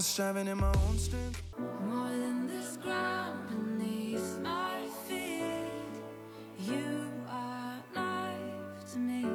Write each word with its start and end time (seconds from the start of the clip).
much 0.00 0.16
driving 0.16 0.48
in 0.48 0.56
my 0.56 0.66
own 0.66 0.98
strength. 0.98 1.42
More 1.58 2.08
than 2.08 2.48
this 2.48 2.78
ground 2.82 3.50
beneath 3.50 4.38
my 4.42 4.80
feet. 5.06 5.68
You 6.58 7.04
are 7.28 7.76
life 7.94 8.92
to 8.92 8.98
me. 8.98 9.26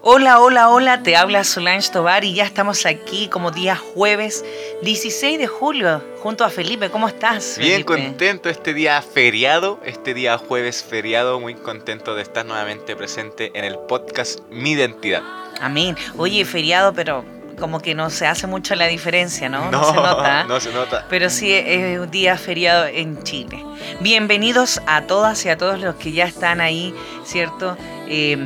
Hola, 0.00 0.40
hola, 0.40 0.70
hola, 0.70 1.02
te 1.02 1.16
habla 1.16 1.44
Solange 1.44 1.90
Tobar 1.90 2.24
y 2.24 2.32
ya 2.32 2.44
estamos 2.44 2.86
aquí 2.86 3.28
como 3.28 3.50
día 3.50 3.76
jueves 3.76 4.42
16 4.82 5.38
de 5.38 5.46
julio 5.46 6.02
junto 6.22 6.42
a 6.44 6.48
Felipe. 6.48 6.88
¿Cómo 6.88 7.08
estás? 7.08 7.58
Bien 7.58 7.82
contento 7.82 8.48
este 8.48 8.72
día 8.72 9.02
feriado, 9.02 9.80
este 9.84 10.14
día 10.14 10.38
jueves 10.38 10.82
feriado, 10.82 11.38
muy 11.40 11.54
contento 11.56 12.14
de 12.14 12.22
estar 12.22 12.46
nuevamente 12.46 12.96
presente 12.96 13.52
en 13.54 13.66
el 13.66 13.78
podcast 13.80 14.40
Mi 14.50 14.72
Identidad. 14.72 15.22
Amén. 15.60 15.94
Oye, 16.16 16.44
feriado, 16.46 16.94
pero 16.94 17.41
como 17.62 17.78
que 17.78 17.94
no 17.94 18.10
se 18.10 18.26
hace 18.26 18.48
mucho 18.48 18.74
la 18.74 18.88
diferencia, 18.88 19.48
¿no? 19.48 19.70
No, 19.70 19.84
se 19.84 19.94
nota. 19.94 20.42
no 20.48 20.58
se 20.58 20.72
nota. 20.72 21.06
Pero 21.08 21.30
sí 21.30 21.52
es 21.52 22.00
un 22.00 22.10
día 22.10 22.36
feriado 22.36 22.86
en 22.86 23.22
Chile. 23.22 23.64
Bienvenidos 24.00 24.82
a 24.88 25.02
todas 25.02 25.46
y 25.46 25.48
a 25.48 25.56
todos 25.56 25.78
los 25.78 25.94
que 25.94 26.10
ya 26.10 26.24
están 26.24 26.60
ahí, 26.60 26.92
¿cierto? 27.24 27.76
Eh, 28.08 28.36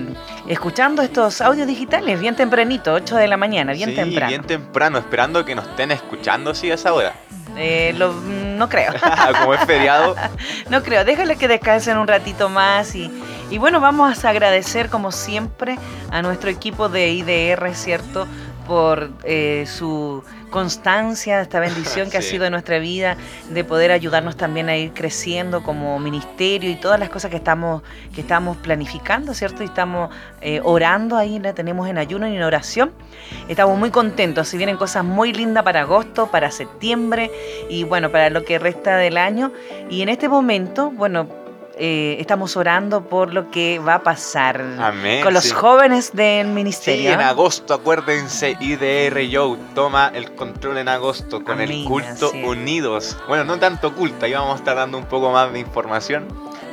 escuchando 0.49 1.01
estos 1.01 1.41
audios 1.41 1.67
digitales 1.67 2.21
bien 2.21 2.37
tempranito, 2.37 2.93
8 2.93 3.17
de 3.17 3.27
la 3.27 3.39
mañana, 3.39 3.73
bien 3.73 3.89
sí, 3.89 3.97
temprano. 3.97 4.29
bien 4.29 4.43
temprano, 4.45 4.99
esperando 4.99 5.47
que 5.47 5.55
nos 5.55 5.67
estén 5.67 5.93
escuchando 5.93 6.55
sí 6.55 6.71
a 6.71 6.75
esa 6.75 6.93
hora. 6.93 7.15
Eh, 7.57 7.95
lo- 7.97 8.13
no 8.13 8.69
creo. 8.69 8.93
Como 9.41 9.55
es 9.55 9.65
feriado, 9.65 10.15
No 10.71 10.83
creo, 10.83 11.07
déjale 11.07 11.37
que 11.37 11.49
descansen 11.49 11.97
un 11.97 12.07
ratito 12.07 12.51
más 12.51 12.95
y, 12.95 13.11
y 13.51 13.57
bueno, 13.57 13.81
vamos 13.81 14.27
a 14.27 14.29
agradecer 14.29 14.91
como 14.91 15.11
siempre 15.11 15.79
a 16.11 16.21
nuestro 16.21 16.51
equipo 16.51 16.91
de 16.91 17.09
IDR, 17.13 17.75
¿cierto? 17.75 18.27
Por 18.67 19.11
eh, 19.25 19.65
su 19.67 20.23
constancia, 20.51 21.41
esta 21.41 21.61
bendición 21.61 22.11
que 22.11 22.19
ha 22.19 22.23
sido 22.23 22.45
en 22.47 22.53
nuestra 22.53 22.79
vida, 22.79 23.17
de 23.51 23.65
poder 23.65 23.93
ayudarnos 23.93 24.37
también 24.37 24.69
a 24.69 24.77
ir 24.77 24.93
creciendo 24.93 25.63
como 25.63 25.99
ministerio 25.99 26.71
y 26.71 26.77
todas 26.77 26.99
las 26.99 27.11
cosas 27.11 27.31
que 27.31 27.37
estamos, 27.37 27.83
que 28.15 28.23
estamos 28.23 28.57
planificando, 28.57 29.35
¿cierto? 29.35 29.63
Y 29.63 29.67
estamos 29.67 30.11
eh, 30.41 30.61
orando 30.65 31.17
ahí, 31.17 31.39
la 31.39 31.55
tenemos 31.55 31.89
en 31.89 31.99
ayuno 31.99 32.29
y 32.29 32.37
en 32.37 32.43
oración. 32.43 32.93
Estamos 33.49 33.79
muy 33.79 33.91
contentos, 33.91 34.49
si 34.49 34.57
vienen 34.57 34.77
cosas 34.77 35.05
muy 35.05 35.33
lindas 35.33 35.63
para 35.63 35.83
agosto, 35.83 36.29
para 36.31 36.51
septiembre 36.51 37.31
y 37.69 37.85
bueno, 37.85 38.11
para 38.11 38.31
lo 38.31 38.45
que 38.45 38.59
resta 38.59 38.97
del 38.97 39.17
año. 39.17 39.53
Y 39.91 40.03
en 40.03 40.09
este 40.09 40.29
momento, 40.29 40.91
bueno, 40.91 41.46
eh, 41.77 42.17
estamos 42.21 42.57
orando 42.57 43.03
por 43.09 43.35
lo 43.35 43.51
que 43.51 43.79
va 43.79 43.97
a 43.97 44.03
pasar 44.03 44.65
Amén, 44.79 45.23
con 45.23 45.35
los 45.35 45.45
sí. 45.45 45.51
jóvenes 45.51 46.13
del 46.13 46.47
sí, 46.47 46.53
ministerio. 46.53 47.13
en 47.13 47.21
agosto, 47.21 47.75
acuérdense, 47.75 48.57
IDR 48.61 49.21
Joe 49.31 49.59
toma 49.75 50.11
el 50.15 50.33
control 50.35 50.79
en 50.79 50.89
agosto 50.89 51.45
con 51.45 51.55
Amén, 51.55 51.71
el 51.71 51.85
culto. 51.85 52.33
Unidos. 52.45 53.17
Bueno, 53.29 53.45
no 53.45 53.59
tanto 53.59 53.95
culto, 53.95 54.25
ahí 54.25 54.33
vamos 54.33 54.55
a 54.55 54.57
estar 54.57 54.77
dando 54.77 54.97
un 54.97 55.05
poco 55.05 55.31
más 55.31 55.53
de 55.53 55.61
información. 55.61 56.27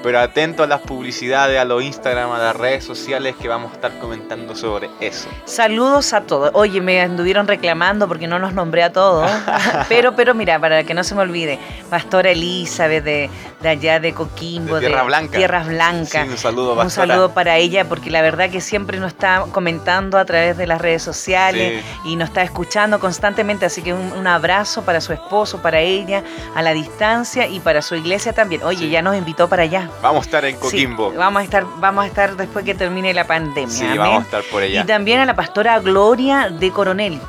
Pero 0.03 0.19
atento 0.19 0.63
a 0.63 0.67
las 0.67 0.81
publicidades, 0.81 1.59
a 1.59 1.65
los 1.65 1.81
Instagram, 1.81 2.31
a 2.31 2.37
las 2.37 2.55
redes 2.55 2.83
sociales 2.83 3.35
que 3.41 3.47
vamos 3.47 3.71
a 3.71 3.75
estar 3.75 3.97
comentando 3.99 4.55
sobre 4.55 4.89
eso. 4.99 5.29
Saludos 5.45 6.13
a 6.13 6.21
todos. 6.21 6.51
Oye, 6.53 6.81
me 6.81 7.01
anduvieron 7.01 7.47
reclamando 7.47 8.07
porque 8.07 8.27
no 8.27 8.37
los 8.37 8.53
nombré 8.53 8.83
a 8.83 8.91
todos. 8.91 9.31
pero, 9.89 10.15
pero 10.15 10.35
mira, 10.35 10.59
para 10.59 10.83
que 10.83 10.93
no 10.93 11.03
se 11.03 11.15
me 11.15 11.21
olvide, 11.21 11.57
Pastora 11.89 12.31
Elizabeth 12.31 13.03
de, 13.03 13.29
de 13.61 13.69
allá 13.69 13.99
de 13.99 14.13
Coquimbo, 14.13 14.75
De 14.75 14.87
Tierra 14.87 15.03
Blanca. 15.03 15.37
Tierras 15.37 15.67
Blancas. 15.67 16.25
Sí, 16.25 16.29
un 16.31 16.37
saludo, 16.37 16.73
Un 16.81 16.89
saludo 16.89 17.33
para 17.33 17.57
ella 17.57 17.85
porque 17.87 18.09
la 18.11 18.21
verdad 18.21 18.49
que 18.49 18.59
siempre 18.61 18.99
nos 18.99 19.13
está 19.13 19.45
comentando 19.51 20.17
a 20.17 20.25
través 20.25 20.57
de 20.57 20.67
las 20.67 20.81
redes 20.81 21.01
sociales 21.01 21.83
y 22.03 22.15
nos 22.17 22.29
está 22.29 22.41
escuchando 22.43 22.99
constantemente, 22.99 23.65
así 23.65 23.81
que 23.81 23.93
un, 23.93 24.11
un 24.11 24.27
abrazo 24.27 24.81
para 24.83 24.99
su 24.99 25.13
esposo, 25.13 25.61
para 25.61 25.79
ella, 25.79 26.23
a 26.55 26.61
la 26.61 26.73
distancia 26.73 27.47
y 27.47 27.59
para 27.61 27.81
su 27.81 27.95
iglesia 27.95 28.33
también. 28.33 28.63
Oye, 28.63 28.79
Sí. 28.79 28.89
ya 28.89 29.01
nos 29.01 29.15
invitó 29.15 29.47
para 29.47 29.63
allá. 29.63 29.89
Vamos 30.01 30.23
a 30.23 30.25
estar 30.25 30.45
en 30.45 30.55
Sí, 30.55 30.59
Coquimbo. 30.61 31.13
vamos 31.13 31.41
a 31.41 31.43
estar, 31.45 31.65
vamos 31.77 32.03
a 32.03 32.07
estar 32.07 32.35
después 32.35 32.65
que 32.65 32.73
termine 32.75 33.13
la 33.13 33.25
pandemia. 33.25 33.69
Sí, 33.69 33.85
amén. 33.85 33.97
vamos 33.99 34.19
a 34.19 34.25
estar 34.25 34.43
por 34.51 34.61
allá. 34.63 34.81
Y 34.81 34.85
también 34.85 35.19
a 35.19 35.25
la 35.25 35.35
pastora 35.35 35.79
Gloria 35.79 36.49
de 36.49 36.71
Coronel. 36.71 37.19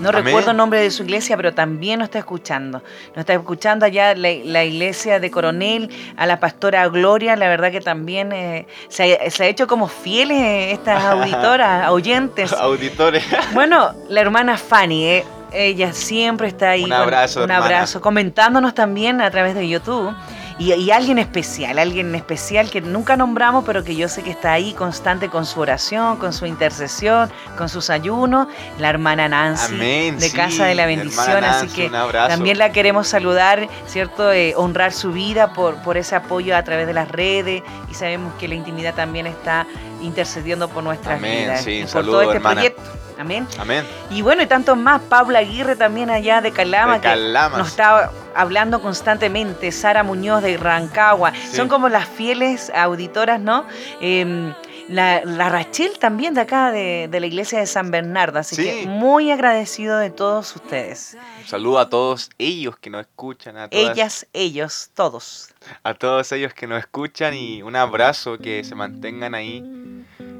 No 0.00 0.08
Amén. 0.08 0.24
recuerdo 0.24 0.50
el 0.50 0.56
nombre 0.56 0.80
de 0.80 0.90
su 0.90 1.04
iglesia, 1.04 1.36
pero 1.36 1.54
también 1.54 2.00
nos 2.00 2.06
está 2.06 2.18
escuchando. 2.18 2.78
Nos 3.10 3.18
está 3.18 3.34
escuchando 3.34 3.86
allá 3.86 4.16
la, 4.16 4.28
la 4.44 4.64
iglesia 4.64 5.20
de 5.20 5.30
Coronel, 5.30 5.88
a 6.16 6.26
la 6.26 6.40
pastora 6.40 6.88
Gloria. 6.88 7.36
La 7.36 7.46
verdad 7.46 7.70
que 7.70 7.80
también 7.80 8.32
eh, 8.32 8.66
se, 8.88 9.16
ha, 9.24 9.30
se 9.30 9.44
ha 9.44 9.46
hecho 9.46 9.68
como 9.68 9.86
fieles 9.86 10.36
eh, 10.38 10.72
estas 10.72 11.04
auditoras, 11.04 11.88
oyentes. 11.90 12.52
Auditores. 12.52 13.22
Bueno, 13.54 13.92
la 14.08 14.20
hermana 14.20 14.58
Fanny, 14.58 15.04
eh, 15.06 15.24
ella 15.52 15.92
siempre 15.92 16.48
está 16.48 16.70
ahí. 16.70 16.82
Un 16.82 16.90
con- 16.90 16.98
abrazo, 16.98 17.44
Un 17.44 17.50
hermana. 17.52 17.64
abrazo, 17.76 18.00
comentándonos 18.00 18.74
también 18.74 19.20
a 19.20 19.30
través 19.30 19.54
de 19.54 19.68
YouTube. 19.68 20.12
Y, 20.58 20.72
y 20.72 20.90
alguien 20.90 21.18
especial, 21.18 21.78
alguien 21.78 22.14
especial 22.14 22.70
que 22.70 22.80
nunca 22.80 23.16
nombramos, 23.16 23.64
pero 23.64 23.82
que 23.82 23.96
yo 23.96 24.08
sé 24.08 24.22
que 24.22 24.30
está 24.30 24.52
ahí 24.52 24.72
constante 24.72 25.28
con 25.28 25.46
su 25.46 25.60
oración, 25.60 26.16
con 26.16 26.32
su 26.32 26.46
intercesión, 26.46 27.30
con 27.58 27.68
sus 27.68 27.90
ayunos, 27.90 28.48
la 28.78 28.90
hermana 28.90 29.28
Nancy 29.28 29.74
Amén, 29.74 30.18
de 30.18 30.28
sí, 30.28 30.36
Casa 30.36 30.66
de 30.66 30.74
la 30.74 30.86
Bendición. 30.86 31.40
Nancy, 31.40 31.66
así 31.66 31.74
que 31.74 31.90
también 31.90 32.58
la 32.58 32.72
queremos 32.72 33.08
saludar, 33.08 33.68
¿cierto? 33.86 34.32
Eh, 34.32 34.54
honrar 34.56 34.92
su 34.92 35.12
vida 35.12 35.52
por, 35.52 35.76
por 35.82 35.96
ese 35.96 36.14
apoyo 36.14 36.56
a 36.56 36.62
través 36.62 36.86
de 36.86 36.94
las 36.94 37.08
redes 37.10 37.62
y 37.90 37.94
sabemos 37.94 38.34
que 38.34 38.48
la 38.48 38.54
intimidad 38.54 38.94
también 38.94 39.26
está 39.26 39.66
intercediendo 40.04 40.68
por 40.68 40.84
nuestras 40.84 41.18
Amén, 41.18 41.44
vidas 41.44 41.64
sí, 41.64 41.70
y 41.78 41.80
por 41.82 41.90
saludo, 41.90 42.12
todo 42.12 42.22
este 42.22 42.36
hermana. 42.36 42.54
proyecto. 42.54 42.82
Amén. 43.18 43.46
Amén. 43.58 43.84
Y 44.10 44.22
bueno, 44.22 44.42
y 44.42 44.46
tantos 44.46 44.76
más. 44.76 45.00
Paula 45.02 45.38
Aguirre 45.38 45.76
también 45.76 46.10
allá 46.10 46.40
de 46.40 46.50
Calama, 46.50 46.94
De 46.94 47.00
que 47.00 47.16
nos 47.56 47.68
está 47.68 48.10
hablando 48.34 48.82
constantemente. 48.82 49.70
Sara 49.70 50.02
Muñoz 50.02 50.42
de 50.42 50.56
Rancagua. 50.56 51.32
Sí. 51.32 51.56
Son 51.56 51.68
como 51.68 51.88
las 51.88 52.08
fieles 52.08 52.72
auditoras, 52.74 53.40
¿no? 53.40 53.66
Eh, 54.00 54.52
la, 54.88 55.24
la 55.24 55.48
Rachel 55.48 55.98
también 55.98 56.34
de 56.34 56.42
acá, 56.42 56.70
de, 56.72 57.08
de 57.10 57.20
la 57.20 57.26
iglesia 57.26 57.58
de 57.58 57.66
San 57.66 57.90
Bernardo. 57.90 58.38
Así 58.38 58.56
Sí. 58.56 58.62
que 58.64 58.86
muy 58.86 59.30
agradecido 59.30 59.98
de 59.98 60.10
todos 60.10 60.54
ustedes. 60.56 61.16
Un 61.40 61.46
saludo 61.48 61.78
a 61.78 61.88
todos 61.88 62.30
ellos 62.38 62.76
que 62.78 62.90
nos 62.90 63.02
escuchan, 63.02 63.56
a, 63.56 63.68
todas- 63.68 63.90
Ellas, 63.92 64.26
ellos, 64.32 64.90
todos. 64.94 65.50
a 65.82 65.94
todos 65.94 66.30
ellos 66.32 66.52
que 66.54 66.66
nos 66.66 66.78
escuchan 66.80 67.34
y 67.34 67.62
un 67.62 67.76
abrazo, 67.76 68.38
que 68.38 68.62
se 68.64 68.74
mantengan 68.74 69.34
ahí 69.34 69.62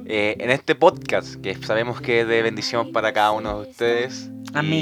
eh, 0.07 0.37
en 0.39 0.51
este 0.51 0.75
podcast, 0.75 1.37
que 1.37 1.55
sabemos 1.65 2.01
que 2.01 2.21
es 2.21 2.29
de 2.29 2.43
bendición 2.43 2.93
para 2.93 3.13
cada 3.13 3.33
uno 3.33 3.61
de 3.63 3.71
ustedes. 3.71 4.29
Amén. 4.53 4.73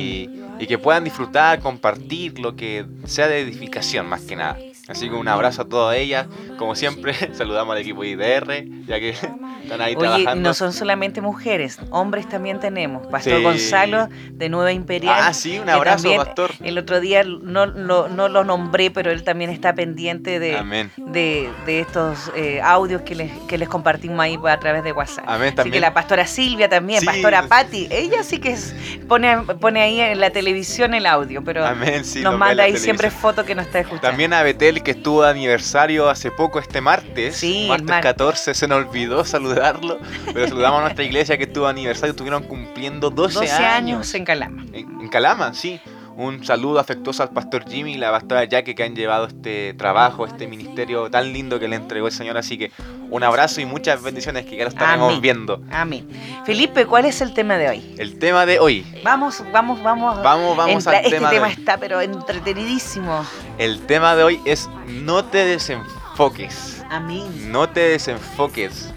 Y, 0.59 0.65
y 0.65 0.67
que 0.67 0.79
puedan 0.79 1.05
disfrutar, 1.05 1.61
compartir 1.61 2.39
lo 2.41 2.57
que 2.57 2.85
sea 3.07 3.29
de 3.29 3.41
edificación 3.41 4.07
más 4.07 4.23
que 4.23 4.37
nada. 4.37 4.59
Así 4.89 5.09
que 5.09 5.15
un 5.15 5.29
abrazo 5.29 5.63
a 5.63 5.65
todas 5.69 5.97
ellas. 5.97 6.27
Como 6.59 6.75
siempre, 6.75 7.15
saludamos 7.35 7.75
al 7.75 7.83
equipo 7.83 8.03
IDR, 8.05 8.65
ya 8.87 8.99
que 8.99 9.11
están 9.11 9.81
ahí 9.81 9.95
Oye, 9.95 10.01
trabajando. 10.09 10.49
no 10.49 10.55
son 10.55 10.73
solamente 10.73 11.21
mujeres, 11.21 11.79
hombres 11.91 12.29
también 12.29 12.59
tenemos. 12.59 13.07
Pastor 13.07 13.39
Sí. 13.39 13.43
Gonzalo 13.45 14.09
de 14.33 14.49
Nueva 14.49 14.73
Imperial. 14.73 15.15
Ah, 15.19 15.33
sí, 15.33 15.59
un 15.61 15.69
abrazo, 15.71 16.15
pastor. 16.17 16.51
El 16.63 16.79
otro 16.79 17.01
día 17.01 17.23
no, 17.25 17.67
lo- 17.67 18.09
no 18.09 18.29
lo 18.29 18.43
nombré, 18.45 18.91
pero 18.91 19.13
él 19.13 19.23
también 19.23 19.51
está 19.51 19.73
pendiente 19.75 20.41
de, 20.41 20.57
Amén. 20.57 20.91
de, 20.97 21.49
de 21.65 21.81
estos 21.81 22.33
eh, 22.35 22.61
audios 22.61 23.03
que 23.03 23.15
les, 23.15 23.31
que 23.47 23.59
les 23.59 23.69
compartimos 23.69 24.19
ahí 24.19 24.37
a 24.49 24.59
través 24.59 24.83
de 24.83 24.91
WhatsApp. 24.93 25.25
Amén, 25.29 25.55
Así 25.57 25.71
que 25.71 25.79
la 25.81 25.95
pastora 25.95 26.27
Silvia 26.27 26.69
también, 26.69 27.01
Sí. 27.01 27.07
pastora 27.07 27.47
Patti, 27.47 27.87
ella 27.91 28.25
sí 28.25 28.39
que 28.39 28.51
es- 28.51 28.75
pone, 29.09 29.37
pone 29.61 29.81
ahí 29.81 30.01
en 30.01 30.19
la 30.21 30.31
televisión 30.31 30.93
el 30.95 31.07
audio, 31.07 31.43
pero 31.45 31.65
Amén, 31.65 32.05
sí, 32.05 32.21
nos 32.21 32.37
manda 32.37 32.65
ahí 32.65 32.77
siempre 32.77 33.11
fotos 33.11 33.47
que 33.47 33.55
nos 33.55 33.67
está 33.67 33.79
escuchando. 33.79 34.09
También 34.09 34.33
a 34.33 34.43
Betel 34.43 34.72
que 34.81 34.93
estuvo 34.93 35.23
de 35.23 35.31
aniversario 35.31 36.09
hace 36.09 36.31
poco 36.31 36.59
este 36.59 36.81
martes. 36.81 37.37
Sí, 37.37 37.67
martes 37.69 37.87
mar- 37.89 38.03
14, 38.03 38.55
se 38.55 38.67
nos 38.69 38.79
olvidó 38.87 39.25
saludarlo. 39.25 39.99
Pero 40.33 40.49
saludamos 40.49 40.79
a 40.79 40.83
nuestra 40.83 41.05
iglesia 41.05 41.37
que 41.37 41.45
estuvo 41.45 41.65
de 41.65 41.71
aniversario. 41.71 42.11
Estuvieron 42.13 42.43
cumpliendo 42.45 43.11
12, 43.11 43.35
12 43.35 43.53
años 43.53 43.63
años. 43.77 44.15
en 44.15 44.25
Calama. 44.25 44.65
En, 44.73 45.01
en 45.01 45.09
Calama, 45.09 45.53
sí. 45.55 45.81
Un 46.17 46.45
saludo 46.45 46.79
afectuoso 46.79 47.23
al 47.23 47.31
pastor 47.31 47.65
Jimmy 47.69 47.95
y 47.95 47.97
la 47.97 48.11
pastora 48.11 48.45
Jackie 48.45 48.75
que 48.75 48.85
han 48.85 48.95
llevado 48.95 49.27
este 49.27 49.75
trabajo, 49.75 50.27
este 50.27 50.47
ministerio 50.47 51.11
tan 51.11 51.33
lindo 51.33 51.59
que 51.59 51.69
le 51.69 51.77
entregó 51.77 52.07
el 52.07 52.13
Señor. 52.13 52.37
Así 52.37 52.59
que 52.59 52.71
un 53.11 53.23
abrazo 53.23 53.61
y 53.61 53.65
muchas 53.65 54.03
bendiciones 54.03 54.45
que 54.45 54.57
ya 54.57 54.65
lo 54.65 54.69
estaremos 54.69 55.09
Amén. 55.09 55.21
viendo. 55.23 55.63
Amén. 55.71 56.09
Felipe, 56.45 56.87
¿cuál 56.87 57.07
es 57.07 57.21
el 57.21 57.33
tema 57.33 57.57
de 57.57 57.69
hoy? 57.69 57.95
El 57.99 58.19
tema 58.19 58.45
de 58.45 58.59
hoy. 58.59 58.87
Vamos, 59.03 59.43
vamos, 59.53 59.83
vamos. 59.83 60.23
Vamos, 60.23 60.57
vamos 60.57 60.87
al 60.87 60.97
este 60.97 61.11
tema 61.11 61.31
de 61.31 61.37
tema 61.37 61.47
hoy. 61.47 61.53
está 61.55 61.79
pero 61.79 62.01
entretenidísimo. 62.01 63.25
El 63.59 63.81
tema 63.87 64.15
de 64.15 64.25
hoy 64.25 64.41
es 64.45 64.69
no 64.87 65.25
te 65.25 65.45
desenfoques. 65.45 66.85
Amén. 66.91 67.51
No 67.51 67.69
te 67.69 67.81
desenfoques. 67.81 68.93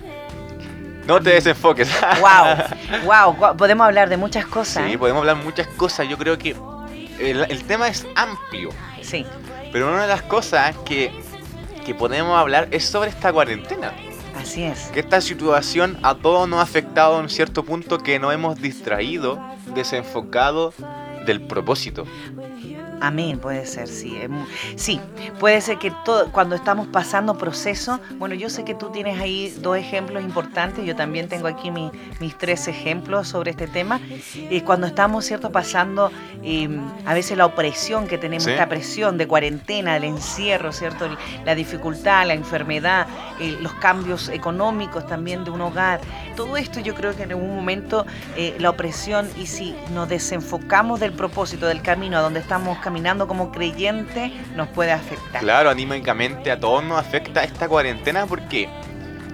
No 1.08 1.22
te 1.22 1.30
desenfoques. 1.32 1.90
Wow, 3.06 3.36
wow, 3.36 3.56
podemos 3.58 3.86
hablar 3.86 4.10
de 4.10 4.18
muchas 4.18 4.46
cosas. 4.46 4.86
Sí, 4.88 4.94
¿eh? 4.94 4.98
podemos 4.98 5.22
hablar 5.22 5.38
muchas 5.38 5.68
cosas. 5.68 6.08
Yo 6.10 6.18
creo 6.18 6.38
que 6.38 6.56
el, 7.20 7.46
el 7.50 7.64
tema 7.66 7.88
es 7.88 8.06
amplio. 8.16 8.70
Sí, 9.02 9.26
Pero 9.72 9.88
una 9.92 10.04
de 10.04 10.08
las 10.08 10.22
cosas 10.24 10.76
que, 10.86 11.12
que 11.86 11.94
podemos 11.96 12.38
hablar 12.38 12.68
es 12.72 12.86
sobre 12.86 13.10
esta 13.10 13.32
cuarentena. 13.32 13.94
así 14.38 14.64
es. 14.64 14.88
Que 14.94 15.00
esta 15.02 15.22
situación 15.22 15.98
a 16.04 16.16
todos 16.16 16.48
nos 16.50 16.60
ha 16.60 16.64
afectado 16.64 17.20
en 17.22 17.30
cierto 17.30 17.64
punto 17.64 18.00
que 18.00 18.20
nos 18.20 18.34
hemos 18.34 18.60
distraído, 18.62 19.40
desenfocado 19.76 20.74
del 21.26 21.42
propósito. 21.42 22.06
Amén, 23.02 23.40
puede 23.40 23.66
ser, 23.66 23.88
sí. 23.88 24.18
Sí, 24.78 25.00
puede 25.40 25.60
ser 25.62 25.78
que 25.78 25.92
todo, 26.06 26.32
cuando 26.32 26.56
estamos 26.56 26.88
pasando 26.88 27.38
procesos, 27.38 28.00
bueno, 28.18 28.36
yo 28.36 28.50
sé 28.50 28.64
que 28.64 28.74
tú 28.74 28.90
tienes 28.90 29.20
ahí 29.20 29.54
dos 29.62 29.78
ejemplos 29.78 30.24
importantes, 30.24 30.86
yo 30.86 30.96
también 30.96 31.28
tengo 31.28 31.48
aquí 31.48 31.72
mi- 31.72 31.92
mis 32.20 32.38
tres 32.38 32.68
ejemplos 32.68 33.28
sobre 33.28 33.52
este 33.52 33.68
tema. 33.68 34.00
Y 34.50 34.62
cuando 34.62 34.88
estamos, 34.88 35.26
¿cierto?, 35.26 35.52
pasando 35.52 36.12
eh, 36.44 36.70
a 37.06 37.14
veces 37.14 37.38
la 37.38 37.46
opresión 37.46 38.08
que 38.08 38.18
tenemos, 38.18 38.44
Sí. 38.46 38.52
esta 38.52 38.68
presión 38.70 39.18
de 39.18 39.28
cuarentena, 39.28 39.98
el 39.98 40.04
encierro, 40.06 40.72
¿cierto?, 40.72 41.08
la 41.44 41.56
dificultad, 41.56 42.26
la 42.28 42.34
enfermedad, 42.34 43.08
eh, 43.40 43.58
los 43.62 43.74
cambios 43.74 44.30
económicos 44.30 45.06
también 45.08 45.44
de 45.44 45.52
un 45.52 45.62
hogar, 45.62 46.00
todo 46.36 46.58
esto 46.58 46.80
yo 46.80 46.96
creo 46.96 47.16
que 47.16 47.24
en 47.24 47.32
algún 47.32 47.56
momento 47.56 48.06
eh, 48.36 48.56
la 48.60 48.70
opresión 48.70 49.28
y 49.38 49.48
si 49.48 49.76
nos 49.94 50.08
desenfocamos 50.10 51.00
del 51.00 51.12
propósito, 51.14 51.66
del 51.68 51.82
camino 51.82 52.18
a 52.18 52.22
donde 52.22 52.40
estamos 52.40 52.78
caminando 52.86 53.28
como 53.28 53.52
creyentes, 53.52 54.32
nos 54.56 54.68
puede 54.68 54.92
afectar. 54.92 55.42
Claro, 55.42 55.72
anímicamente 55.72 56.52
a 56.52 56.60
todos 56.60 56.84
nos 56.84 57.00
afecta 57.00 57.44
esta 57.44 57.68
cuarentena 57.68 58.28
porque 58.28 58.70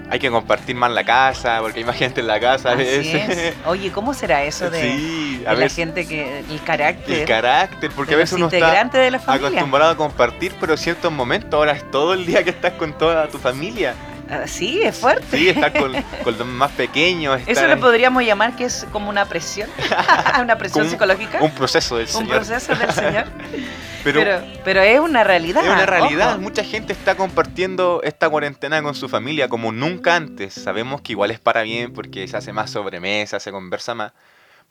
hay 0.10 0.20
que 0.20 0.32
compartir 0.32 0.74
más 0.74 0.90
la 0.90 1.04
casa, 1.04 1.60
porque 1.60 1.80
hay 1.80 1.86
más 1.86 1.98
gente 1.98 2.22
en 2.22 2.28
la 2.28 2.40
casa 2.40 2.72
a 2.72 2.76
veces. 2.76 3.30
es. 3.30 3.54
Oye, 3.66 3.92
¿cómo 3.92 4.14
será 4.14 4.46
eso 4.46 4.70
de, 4.70 4.82
sí, 4.82 5.38
de 5.40 5.48
a 5.50 5.54
la 5.54 5.68
gente 5.68 6.08
que 6.08 6.46
el 6.50 6.64
carácter, 6.64 7.20
el 7.20 7.28
carácter, 7.28 7.92
porque 7.94 8.14
a 8.14 8.18
veces 8.18 8.38
uno 8.38 8.48
está 8.48 8.86
de 8.86 9.12
la 9.12 9.18
acostumbrado 9.18 9.92
a 9.92 9.98
compartir, 9.98 10.56
pero 10.58 10.72
en 10.72 10.78
ciertos 10.78 11.12
momentos 11.12 11.54
ahora 11.54 11.74
es 11.74 11.92
todo 11.92 12.14
el 12.14 12.26
día 12.26 12.46
que 12.46 12.52
estás 12.52 12.72
con 12.74 12.98
toda 12.98 13.28
tu 13.28 13.38
familia. 13.38 13.96
Ah, 14.32 14.48
sí, 14.48 14.82
es 14.82 14.96
fuerte. 14.98 15.38
Sí, 15.38 15.50
estar 15.50 15.74
con, 15.74 15.92
con 16.24 16.38
los 16.38 16.48
más 16.48 16.72
pequeños. 16.72 17.42
Eso 17.48 17.66
en- 17.70 17.80
podríamos 17.82 18.24
llamar 18.24 18.56
que 18.56 18.64
es 18.64 18.88
como 18.94 19.10
una 19.10 19.26
presión, 19.26 19.70
una 20.42 20.58
presión 20.58 20.86
un- 20.86 20.90
psicológica, 20.92 21.40
Un 21.42 21.52
proceso 21.52 21.98
del 21.98 22.08
un 22.08 22.12
Señor. 22.14 22.36
proceso 22.38 22.74
del 22.76 22.92
Señor. 22.92 23.26
pero, 24.06 24.22
Pero, 24.22 24.42
pero 24.64 24.82
es 24.82 25.00
una 25.02 25.24
realidad. 25.26 25.64
es 25.66 25.70
una 25.70 25.86
realidad. 25.86 26.32
ojo. 26.36 26.42
Mucha 26.42 26.64
gente 26.64 26.94
está 26.94 27.16
compartiendo 27.16 28.00
esta 28.04 28.30
cuarentena 28.30 28.82
con 28.82 28.96
su 28.96 29.10
familia 29.10 29.50
como 29.50 29.72
nunca 29.74 30.16
antes. 30.16 30.54
Sabemos 30.54 31.02
que 31.02 31.12
igual 31.12 31.32
es 31.32 31.40
para 31.40 31.64
bien 31.64 31.92
porque 31.92 32.26
se 32.28 32.38
hace 32.38 32.54
más 32.54 32.72
sobremesa, 32.72 33.40
se 33.42 33.52
conversa 33.52 33.94
más. 33.96 34.14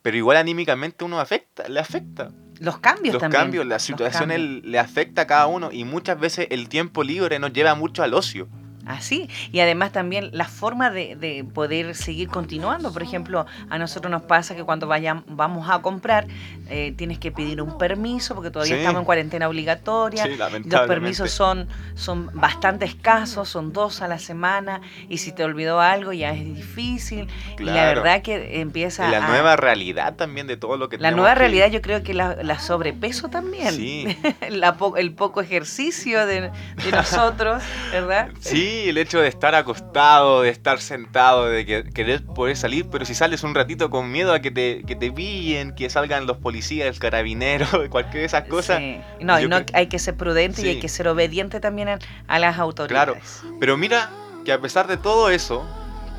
Pero 0.02 0.16
igual 0.16 0.38
anímicamente 0.38 1.04
uno 1.04 1.20
afecta, 1.20 1.68
le 1.68 1.78
afecta. 1.80 2.30
Los 2.60 2.78
cambios 2.78 3.12
Los 3.14 3.20
también. 3.20 3.42
cambios, 3.42 3.66
la 3.66 3.74
los 3.74 3.82
situación 3.82 4.30
cambios. 4.30 4.64
le 4.64 4.78
afecta 4.78 5.22
a 5.22 5.26
cada 5.26 5.46
uno 5.46 5.68
y 5.70 5.84
muchas 5.84 6.18
veces 6.18 6.46
el 6.50 6.70
tiempo 6.70 7.02
libre 7.04 7.38
nos 7.38 7.52
lleva 7.52 7.74
mucho 7.74 8.02
al 8.02 8.14
ocio. 8.14 8.48
Así, 8.87 9.29
y 9.53 9.61
además 9.61 9.93
también 9.93 10.31
la 10.32 10.47
forma 10.47 10.91
de, 10.91 11.15
de 11.15 11.44
poder 11.44 11.94
seguir 11.94 12.29
continuando. 12.29 12.93
Por 12.93 13.03
ejemplo, 13.03 13.44
a 13.69 13.79
nosotros 13.79 14.11
nos 14.11 14.23
pasa 14.23 14.56
que 14.56 14.65
cuando 14.65 14.87
vayan, 14.87 15.23
vamos 15.29 15.69
a 15.69 15.81
comprar, 15.82 16.27
eh, 16.69 16.94
tienes 16.97 17.19
que 17.19 17.31
pedir 17.31 17.61
un 17.61 17.77
permiso 17.79 18.35
porque 18.35 18.50
todavía 18.50 18.75
Sí. 18.75 18.81
estamos 18.81 19.00
en 19.00 19.05
cuarentena 19.05 19.49
obligatoria. 19.49 20.25
Sí, 20.25 20.31
Los 20.65 20.81
permisos 20.87 21.31
son, 21.31 21.69
son 21.94 22.31
bastante 22.32 22.87
escasos, 22.87 23.49
son 23.49 23.73
dos 23.73 24.00
a 24.03 24.09
la 24.09 24.19
semana, 24.19 24.81
y 25.09 25.19
si 25.19 25.32
te 25.32 25.44
olvidó 25.44 25.81
algo 25.81 26.12
ya 26.15 26.32
es 26.32 26.43
difícil. 26.55 27.29
Y 27.59 27.65
la 27.65 27.73
Claro. 27.73 28.03
verdad 28.03 28.23
que 28.23 28.61
empieza 28.61 29.09
Y 29.09 29.11
la 29.11 29.25
a- 29.27 29.29
nueva 29.29 29.56
realidad 29.56 30.15
también 30.17 30.47
de 30.47 30.56
todo 30.56 30.77
lo 30.79 30.88
que 30.88 30.97
La 30.99 31.11
nueva 31.11 31.35
que- 31.35 31.41
realidad 31.41 31.71
yo 31.71 31.82
creo 31.82 32.03
que 32.03 32.15
la, 32.15 32.37
la 32.43 32.59
sobrepeso 32.59 33.29
también. 33.29 33.73
Sí. 33.75 34.06
La 34.50 34.77
po- 34.77 34.97
el 34.97 35.12
poco 35.12 35.41
ejercicio 35.43 36.27
de, 36.27 36.41
de 36.50 36.91
nosotros, 36.93 37.62
¿verdad? 37.93 38.31
Sí, 38.41 38.69
el 38.70 38.99
hecho 38.99 39.20
de 39.20 39.28
estar 39.28 39.55
acostado, 39.55 40.43
de 40.43 40.50
estar 40.50 40.81
sentado, 40.81 41.46
de 41.46 41.67
que, 41.67 41.84
querer 41.84 42.25
poder 42.25 42.56
salir, 42.56 42.88
pero 42.90 43.05
si 43.05 43.14
sales 43.14 43.43
un 43.43 43.55
ratito 43.55 43.90
con 43.90 44.11
miedo 44.11 44.32
a 44.32 44.40
que 44.40 44.50
te, 44.50 44.82
que 44.87 44.96
te 44.96 45.11
pillen, 45.12 45.75
que 45.75 45.90
salgan 45.90 46.26
los 46.26 46.38
policías, 46.38 46.88
el 46.88 46.99
carabinero, 46.99 47.67
cualquier 47.90 48.20
de 48.20 48.26
esas 48.26 48.49
cosas. 48.49 48.78
Sí. 48.78 49.00
No, 49.20 49.40
y 49.40 49.49
hay 49.72 49.87
que 49.88 49.99
ser 49.99 50.17
prudente 50.17 50.62
y 50.62 50.69
hay 50.69 50.81
que 50.81 50.88
ser 50.88 51.08
obediente 51.08 51.61
también 51.61 51.88
a, 51.88 51.99
a 52.26 52.38
las 52.38 52.58
autoridades. 52.58 53.43
Pero 53.58 53.76
mira 53.76 54.11
que 54.44 54.52
a 54.52 54.61
pesar 54.61 54.87
de 54.87 54.96
todo 54.96 55.31
eso, 55.31 55.67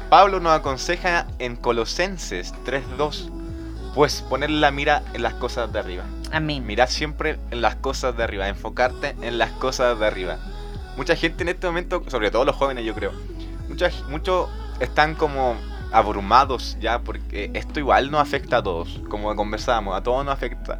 Pablo 0.09 0.39
nos 0.39 0.53
aconseja 0.53 1.27
en 1.39 1.55
Colosenses 1.55 2.53
3.2, 2.65 3.29
pues 3.95 4.21
poner 4.21 4.49
la 4.49 4.71
mira 4.71 5.03
en 5.13 5.23
las 5.23 5.33
cosas 5.35 5.71
de 5.71 5.79
arriba. 5.79 6.03
Amén. 6.31 6.65
Mirad 6.65 6.89
siempre 6.89 7.37
en 7.51 7.61
las 7.61 7.75
cosas 7.75 8.15
de 8.15 8.23
arriba, 8.23 8.47
enfocarte 8.47 9.15
en 9.21 9.37
las 9.37 9.51
cosas 9.51 9.99
de 9.99 10.05
arriba. 10.05 10.37
Mucha 10.97 11.15
gente 11.15 11.43
en 11.43 11.49
este 11.49 11.67
momento, 11.67 12.03
sobre 12.07 12.31
todo 12.31 12.45
los 12.45 12.55
jóvenes 12.55 12.85
yo 12.85 12.93
creo, 12.93 13.11
muchos 13.69 14.05
muchos 14.09 14.49
están 14.79 15.15
como 15.15 15.55
abrumados 15.91 16.77
ya 16.79 16.99
porque 16.99 17.51
esto 17.53 17.79
igual 17.79 18.11
nos 18.11 18.21
afecta 18.21 18.57
a 18.57 18.63
todos, 18.63 19.01
como 19.09 19.35
conversábamos, 19.35 19.95
a 19.95 20.03
todos 20.03 20.25
nos 20.25 20.33
afecta. 20.33 20.79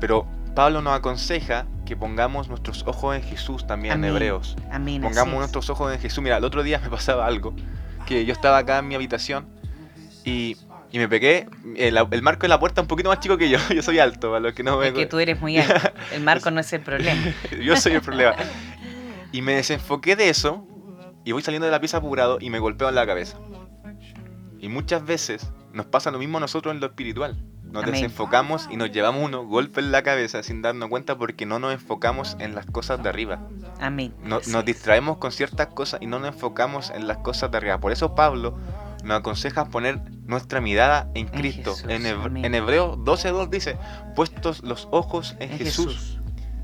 Pero 0.00 0.26
Pablo 0.54 0.82
nos 0.82 0.94
aconseja 0.94 1.66
que 1.86 1.96
pongamos 1.96 2.48
nuestros 2.48 2.84
ojos 2.86 3.16
en 3.16 3.22
Jesús 3.22 3.66
también 3.66 3.94
Amén. 3.94 4.10
en 4.10 4.16
Hebreos. 4.16 4.56
Amén. 4.70 5.00
Pongamos 5.00 5.34
es. 5.34 5.38
nuestros 5.38 5.70
ojos 5.70 5.92
en 5.92 6.00
Jesús. 6.00 6.22
Mira, 6.22 6.36
el 6.36 6.44
otro 6.44 6.62
día 6.62 6.78
me 6.80 6.90
pasaba 6.90 7.26
algo, 7.26 7.54
que 8.06 8.24
yo 8.26 8.32
estaba 8.32 8.58
acá 8.58 8.78
en 8.78 8.88
mi 8.88 8.94
habitación 8.94 9.46
y, 10.24 10.56
y 10.90 10.98
me 10.98 11.08
pegué, 11.08 11.46
el, 11.76 11.96
el 12.10 12.22
marco 12.22 12.42
de 12.42 12.48
la 12.48 12.58
puerta 12.58 12.80
un 12.80 12.88
poquito 12.88 13.08
más 13.08 13.20
chico 13.20 13.38
que 13.38 13.48
yo, 13.48 13.58
yo 13.74 13.82
soy 13.82 13.98
alto, 13.98 14.34
a 14.34 14.40
los 14.40 14.52
que 14.52 14.62
no 14.62 14.78
me... 14.78 14.88
Es 14.88 14.94
que 14.94 15.06
tú 15.06 15.18
eres 15.18 15.40
muy 15.40 15.58
alto. 15.60 15.90
El 16.12 16.22
marco 16.22 16.50
no 16.50 16.60
es 16.60 16.72
el 16.72 16.80
problema. 16.80 17.22
Yo 17.62 17.76
soy 17.76 17.92
el 17.92 18.02
problema. 18.02 18.34
Y 19.32 19.42
me 19.42 19.54
desenfoqué 19.54 20.16
de 20.16 20.28
eso 20.30 20.66
y 21.24 21.32
voy 21.32 21.42
saliendo 21.42 21.66
de 21.66 21.72
la 21.72 21.80
pieza 21.80 21.98
apurado 21.98 22.38
y 22.40 22.50
me 22.50 22.58
golpeo 22.58 22.88
en 22.88 22.94
la 22.94 23.06
cabeza. 23.06 23.38
Y 24.60 24.68
muchas 24.68 25.04
veces 25.04 25.50
nos 25.72 25.86
pasa 25.86 26.10
lo 26.10 26.18
mismo 26.18 26.38
a 26.38 26.40
nosotros 26.40 26.74
en 26.74 26.80
lo 26.80 26.86
espiritual. 26.86 27.44
Nos 27.64 27.82
Amén. 27.82 27.96
desenfocamos 27.96 28.66
y 28.70 28.76
nos 28.78 28.90
llevamos 28.90 29.22
unos 29.22 29.46
golpes 29.46 29.84
en 29.84 29.92
la 29.92 30.02
cabeza 30.02 30.42
sin 30.42 30.62
darnos 30.62 30.88
cuenta 30.88 31.18
porque 31.18 31.44
no 31.44 31.58
nos 31.58 31.74
enfocamos 31.74 32.34
en 32.40 32.54
las 32.54 32.64
cosas 32.64 33.02
de 33.02 33.10
arriba. 33.10 33.46
Amén. 33.78 34.14
No- 34.24 34.40
nos 34.46 34.64
distraemos 34.64 35.18
con 35.18 35.32
ciertas 35.32 35.66
cosas 35.68 36.00
y 36.00 36.06
no 36.06 36.18
nos 36.18 36.28
enfocamos 36.28 36.88
en 36.90 37.06
las 37.06 37.18
cosas 37.18 37.50
de 37.50 37.58
arriba. 37.58 37.78
Por 37.78 37.92
eso 37.92 38.14
Pablo 38.14 38.56
nos 39.04 39.18
aconseja 39.18 39.66
poner 39.66 40.00
nuestra 40.24 40.62
mirada 40.62 41.10
en 41.14 41.26
Cristo. 41.28 41.74
Jesús, 41.74 41.90
en, 41.90 42.02
Heb- 42.06 42.24
amén. 42.24 42.44
en 42.46 42.54
Hebreos 42.54 42.96
12.2 43.00 43.50
dice, 43.50 43.76
puestos 44.16 44.62
los 44.62 44.88
ojos 44.90 45.36
en, 45.38 45.52
En 45.52 45.58
Jesús. 45.58 45.94
Jesús. 45.94 46.17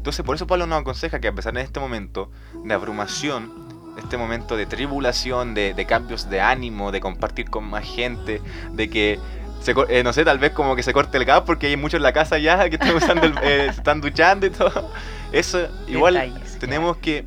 Entonces 0.05 0.23
por 0.23 0.37
eso 0.37 0.47
Pablo 0.47 0.67
nos 0.67 0.83
aconseja 0.83 1.19
que 1.19 1.29
a 1.29 1.33
pesar 1.33 1.55
de 1.55 1.63
este 1.63 1.81
momento 1.81 2.31
de 2.63 2.75
abrumación, 2.75 3.51
este 3.97 4.19
momento 4.19 4.55
de 4.55 4.67
tribulación, 4.67 5.55
de, 5.55 5.73
de 5.73 5.87
cambios 5.87 6.29
de 6.29 6.43
ánimo, 6.43 6.93
de 6.93 7.01
compartir 7.01 7.49
con 7.49 7.65
más 7.65 7.85
gente, 7.87 8.43
de 8.73 8.91
que, 8.91 9.19
se, 9.63 9.75
eh, 9.89 10.03
no 10.05 10.13
sé, 10.13 10.27
tal 10.27 10.39
vez 10.39 10.53
como 10.53 10.77
que 10.77 10.83
se 10.83 10.93
corte 10.93 11.17
el 11.17 11.25
gas 11.25 11.41
porque 11.47 11.69
hay 11.69 11.79
muchos 11.79 11.97
en 11.97 12.03
la 12.03 12.13
casa 12.13 12.37
ya 12.37 12.69
que 12.69 12.77
están, 12.77 12.95
usando 12.95 13.25
el- 13.25 13.39
eh, 13.43 13.71
se 13.73 13.79
están 13.79 14.03
duchando 14.03 14.45
y 14.45 14.51
todo. 14.51 14.91
Eso 15.33 15.69
igual 15.89 16.13
Detalles, 16.13 16.59
tenemos 16.59 16.99
que 16.99 17.25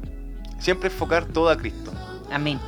siempre 0.60 0.89
enfocar 0.89 1.25
todo 1.25 1.50
a 1.50 1.57
Cristo. 1.57 1.91
Amén. 2.31 2.60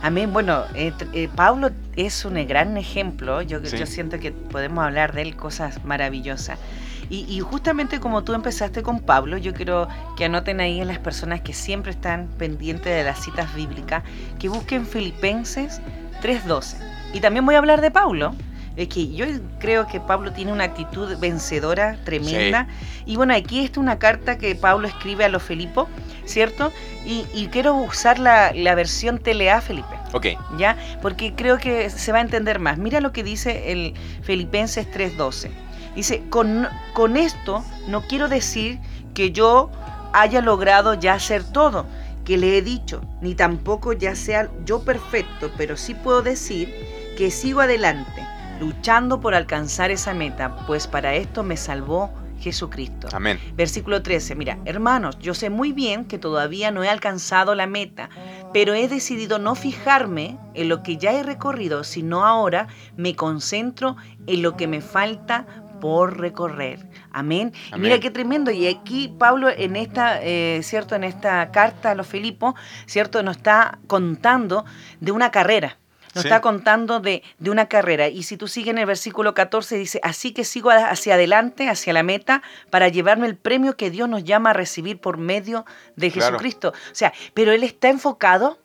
Amén. 0.00 0.32
Bueno, 0.32 0.62
eh, 0.76 0.92
eh, 1.12 1.28
Pablo 1.34 1.70
es 1.96 2.24
un 2.24 2.34
gran 2.46 2.76
ejemplo. 2.76 3.42
Yo, 3.42 3.58
Sí. 3.64 3.76
yo 3.76 3.86
siento 3.86 4.20
que 4.20 4.30
podemos 4.30 4.84
hablar 4.84 5.12
de 5.12 5.22
él 5.22 5.34
cosas 5.34 5.84
maravillosas. 5.84 6.60
Y, 7.08 7.26
y 7.28 7.40
justamente 7.40 8.00
como 8.00 8.24
tú 8.24 8.34
empezaste 8.34 8.82
con 8.82 9.00
Pablo, 9.00 9.36
yo 9.38 9.54
quiero 9.54 9.88
que 10.16 10.24
anoten 10.24 10.60
ahí 10.60 10.80
en 10.80 10.88
las 10.88 10.98
personas 10.98 11.40
que 11.40 11.52
siempre 11.52 11.92
están 11.92 12.28
pendientes 12.38 12.94
de 12.94 13.04
las 13.04 13.22
citas 13.22 13.54
bíblicas, 13.54 14.02
que 14.38 14.48
busquen 14.48 14.86
Filipenses 14.86 15.80
3.12. 16.22 16.76
Y 17.12 17.20
también 17.20 17.46
voy 17.46 17.54
a 17.54 17.58
hablar 17.58 17.80
de 17.80 17.90
Pablo. 17.90 18.34
Es 18.76 18.88
que 18.88 19.10
yo 19.10 19.24
creo 19.58 19.86
que 19.86 20.00
Pablo 20.00 20.32
tiene 20.32 20.52
una 20.52 20.64
actitud 20.64 21.16
vencedora 21.18 21.96
tremenda. 22.04 22.68
Y 23.06 23.16
bueno, 23.16 23.32
aquí 23.32 23.64
está 23.64 23.80
una 23.80 23.98
carta 23.98 24.36
que 24.36 24.54
Pablo 24.54 24.86
escribe 24.86 25.24
a 25.24 25.30
los 25.30 25.42
Filipos, 25.42 25.88
¿cierto? 26.26 26.70
Y, 27.06 27.24
y 27.32 27.46
quiero 27.46 27.74
usar 27.74 28.18
la, 28.18 28.52
la 28.52 28.74
versión 28.74 29.18
TLA, 29.18 29.62
Felipe. 29.62 29.94
Ok, 30.12 30.26
¿ya? 30.58 30.76
Porque 31.00 31.34
creo 31.34 31.56
que 31.56 31.88
se 31.88 32.12
va 32.12 32.18
a 32.18 32.20
entender 32.20 32.58
más. 32.58 32.76
Mira 32.76 33.00
lo 33.00 33.12
que 33.12 33.22
dice 33.22 33.72
el 33.72 33.94
Filipenses 34.22 34.86
3:12. 34.92 35.48
Dice, 35.96 36.22
con, 36.30 36.68
con 36.92 37.16
esto 37.16 37.64
no 37.88 38.02
quiero 38.02 38.28
decir 38.28 38.78
que 39.14 39.32
yo 39.32 39.70
haya 40.12 40.40
logrado 40.40 40.94
ya 40.94 41.14
hacer 41.14 41.42
todo 41.42 41.86
que 42.26 42.36
le 42.36 42.58
he 42.58 42.62
dicho, 42.62 43.00
ni 43.22 43.34
tampoco 43.34 43.92
ya 43.92 44.16
sea 44.16 44.50
yo 44.64 44.82
perfecto, 44.82 45.50
pero 45.56 45.76
sí 45.76 45.94
puedo 45.94 46.22
decir 46.22 46.74
que 47.16 47.30
sigo 47.30 47.60
adelante, 47.60 48.26
luchando 48.60 49.20
por 49.20 49.34
alcanzar 49.34 49.92
esa 49.92 50.12
meta, 50.12 50.56
pues 50.66 50.88
para 50.88 51.14
esto 51.14 51.44
me 51.44 51.56
salvó 51.56 52.10
Jesucristo. 52.40 53.08
amén. 53.12 53.40
Versículo 53.54 54.02
13, 54.02 54.34
mira, 54.34 54.58
hermanos, 54.64 55.18
yo 55.20 55.34
sé 55.34 55.50
muy 55.50 55.72
bien 55.72 56.04
que 56.04 56.18
todavía 56.18 56.70
no 56.72 56.82
he 56.82 56.88
alcanzado 56.88 57.54
la 57.54 57.66
meta, 57.66 58.10
pero 58.52 58.74
he 58.74 58.88
decidido 58.88 59.38
no 59.38 59.54
fijarme 59.54 60.36
en 60.54 60.68
lo 60.68 60.82
que 60.82 60.96
ya 60.96 61.12
he 61.12 61.22
recorrido, 61.22 61.84
sino 61.84 62.26
ahora 62.26 62.66
me 62.96 63.14
concentro 63.14 63.96
en 64.26 64.42
lo 64.42 64.56
que 64.56 64.66
me 64.66 64.80
falta 64.80 65.46
por 65.80 66.18
recorrer. 66.18 66.86
Amén. 67.12 67.52
Mira 67.76 67.98
qué 68.00 68.10
tremendo. 68.10 68.50
Y 68.50 68.66
aquí 68.66 69.14
Pablo 69.18 69.48
en 69.48 69.76
esta, 69.76 70.20
eh, 70.22 70.60
cierto, 70.62 70.94
en 70.94 71.04
esta 71.04 71.50
carta 71.52 71.90
a 71.90 71.94
los 71.94 72.06
Filipos, 72.06 72.54
cierto, 72.86 73.22
nos 73.22 73.36
está 73.38 73.78
contando 73.86 74.64
de 75.00 75.12
una 75.12 75.30
carrera. 75.30 75.78
Nos 76.14 76.22
Sí. 76.22 76.28
está 76.28 76.40
contando 76.40 76.98
de, 77.00 77.22
de 77.38 77.50
una 77.50 77.66
carrera. 77.66 78.08
Y 78.08 78.22
si 78.22 78.38
tú 78.38 78.48
sigues 78.48 78.70
en 78.70 78.78
el 78.78 78.86
versículo 78.86 79.34
14, 79.34 79.76
dice, 79.76 80.00
así 80.02 80.32
que 80.32 80.44
sigo 80.44 80.70
hacia 80.70 81.12
adelante, 81.14 81.68
hacia 81.68 81.92
la 81.92 82.02
meta, 82.02 82.42
para 82.70 82.88
llevarme 82.88 83.26
el 83.26 83.36
premio 83.36 83.76
que 83.76 83.90
Dios 83.90 84.08
nos 84.08 84.24
llama 84.24 84.50
a 84.50 84.52
recibir 84.54 84.98
por 84.98 85.18
medio 85.18 85.66
de 85.96 86.10
Claro. 86.10 86.28
Jesucristo. 86.38 86.68
O 86.70 86.94
sea, 86.94 87.12
pero 87.34 87.52
Él 87.52 87.62
está 87.64 87.90
enfocado. 87.90 88.58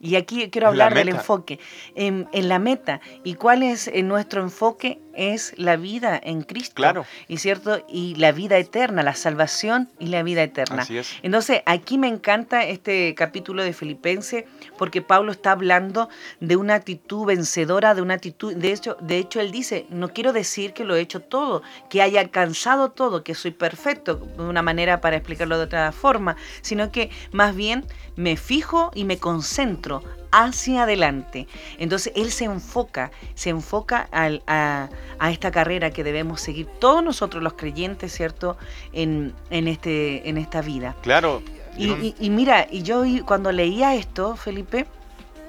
Y 0.00 0.14
aquí 0.14 0.48
quiero 0.50 0.68
hablar 0.68 0.94
del 0.94 1.08
enfoque, 1.08 1.58
en, 1.96 2.28
en 2.32 2.48
la 2.48 2.60
meta. 2.60 3.00
¿Y 3.24 3.34
cuál 3.34 3.64
es 3.64 3.88
eh, 3.88 4.04
nuestro 4.04 4.42
enfoque? 4.42 5.00
Es 5.18 5.52
la 5.56 5.76
vida 5.76 6.20
en 6.22 6.42
Cristo. 6.42 6.74
Claro. 6.76 7.04
¿Y 7.26 7.38
cierto? 7.38 7.84
Y 7.88 8.14
la 8.14 8.30
vida 8.30 8.56
eterna, 8.56 9.02
la 9.02 9.14
salvación 9.14 9.90
y 9.98 10.06
la 10.06 10.22
vida 10.22 10.44
eterna. 10.44 10.82
Así 10.82 10.96
es. 10.96 11.16
Entonces, 11.22 11.62
aquí 11.66 11.98
me 11.98 12.06
encanta 12.06 12.64
este 12.64 13.16
capítulo 13.16 13.64
de 13.64 13.72
Filipenses 13.72 14.44
porque 14.76 15.02
Pablo 15.02 15.32
está 15.32 15.52
hablando 15.52 16.08
de 16.38 16.56
una 16.56 16.74
actitud 16.74 17.26
vencedora, 17.26 17.94
de 17.94 18.02
una 18.02 18.14
actitud, 18.14 18.54
de 18.54 18.72
hecho, 18.72 18.96
de 19.00 19.18
hecho 19.18 19.40
él 19.40 19.50
dice, 19.50 19.86
no 19.90 20.12
quiero 20.12 20.32
decir 20.32 20.72
que 20.72 20.84
lo 20.84 20.94
he 20.94 21.00
hecho 21.00 21.20
todo, 21.20 21.62
que 21.90 22.00
haya 22.00 22.20
alcanzado 22.20 22.90
todo, 22.90 23.24
que 23.24 23.34
soy 23.34 23.50
perfecto, 23.50 24.16
de 24.16 24.42
una 24.42 24.62
manera 24.62 25.00
para 25.00 25.16
explicarlo 25.16 25.58
de 25.58 25.64
otra 25.64 25.90
forma, 25.90 26.36
sino 26.62 26.92
que 26.92 27.10
más 27.32 27.56
bien 27.56 27.84
me 28.16 28.36
fijo 28.36 28.90
y 28.94 29.04
me 29.04 29.18
concentro 29.18 30.02
hacia 30.32 30.82
adelante. 30.84 31.46
Entonces 31.78 32.12
él 32.16 32.30
se 32.30 32.44
enfoca, 32.44 33.10
se 33.34 33.50
enfoca 33.50 34.08
al- 34.12 34.42
a, 34.46 34.88
a 35.18 35.30
esta 35.30 35.50
carrera 35.50 35.90
que 35.90 36.04
debemos 36.04 36.40
seguir 36.40 36.66
todos 36.78 37.02
nosotros 37.02 37.42
los 37.42 37.54
creyentes, 37.54 38.12
¿cierto? 38.12 38.56
En, 38.92 39.34
en, 39.50 39.68
este, 39.68 40.28
en 40.28 40.38
esta 40.38 40.60
vida. 40.60 40.94
Claro. 41.02 41.42
Y, 41.76 42.30
mira, 42.30 42.66
y 42.70 42.82
yo 42.82 43.04
cuando 43.24 43.52
leía 43.52 43.94
esto, 43.94 44.34
Felipe, 44.36 44.86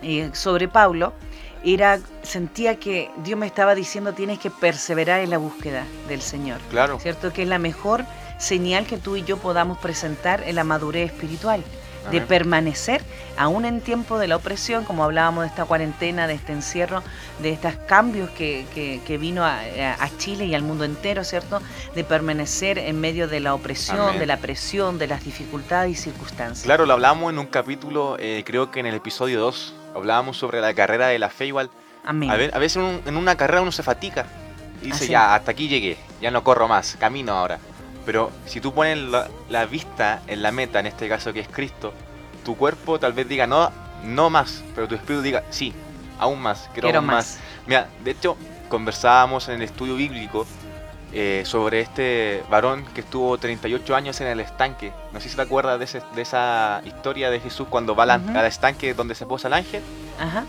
eh, 0.04 0.30
sobre 0.34 0.68
Pablo, 0.68 1.14
era, 1.64 2.00
sentía 2.22 2.80
que 2.80 3.10
Dios 3.24 3.38
me 3.38 3.48
estaba 3.48 3.74
diciendo 3.76 4.14
tienes 4.14 4.38
que 4.40 4.50
perseverar 4.52 5.22
en 5.22 5.32
la 5.32 5.40
búsqueda 5.40 5.86
del 6.08 6.22
Señor. 6.22 6.60
claro. 6.70 7.00
¿Cierto? 7.00 7.34
Que 7.34 7.42
es 7.44 7.48
la 7.50 7.58
mejor 7.60 8.06
señal 8.38 8.86
que 8.86 8.98
tú 8.98 9.16
y 9.18 9.24
yo 9.24 9.38
podamos 9.38 9.78
presentar 9.80 10.44
en 10.46 10.56
la 10.56 10.64
madurez 10.64 11.12
espiritual. 11.12 11.64
De 12.12 12.22
permanecer 12.22 13.04
aún 13.38 13.66
en 13.66 13.82
tiempo 13.82 14.18
de 14.18 14.28
la 14.28 14.36
opresión, 14.38 14.84
como 14.84 15.04
hablábamos 15.04 15.44
de 15.44 15.48
esta 15.50 15.66
cuarentena, 15.66 16.28
de 16.28 16.34
este 16.34 16.54
encierro, 16.54 17.04
de 17.40 17.52
estos 17.52 17.76
cambios 17.88 18.30
que, 18.32 18.66
que- 18.74 19.02
que 19.06 19.18
vino 19.18 19.44
a, 19.46 19.60
a 20.00 20.18
Chile 20.18 20.46
y 20.46 20.56
al 20.56 20.64
mundo 20.64 20.86
entero, 20.86 21.24
¿cierto? 21.24 21.62
De 21.96 22.04
permanecer 22.04 22.78
en 22.80 23.00
medio 23.00 23.28
de 23.28 23.40
la 23.42 23.54
opresión, 23.54 24.00
Amén. 24.00 24.20
de 24.20 24.26
la 24.26 24.38
presión, 24.38 24.98
de 24.98 25.08
las 25.08 25.24
dificultades 25.24 25.92
y 25.92 25.96
circunstancias. 25.96 26.64
Claro, 26.66 26.86
lo 26.86 26.94
hablamos 26.94 27.32
en 27.32 27.38
un 27.40 27.46
capítulo, 27.48 28.18
eh, 28.20 28.44
creo 28.46 28.72
que 28.72 28.80
en 28.80 28.86
el 28.88 28.96
episodio 28.96 29.40
2, 29.40 29.74
hablábamos 29.96 30.38
sobre 30.38 30.62
la 30.62 30.74
carrera 30.74 31.08
de 31.08 31.20
la 31.20 31.30
fe 31.30 31.46
igual. 31.48 31.70
Amén. 32.06 32.32
A, 32.32 32.36
ver, 32.38 32.52
a 32.56 32.60
veces 32.60 32.78
en, 32.78 32.84
un- 32.84 33.02
en 33.06 33.18
una 33.18 33.36
carrera 33.36 33.62
uno 33.62 33.72
se 33.72 33.84
fatiga 33.84 34.26
y 34.82 34.86
dice, 34.88 35.04
Así. 35.04 35.12
ya, 35.12 35.36
hasta 35.36 35.52
aquí 35.52 35.68
llegué, 35.68 35.98
ya 36.22 36.32
no 36.32 36.44
corro 36.44 36.68
más, 36.68 36.96
camino 37.00 37.34
ahora. 37.34 37.60
Pero 38.10 38.32
si 38.48 38.60
tú 38.60 38.74
pones 38.74 38.98
la, 38.98 39.28
la 39.50 39.66
vista 39.68 40.24
en 40.26 40.42
la 40.42 40.52
meta, 40.52 40.80
en 40.80 40.88
este 40.88 41.08
caso 41.08 41.32
que 41.32 41.42
es 41.42 41.48
Cristo, 41.48 41.94
tu 42.44 42.58
cuerpo 42.58 43.00
tal 43.00 43.14
vez 43.14 43.30
diga, 43.30 43.46
no, 43.46 43.72
no 44.04 44.32
más, 44.32 44.64
pero 44.74 44.88
tu 44.88 44.96
espíritu 44.96 45.22
diga, 45.22 45.44
sí, 45.52 45.76
aún 46.18 46.42
más, 46.42 46.72
quiero, 46.74 46.88
Quiero 46.88 46.98
aún 47.02 47.06
más. 47.06 47.16
más. 47.16 47.40
Mira, 47.68 47.88
de 48.04 48.10
hecho, 48.10 48.36
conversábamos 48.68 49.48
en 49.50 49.58
el 49.58 49.62
estudio 49.62 49.96
bíblico 49.96 50.48
eh, 51.14 51.44
sobre 51.46 51.82
este 51.82 52.44
varón 52.50 52.84
que 52.96 53.02
estuvo 53.02 53.38
38 53.38 53.96
años 53.96 54.20
en 54.22 54.28
el 54.28 54.40
estanque. 54.40 54.92
No 55.14 55.20
sé 55.22 55.30
si 55.30 55.36
te 55.36 55.44
acuerdas 55.44 55.78
de, 55.78 55.86
ese- 55.86 56.02
de 56.16 56.22
esa 56.24 56.82
historia 56.86 57.30
de 57.30 57.40
Jesús 57.40 57.68
cuando 57.70 57.96
va 57.96 58.06
al, 58.06 58.22
Ujú. 58.24 58.36
al 58.40 58.46
estanque 58.48 58.96
donde 58.96 59.14
se 59.14 59.28
posa 59.28 59.50
el 59.50 59.54
ángel. 59.54 59.84
Ajá. 60.20 60.46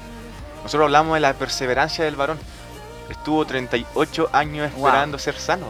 Nosotros 0.62 0.84
hablamos 0.86 1.12
de 1.12 1.20
la 1.20 1.34
perseverancia 1.34 2.06
del 2.06 2.16
varón. 2.16 2.38
Estuvo 3.10 3.44
38 3.44 4.30
años 4.32 4.72
Wow. 4.76 4.86
esperando 4.86 5.18
ser 5.18 5.34
sano, 5.38 5.66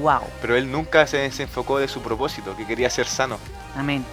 Wow. 0.00 0.20
pero 0.40 0.56
él 0.56 0.70
nunca 0.70 1.06
se 1.06 1.18
desenfocó 1.18 1.78
de 1.78 1.88
su 1.88 2.00
propósito, 2.02 2.56
que 2.56 2.66
quería 2.66 2.88
ser 2.90 3.06
sano. 3.06 3.38
Amén. 3.76 4.04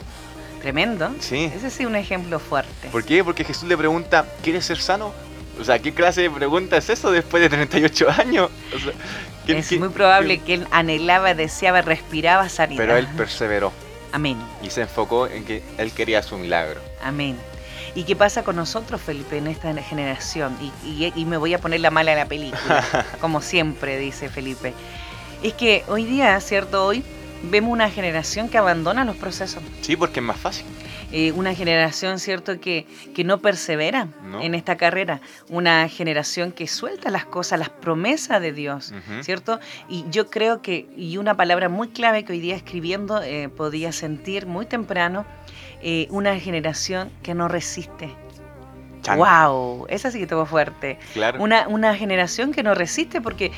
Tremendo. 0.61 1.11
Sí. 1.19 1.51
Ese 1.55 1.69
sí 1.71 1.83
es 1.83 1.89
un 1.89 1.95
ejemplo 1.95 2.39
fuerte. 2.39 2.89
¿Por 2.89 3.03
qué? 3.03 3.23
Porque 3.23 3.43
Jesús 3.43 3.67
le 3.67 3.75
pregunta, 3.77 4.25
¿quieres 4.43 4.65
ser 4.65 4.77
sano? 4.79 5.11
O 5.59 5.63
sea, 5.63 5.79
¿qué 5.79 5.93
clase 5.93 6.21
de 6.21 6.29
pregunta 6.29 6.77
es 6.77 6.89
eso 6.89 7.11
después 7.11 7.41
de 7.41 7.49
38 7.49 8.09
años? 8.11 8.49
O 8.75 8.79
sea, 8.79 8.93
¿quién- 9.45 9.57
Es 9.57 9.67
quién- 9.67 9.79
muy 9.81 9.89
probable 9.89 10.39
quién- 10.39 10.45
que 10.45 10.53
él 10.65 10.67
anhelaba, 10.71 11.33
deseaba, 11.33 11.81
respiraba 11.81 12.47
sanidad. 12.49 12.77
Pero 12.83 12.95
él 12.97 13.07
perseveró 13.17 13.71
Amén. 14.11 14.37
y 14.61 14.69
se 14.69 14.81
enfocó 14.81 15.27
en 15.27 15.45
que 15.45 15.63
él 15.77 15.91
quería 15.93 16.21
su 16.23 16.37
milagro. 16.37 16.79
Amén. 17.03 17.37
¿Y 17.95 18.03
qué 18.05 18.15
pasa 18.15 18.43
con 18.43 18.55
nosotros, 18.55 19.01
Felipe, 19.01 19.37
en 19.37 19.47
esta 19.47 19.73
generación? 19.81 20.55
Y, 20.61 20.87
y- 20.87 21.13
y 21.15 21.25
me 21.25 21.37
voy 21.37 21.53
a 21.53 21.59
poner 21.59 21.81
la 21.81 21.91
mala 21.91 22.11
en 22.13 22.19
la 22.19 22.25
película, 22.27 22.83
como 23.19 23.41
siempre, 23.41 23.97
dice 23.97 24.29
Felipe. 24.29 24.73
Es 25.43 25.53
que 25.53 25.83
hoy 25.87 26.05
día, 26.05 26.39
¿cierto? 26.39 26.85
Hoy 26.85 27.03
vemos 27.49 27.71
una 27.71 27.89
generación 27.89 28.47
que 28.49 28.57
abandona 28.57 29.03
los 29.05 29.15
procesos. 29.15 29.63
Sí, 29.81 29.95
porque 29.95 30.19
es 30.19 30.25
más 30.25 30.37
fácil. 30.37 30.65
Eh, 31.11 31.31
una 31.33 31.53
generación, 31.53 32.19
¿cierto?, 32.19 32.59
que, 32.61 32.85
que 33.13 33.23
no 33.23 33.39
persevera 33.39 34.07
No. 34.23 34.41
en 34.41 34.53
esta 34.55 34.77
carrera. 34.77 35.19
Una 35.49 35.89
generación 35.89 36.51
que 36.51 36.67
suelta 36.67 37.09
las 37.09 37.25
cosas, 37.25 37.59
las 37.59 37.69
promesas 37.69 38.39
de 38.39 38.53
Dios. 38.53 38.93
¿cierto? 39.21 39.59
Y 39.89 40.05
yo 40.09 40.29
creo 40.29 40.61
que, 40.61 40.87
y 40.95 41.17
una 41.17 41.35
palabra 41.35 41.67
muy 41.69 41.89
clave 41.89 42.23
que 42.23 42.33
hoy 42.33 42.39
día 42.39 42.55
escribiendo 42.55 43.21
eh, 43.21 43.49
podía 43.49 43.91
sentir 43.91 44.45
muy 44.45 44.65
temprano, 44.67 45.25
eh, 45.81 46.07
una 46.11 46.39
generación 46.39 47.11
que 47.23 47.33
no 47.33 47.47
resiste. 47.47 48.13
Chan. 49.01 49.17
¡Wow! 49.17 49.87
Esa 49.89 50.11
sí 50.11 50.19
que 50.19 50.25
estuvo 50.25 50.45
fuerte. 50.45 50.99
Claro. 51.13 51.41
Una, 51.41 51.67
una 51.67 51.95
generación 51.95 52.51
que 52.53 52.61
no 52.61 52.75
resiste 52.75 53.19
porque 53.19 53.51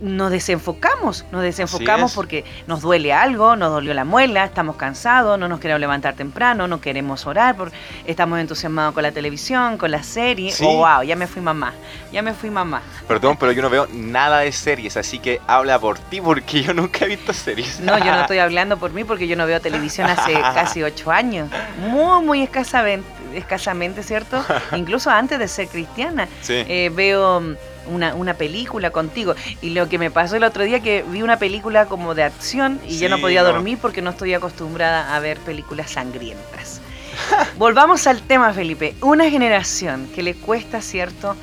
nos 0.00 0.30
desenfocamos, 0.30 1.24
nos 1.32 1.42
desenfocamos 1.42 2.12
es. 2.12 2.14
porque 2.14 2.44
nos 2.66 2.82
duele 2.82 3.12
algo, 3.12 3.56
nos 3.56 3.70
dolió 3.70 3.94
la 3.94 4.04
muela, 4.04 4.44
estamos 4.44 4.76
cansados, 4.76 5.38
no 5.38 5.48
nos 5.48 5.60
queremos 5.60 5.80
levantar 5.80 6.14
temprano, 6.14 6.68
no 6.68 6.80
queremos 6.80 7.26
orar, 7.26 7.56
porque 7.56 7.76
estamos 8.06 8.38
entusiasmados 8.38 8.94
con 8.94 9.02
la 9.02 9.12
televisión, 9.12 9.76
con 9.76 9.90
la 9.90 10.02
serie. 10.02 10.52
Sí. 10.52 10.64
Oh, 10.66 10.78
wow, 10.78 11.02
ya 11.02 11.16
me 11.16 11.26
fui 11.26 11.42
mamá, 11.42 11.72
ya 12.12 12.22
me 12.22 12.32
fui 12.32 12.50
mamá. 12.50 12.82
Perdón, 13.06 13.36
pero 13.38 13.52
yo 13.52 13.62
no 13.62 13.70
veo 13.70 13.88
nada 13.92 14.40
de 14.40 14.52
series, 14.52 14.96
así 14.96 15.18
que 15.18 15.40
habla 15.46 15.78
por 15.78 15.98
ti 15.98 16.20
porque 16.20 16.62
yo 16.62 16.74
nunca 16.74 17.04
he 17.04 17.08
visto 17.08 17.32
series. 17.32 17.80
No, 17.80 17.98
yo 17.98 18.12
no 18.12 18.20
estoy 18.20 18.38
hablando 18.38 18.78
por 18.78 18.92
mí 18.92 19.04
porque 19.04 19.26
yo 19.26 19.36
no 19.36 19.46
veo 19.46 19.60
televisión 19.60 20.08
hace 20.08 20.32
casi 20.32 20.82
ocho 20.82 21.10
años. 21.10 21.50
Muy, 21.80 22.24
muy 22.24 22.42
escasamente, 22.42 23.08
escasamente 23.34 24.02
¿cierto? 24.02 24.44
Incluso 24.76 25.10
antes 25.10 25.38
de 25.38 25.48
ser 25.48 25.68
cristiana. 25.68 26.28
Sí. 26.42 26.64
eh, 26.68 26.90
veo 26.94 27.56
una, 27.88 28.14
una 28.14 28.34
película 28.34 28.90
contigo. 28.90 29.34
Y 29.62 29.70
lo 29.70 29.88
que 29.88 29.98
me 29.98 30.10
pasó 30.10 30.36
el 30.36 30.44
otro 30.44 30.64
día 30.64 30.80
que 30.80 31.04
vi 31.08 31.22
una 31.22 31.38
película 31.38 31.86
como 31.86 32.14
de 32.14 32.22
acción 32.24 32.80
y 32.86 32.98
ya 32.98 33.08
no 33.08 33.16
Sí, 33.16 33.22
podía 33.22 33.42
no. 33.42 33.48
dormir 33.52 33.78
porque 33.80 34.02
no 34.02 34.10
estoy 34.10 34.34
acostumbrada 34.34 35.14
a 35.14 35.20
ver 35.20 35.38
películas 35.38 35.90
sangrientas. 35.90 36.80
Volvamos 37.58 38.06
al 38.06 38.22
tema, 38.22 38.52
Felipe. 38.52 38.94
Una 39.02 39.28
generación 39.30 40.08
que 40.14 40.22
le 40.22 40.34
cuesta, 40.34 40.80
¿cierto?, 40.80 41.34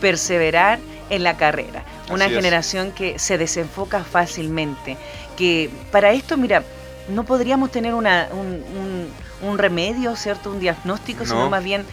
perseverar 0.00 0.78
en 1.10 1.22
la 1.22 1.36
carrera. 1.36 1.84
Una 2.10 2.24
Así 2.26 2.34
es. 2.34 2.40
generación 2.40 2.92
que 2.92 3.18
se 3.18 3.38
desenfoca 3.38 4.02
fácilmente. 4.04 4.96
Que 5.36 5.70
para 5.90 6.12
esto, 6.12 6.36
mira, 6.36 6.62
no 7.08 7.24
podríamos 7.24 7.70
tener 7.70 7.94
una- 7.94 8.28
un, 8.32 8.46
un- 8.46 9.48
un 9.48 9.58
remedio, 9.58 10.14
¿cierto? 10.16 10.50
Un 10.50 10.60
diagnóstico, 10.60 11.24
sino 11.24 11.44
No. 11.44 11.50
más 11.50 11.62
bien, 11.64 11.84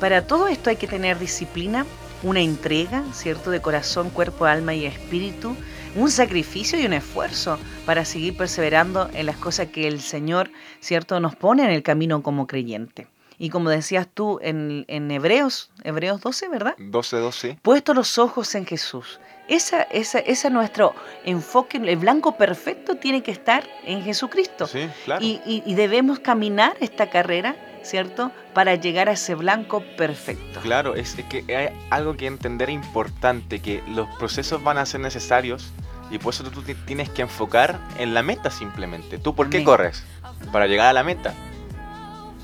para 0.00 0.22
todo 0.26 0.48
esto 0.48 0.70
hay 0.70 0.76
que 0.76 0.86
tener 0.88 1.18
disciplina, 1.18 1.86
una 2.22 2.40
entrega, 2.40 3.04
¿cierto? 3.12 3.50
De 3.50 3.60
corazón, 3.60 4.10
cuerpo, 4.10 4.46
alma 4.46 4.74
y 4.74 4.86
espíritu, 4.86 5.54
un 5.94 6.10
sacrificio 6.10 6.78
y 6.80 6.86
un 6.86 6.92
esfuerzo 6.92 7.58
para 7.84 8.04
seguir 8.04 8.36
perseverando 8.36 9.08
en 9.14 9.26
las 9.26 9.36
cosas 9.36 9.68
que 9.68 9.86
el 9.88 10.00
Señor, 10.00 10.50
¿cierto? 10.80 11.20
Nos 11.20 11.36
pone 11.36 11.64
en 11.64 11.70
el 11.70 11.82
camino 11.82 12.22
como 12.22 12.46
creyente. 12.46 13.06
Y 13.38 13.50
como 13.50 13.68
decías 13.68 14.08
tú 14.12 14.38
en, 14.42 14.86
en 14.88 15.10
Hebreos, 15.10 15.70
Hebreos 15.84 16.20
12, 16.22 16.48
¿verdad? 16.48 16.74
12-12. 16.78 17.58
Puesto 17.60 17.92
los 17.92 18.16
ojos 18.18 18.54
en 18.54 18.64
Jesús. 18.64 19.20
Esa, 19.46 19.82
esa, 19.82 20.18
esa 20.18 20.48
nuestro 20.50 20.94
enfoque, 21.24 21.76
el 21.76 21.96
blanco 21.98 22.36
perfecto 22.36 22.96
tiene 22.96 23.22
que 23.22 23.30
estar 23.30 23.62
en 23.84 24.02
Jesucristo. 24.02 24.66
Sí, 24.66 24.88
claro. 25.04 25.22
Y, 25.24 25.40
y- 25.46 25.62
y 25.66 25.74
debemos 25.74 26.18
caminar 26.18 26.76
esta 26.80 27.10
carrera, 27.10 27.54
¿cierto? 27.86 28.30
Para 28.54 28.74
llegar 28.74 29.08
a 29.08 29.12
ese 29.12 29.34
blanco 29.34 29.82
perfecto. 29.96 30.60
Claro, 30.60 30.94
es, 30.94 31.18
es 31.18 31.24
que 31.26 31.44
hay 31.56 31.68
algo 31.90 32.16
que 32.16 32.26
entender 32.26 32.68
importante, 32.70 33.60
que 33.60 33.82
los 33.88 34.08
procesos 34.16 34.62
van 34.62 34.78
a 34.78 34.86
ser 34.86 35.00
necesarios 35.00 35.72
y 36.10 36.18
por 36.18 36.34
eso 36.34 36.44
tú 36.44 36.62
te 36.62 36.74
tienes 36.74 37.08
que 37.10 37.22
enfocar 37.22 37.78
en 37.98 38.14
la 38.14 38.22
meta 38.22 38.50
simplemente. 38.50 39.18
¿Tú 39.18 39.34
por 39.34 39.48
qué 39.50 39.58
Amén. 39.58 39.64
corres? 39.66 40.04
Para 40.52 40.66
llegar 40.66 40.86
a 40.88 40.92
la 40.92 41.02
meta. 41.02 41.34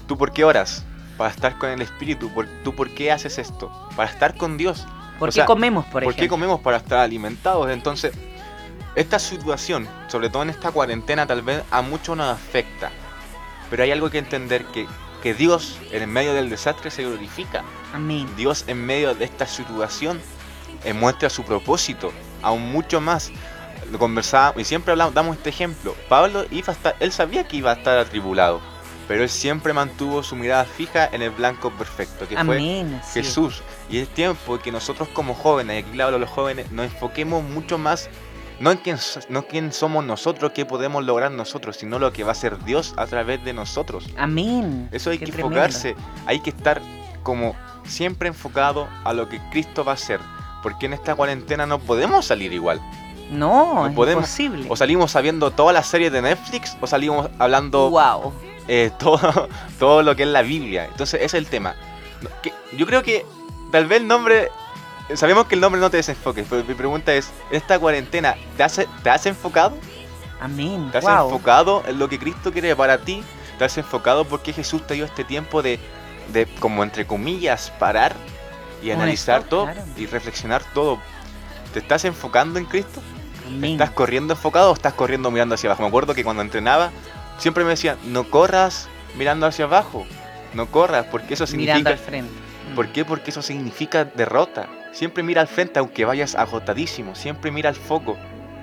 ¿Tú 0.07 0.17
por 0.19 0.33
qué 0.33 0.45
oras? 0.45 0.85
Para 1.17 1.31
estar 1.31 1.59
con 1.59 1.71
el 1.71 1.83
Espíritu. 1.83 2.29
¿Por- 2.33 2.49
¿Tú 2.65 2.75
por 2.75 2.91
qué 2.91 3.13
haces 3.13 3.39
esto? 3.39 3.71
Para 3.97 4.11
estar 4.11 4.37
con 4.37 4.57
Dios. 4.57 4.87
¿Por 5.19 5.29
O 5.29 5.33
qué 5.33 5.37
sea, 5.37 5.47
comemos, 5.47 5.85
por, 5.87 6.03
¿Por 6.03 6.15
qué 6.17 6.27
comemos? 6.29 6.61
Para 6.61 6.79
estar 6.79 6.99
alimentados. 6.99 7.71
Entonces, 7.71 8.13
esta 8.97 9.19
situación, 9.19 9.87
sobre 10.09 10.29
todo 10.31 10.43
en 10.43 10.51
esta 10.51 10.73
cuarentena, 10.73 11.27
tal 11.27 11.43
vez 11.43 11.63
a 11.71 11.83
muchos 11.83 12.17
nos 12.17 12.27
afecta. 12.29 12.91
Pero 13.71 13.85
hay 13.85 13.91
algo 13.93 14.11
que 14.11 14.19
entender 14.19 14.65
que 14.67 14.87
que 15.23 15.35
Dios 15.35 15.79
en 15.93 16.03
el 16.03 16.09
medio 16.09 16.35
del 16.35 16.51
desastre 16.51 16.91
se 16.91 17.05
glorifica. 17.05 17.65
Amén. 17.93 18.29
Dios 18.37 18.65
en 18.67 18.85
medio 18.85 19.15
de 19.15 19.25
esta 19.25 19.47
situación 19.47 20.21
eh, 20.85 20.93
muestra 20.93 21.31
su 21.31 21.45
propósito, 21.45 22.13
aún 22.43 22.73
mucho 22.73 23.01
más. 23.01 23.31
Lo 23.91 23.99
conversábamos 23.99 24.63
y 24.63 24.65
siempre 24.65 24.93
hablamos, 24.93 25.15
damos 25.15 25.37
este 25.37 25.51
ejemplo. 25.51 25.95
Pablo 26.09 26.45
iba 26.51 26.69
a 26.69 26.73
estar, 26.73 26.97
él 26.99 27.13
sabía 27.13 27.47
que 27.47 27.59
iba 27.59 27.71
a 27.71 27.75
estar 27.75 27.99
atribulado, 27.99 28.61
pero 29.07 29.23
él 29.23 29.29
siempre 29.29 29.73
mantuvo 29.73 30.23
su 30.23 30.35
mirada 30.35 30.65
fija 30.65 31.09
en 31.13 31.23
el 31.23 31.31
blanco 31.31 31.71
perfecto, 31.71 32.27
que 32.27 32.35
fue 32.35 32.57
Amén. 32.57 33.01
es. 33.03 33.13
Jesús. 33.13 33.63
Y 33.91 33.99
es 33.99 34.09
tiempo 34.09 34.59
que 34.59 34.73
nosotros 34.73 35.09
como 35.09 35.35
jóvenes, 35.35 35.77
y 35.77 35.87
aquí 35.87 35.97
le 35.97 36.03
hablo 36.03 36.17
a 36.17 36.21
los 36.21 36.31
jóvenes, 36.31 36.71
nos 36.73 36.87
enfoquemos 36.87 37.45
mucho 37.45 37.79
más, 37.79 38.09
no 38.63 38.71
en 38.71 38.79
quién, 38.79 38.97
no 39.29 39.43
quién 39.47 39.73
somos 39.73 40.05
nosotros, 40.05 40.53
qué 40.55 40.65
podemos 40.65 41.05
lograr 41.05 41.31
nosotros, 41.33 41.77
sino 41.77 41.99
lo 41.99 42.13
que 42.13 42.23
va 42.23 42.31
a 42.31 42.33
hacer 42.33 42.63
Dios 42.65 42.95
a 42.97 43.07
través 43.07 43.45
de 43.45 43.53
nosotros. 43.53 44.07
Amén. 44.17 44.89
Eso 44.93 45.11
hay 45.11 45.19
Qué 45.19 45.27
que 45.27 45.33
tremendo. 45.33 45.57
enfocarse, 45.57 45.97
hay 46.27 46.41
que 46.41 46.51
estar 46.51 46.81
como 47.25 47.57
siempre 47.85 48.29
enfocado 48.29 48.89
a 49.05 49.13
lo 49.13 49.29
que 49.29 49.41
Cristo 49.51 49.85
va 49.85 49.93
a 49.93 49.95
hacer. 49.95 50.21
Porque 50.63 50.87
en 50.87 50.93
esta 50.93 51.17
cuarentena 51.17 51.67
no 51.67 51.81
podemos 51.81 52.25
salir 52.25 52.53
igual. 52.53 52.81
No, 53.33 53.89
No 53.91 54.05
es 54.05 54.13
imposible. 54.15 54.67
O 54.69 54.77
salimos 54.77 55.11
sabiendo 55.11 55.51
todas 55.51 55.75
las 55.75 55.87
series 55.89 56.13
de 56.13 56.23
Netflix 56.23 56.77
o 56.81 56.87
salimos 56.87 57.29
hablando 57.41 57.91
wow. 57.91 58.33
eh, 58.69 58.91
todo, 58.99 59.49
todo 59.81 60.03
lo 60.05 60.15
que 60.15 60.23
es 60.23 60.29
la 60.29 60.43
Biblia. 60.43 60.85
Entonces 60.85 61.15
ese 61.21 61.25
es 61.25 61.35
el 61.35 61.47
tema. 61.47 61.75
Que- 62.43 62.53
Yo 62.77 62.87
creo 62.87 63.03
que 63.03 63.27
tal 63.73 63.87
vez 63.87 64.01
el 64.03 64.07
nombre... 64.07 64.51
Sabemos 65.15 65.47
que 65.47 65.55
el 65.55 65.61
nombre 65.61 65.81
no 65.81 65.91
te 65.91 65.99
desenfoque, 65.99 66.45
pero 66.49 66.65
mi 66.65 66.75
pregunta 66.75 67.13
es, 67.15 67.31
¿en 67.51 67.57
esta 67.57 67.79
cuarentena 67.79 68.37
te 68.57 68.63
has, 68.63 68.81
te 69.03 69.11
has 69.11 69.27
enfocado? 69.27 69.77
Amén. 70.41 70.89
¿Te 70.91 70.99
has 70.99 71.05
wow. 71.05 71.27
enfocado 71.27 71.83
en 71.87 71.99
lo 71.99 72.09
que 72.09 72.19
Cristo 72.19 72.53
quiere 72.53 72.75
para 72.75 72.99
ti? 72.99 73.23
¿Te 73.59 73.65
has 73.65 73.77
enfocado 73.79 74.25
porque 74.25 74.53
Jesús 74.53 74.87
te 74.87 74.95
dio 74.95 75.05
este 75.05 75.25
tiempo 75.25 75.63
de, 75.63 75.79
de 76.33 76.47
como 76.59 76.83
entre 76.83 77.07
comillas, 77.07 77.73
parar 77.79 78.15
y 78.83 78.91
analizar 78.91 79.45
todo 79.45 79.65
claro. 79.65 79.83
y 79.97 80.07
reflexionar 80.07 80.63
todo? 80.75 80.99
¿Te 81.73 81.79
estás 81.79 82.05
enfocando 82.05 82.59
en 82.59 82.65
Cristo? 82.65 83.01
Amén. 83.47 83.73
¿Estás 83.73 83.91
corriendo 83.91 84.35
enfocado 84.35 84.71
o 84.71 84.75
estás 84.75 84.95
corriendo 84.95 85.31
mirando 85.31 85.55
hacia 85.55 85.69
abajo? 85.69 85.83
Me 85.83 85.89
acuerdo 85.89 86.15
que 86.15 86.25
cuando 86.25 86.43
entrenaba 86.43 86.91
siempre 87.39 87.65
me 87.65 87.71
decían, 87.71 87.99
no 88.05 88.29
corras 88.31 88.89
mirando 89.17 89.47
hacia 89.47 89.67
abajo, 89.67 90.07
no 90.55 90.67
corras 90.67 91.07
porque 91.11 91.35
eso 91.35 91.45
Mirando 91.53 91.79
significa... 91.79 91.91
al 91.91 91.99
frente. 91.99 92.52
¿Por 92.75 92.89
qué? 92.89 93.05
Porque 93.05 93.31
eso 93.31 93.43
significa 93.43 94.05
derrota. 94.05 94.69
Siempre 94.93 95.23
mira 95.23 95.41
al 95.41 95.49
frente 95.49 95.79
aunque 95.79 96.05
vayas 96.05 96.35
agotadísimo, 96.35 97.15
siempre 97.15 97.51
mira 97.51 97.69
al 97.69 97.75
foco. 97.77 98.17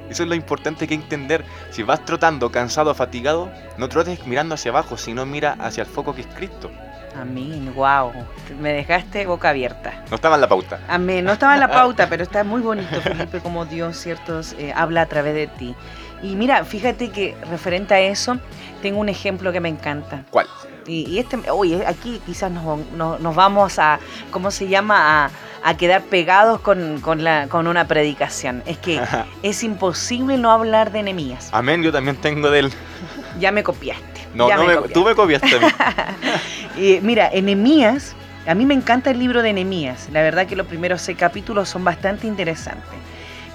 Eso 0.09 0.23
es 0.23 0.29
lo 0.29 0.35
importante 0.35 0.87
que 0.87 0.95
entender. 0.95 1.45
Si 1.69 1.83
vas 1.83 2.03
trotando, 2.03 2.51
cansado, 2.51 2.95
fatigado, 2.95 3.51
no 3.77 3.89
trotes 3.89 4.25
mirando 4.25 4.55
hacia 4.55 4.71
abajo, 4.71 4.97
sino 4.97 5.25
mira 5.25 5.55
hacia 5.59 5.83
el 5.83 5.87
foco 5.87 6.15
que 6.15 6.21
es 6.21 6.27
Cristo. 6.27 6.71
Amén. 7.19 7.71
Wow. 7.75 8.11
Me 8.59 8.73
dejaste 8.73 9.25
boca 9.25 9.49
abierta. 9.49 10.03
No 10.09 10.15
estaba 10.15 10.35
en 10.35 10.41
la 10.41 10.47
pauta. 10.47 10.79
Amén. 10.87 11.25
No 11.25 11.33
estaba 11.33 11.53
en 11.53 11.59
la 11.59 11.69
pauta, 11.69 12.07
pero 12.09 12.23
está 12.23 12.43
muy 12.43 12.61
bonito, 12.61 13.01
Felipe, 13.01 13.39
como 13.39 13.65
Dios, 13.65 13.97
ciertos, 13.97 14.53
eh, 14.53 14.73
habla 14.75 15.01
a 15.01 15.05
través 15.05 15.33
de 15.33 15.47
ti. 15.47 15.75
Y 16.21 16.35
mira, 16.35 16.63
fíjate 16.65 17.09
que 17.11 17.35
referente 17.49 17.93
a 17.93 17.99
eso, 18.01 18.37
tengo 18.81 18.99
un 18.99 19.09
ejemplo 19.09 19.51
que 19.51 19.59
me 19.59 19.69
encanta. 19.69 20.23
¿Cuál? 20.29 20.47
Y, 20.87 21.07
y 21.09 21.19
este, 21.19 21.37
oye, 21.51 21.85
aquí 21.85 22.21
quizás 22.25 22.51
nos, 22.51 22.79
nos- 22.91 23.19
nos 23.19 23.35
vamos 23.35 23.77
a, 23.79 23.99
¿cómo 24.31 24.49
se 24.51 24.67
llama? 24.67 25.25
A, 25.25 25.31
a 25.63 25.77
quedar 25.77 26.01
pegados 26.03 26.59
con, 26.61 26.99
con, 27.01 27.23
la, 27.23 27.47
con 27.47 27.67
una 27.67 27.87
predicación. 27.87 28.63
Es 28.65 28.77
que 28.77 28.99
es 29.43 29.63
imposible 29.63 30.37
no 30.37 30.51
hablar 30.51 30.91
de 30.91 30.99
enemías. 30.99 31.49
Amén, 31.51 31.83
yo 31.83 31.91
también 31.91 32.15
tengo 32.17 32.49
del... 32.49 32.71
Ya 33.39 33.51
me 33.51 33.63
copiaste. 33.63 34.27
No, 34.33 34.49
no 34.49 34.63
me- 34.63 34.73
copiaste. 34.75 34.93
tú 34.93 35.03
me 35.05 35.15
copiaste 35.15 35.55
a 35.55 35.59
mí. 35.59 35.67
Eh, 36.77 36.99
mira, 37.03 37.29
Enemías, 37.31 38.15
a 38.47 38.53
mí 38.55 38.65
me 38.65 38.73
encanta 38.73 39.11
el 39.11 39.19
libro 39.19 39.41
de 39.41 39.49
Enemías. 39.49 40.07
La 40.13 40.21
verdad 40.21 40.47
que 40.47 40.55
los 40.55 40.65
primeros 40.67 41.01
seis 41.01 41.17
capítulos 41.17 41.67
son 41.67 41.83
bastante 41.83 42.25
interesantes. 42.25 42.87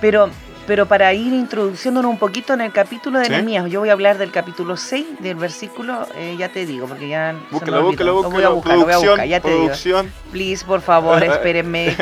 Pero, 0.00 0.28
pero 0.66 0.86
para 0.86 1.12
ir 1.12 1.32
introduciéndonos 1.32 2.10
un 2.10 2.18
poquito 2.18 2.54
en 2.54 2.60
el 2.62 2.72
capítulo 2.72 3.18
de 3.18 3.26
¿Sí? 3.26 3.70
Yo 3.70 3.80
voy 3.80 3.88
a 3.90 3.92
hablar 3.92 4.18
del 4.18 4.30
capítulo 4.30 4.76
6 4.76 5.20
del 5.20 5.36
versículo, 5.36 6.06
eh, 6.16 6.36
ya 6.38 6.48
te 6.48 6.64
digo, 6.66 6.86
porque 6.86 7.08
ya... 7.08 7.34
Búscalo, 7.50 7.82
búscalo, 7.82 8.22
Lo 8.22 8.30
voy 8.30 8.42
a 8.44 8.48
búscalo. 8.48 8.54
buscar, 8.54 8.76
voy 8.76 8.82
a 8.82 8.86
Producción, 8.86 9.10
buscar, 9.12 9.28
ya 9.28 9.40
te 9.40 9.48
digo. 9.48 9.60
producción. 9.64 10.12
Please, 10.32 10.64
por 10.64 10.80
favor, 10.80 11.22
espérenme, 11.24 11.94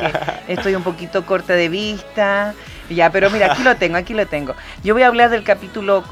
que 0.47 0.53
estoy 0.53 0.75
un 0.75 0.83
poquito 0.83 1.25
corta 1.27 1.55
de 1.55 1.69
vista. 1.69 2.55
Ya, 2.91 3.11
pero 3.11 3.31
mira, 3.31 3.53
aquí 3.53 3.63
lo 3.63 3.75
tengo, 3.77 3.97
aquí 3.97 4.13
lo 4.13 4.27
tengo. 4.27 4.55
Yo 4.85 4.93
voy 4.95 5.03
a 5.03 5.07
hablar 5.07 5.31
del 5.31 5.45
capítulo 5.45 6.05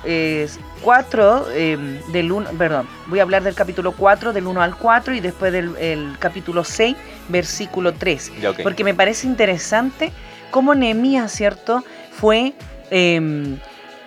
4, 0.82 1.44
del 1.44 2.32
1, 2.32 2.50
perdón, 2.56 2.88
voy 3.06 3.18
a 3.18 3.22
hablar 3.22 3.42
del 3.42 3.54
capítulo 3.54 3.92
4, 3.92 4.32
del 4.32 4.46
1 4.46 4.62
al 4.62 4.76
4 4.76 5.14
y 5.14 5.20
después 5.20 5.52
del 5.52 5.76
el 5.76 6.16
capítulo 6.18 6.64
6, 6.64 6.96
versículo 7.28 7.92
3. 7.92 8.32
Ya, 8.40 8.50
ok. 8.50 8.60
Porque 8.62 8.84
me 8.84 8.94
parece 8.94 9.26
interesante 9.26 10.10
cómo 10.50 10.74
Nehemías, 10.74 11.30
¿cierto? 11.32 11.84
Fue, 12.20 12.52
eh, 12.90 13.56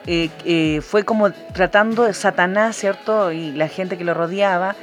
eh, 0.06 0.30
eh, 0.46 0.82
fue 0.82 1.04
como 1.04 1.32
tratando 1.32 2.14
Satanás, 2.14 2.76
¿cierto? 2.76 3.32
Y 3.32 3.54
la 3.54 3.68
gente 3.68 3.98
que 3.98 4.04
lo 4.04 4.14
rodeaba, 4.14 4.76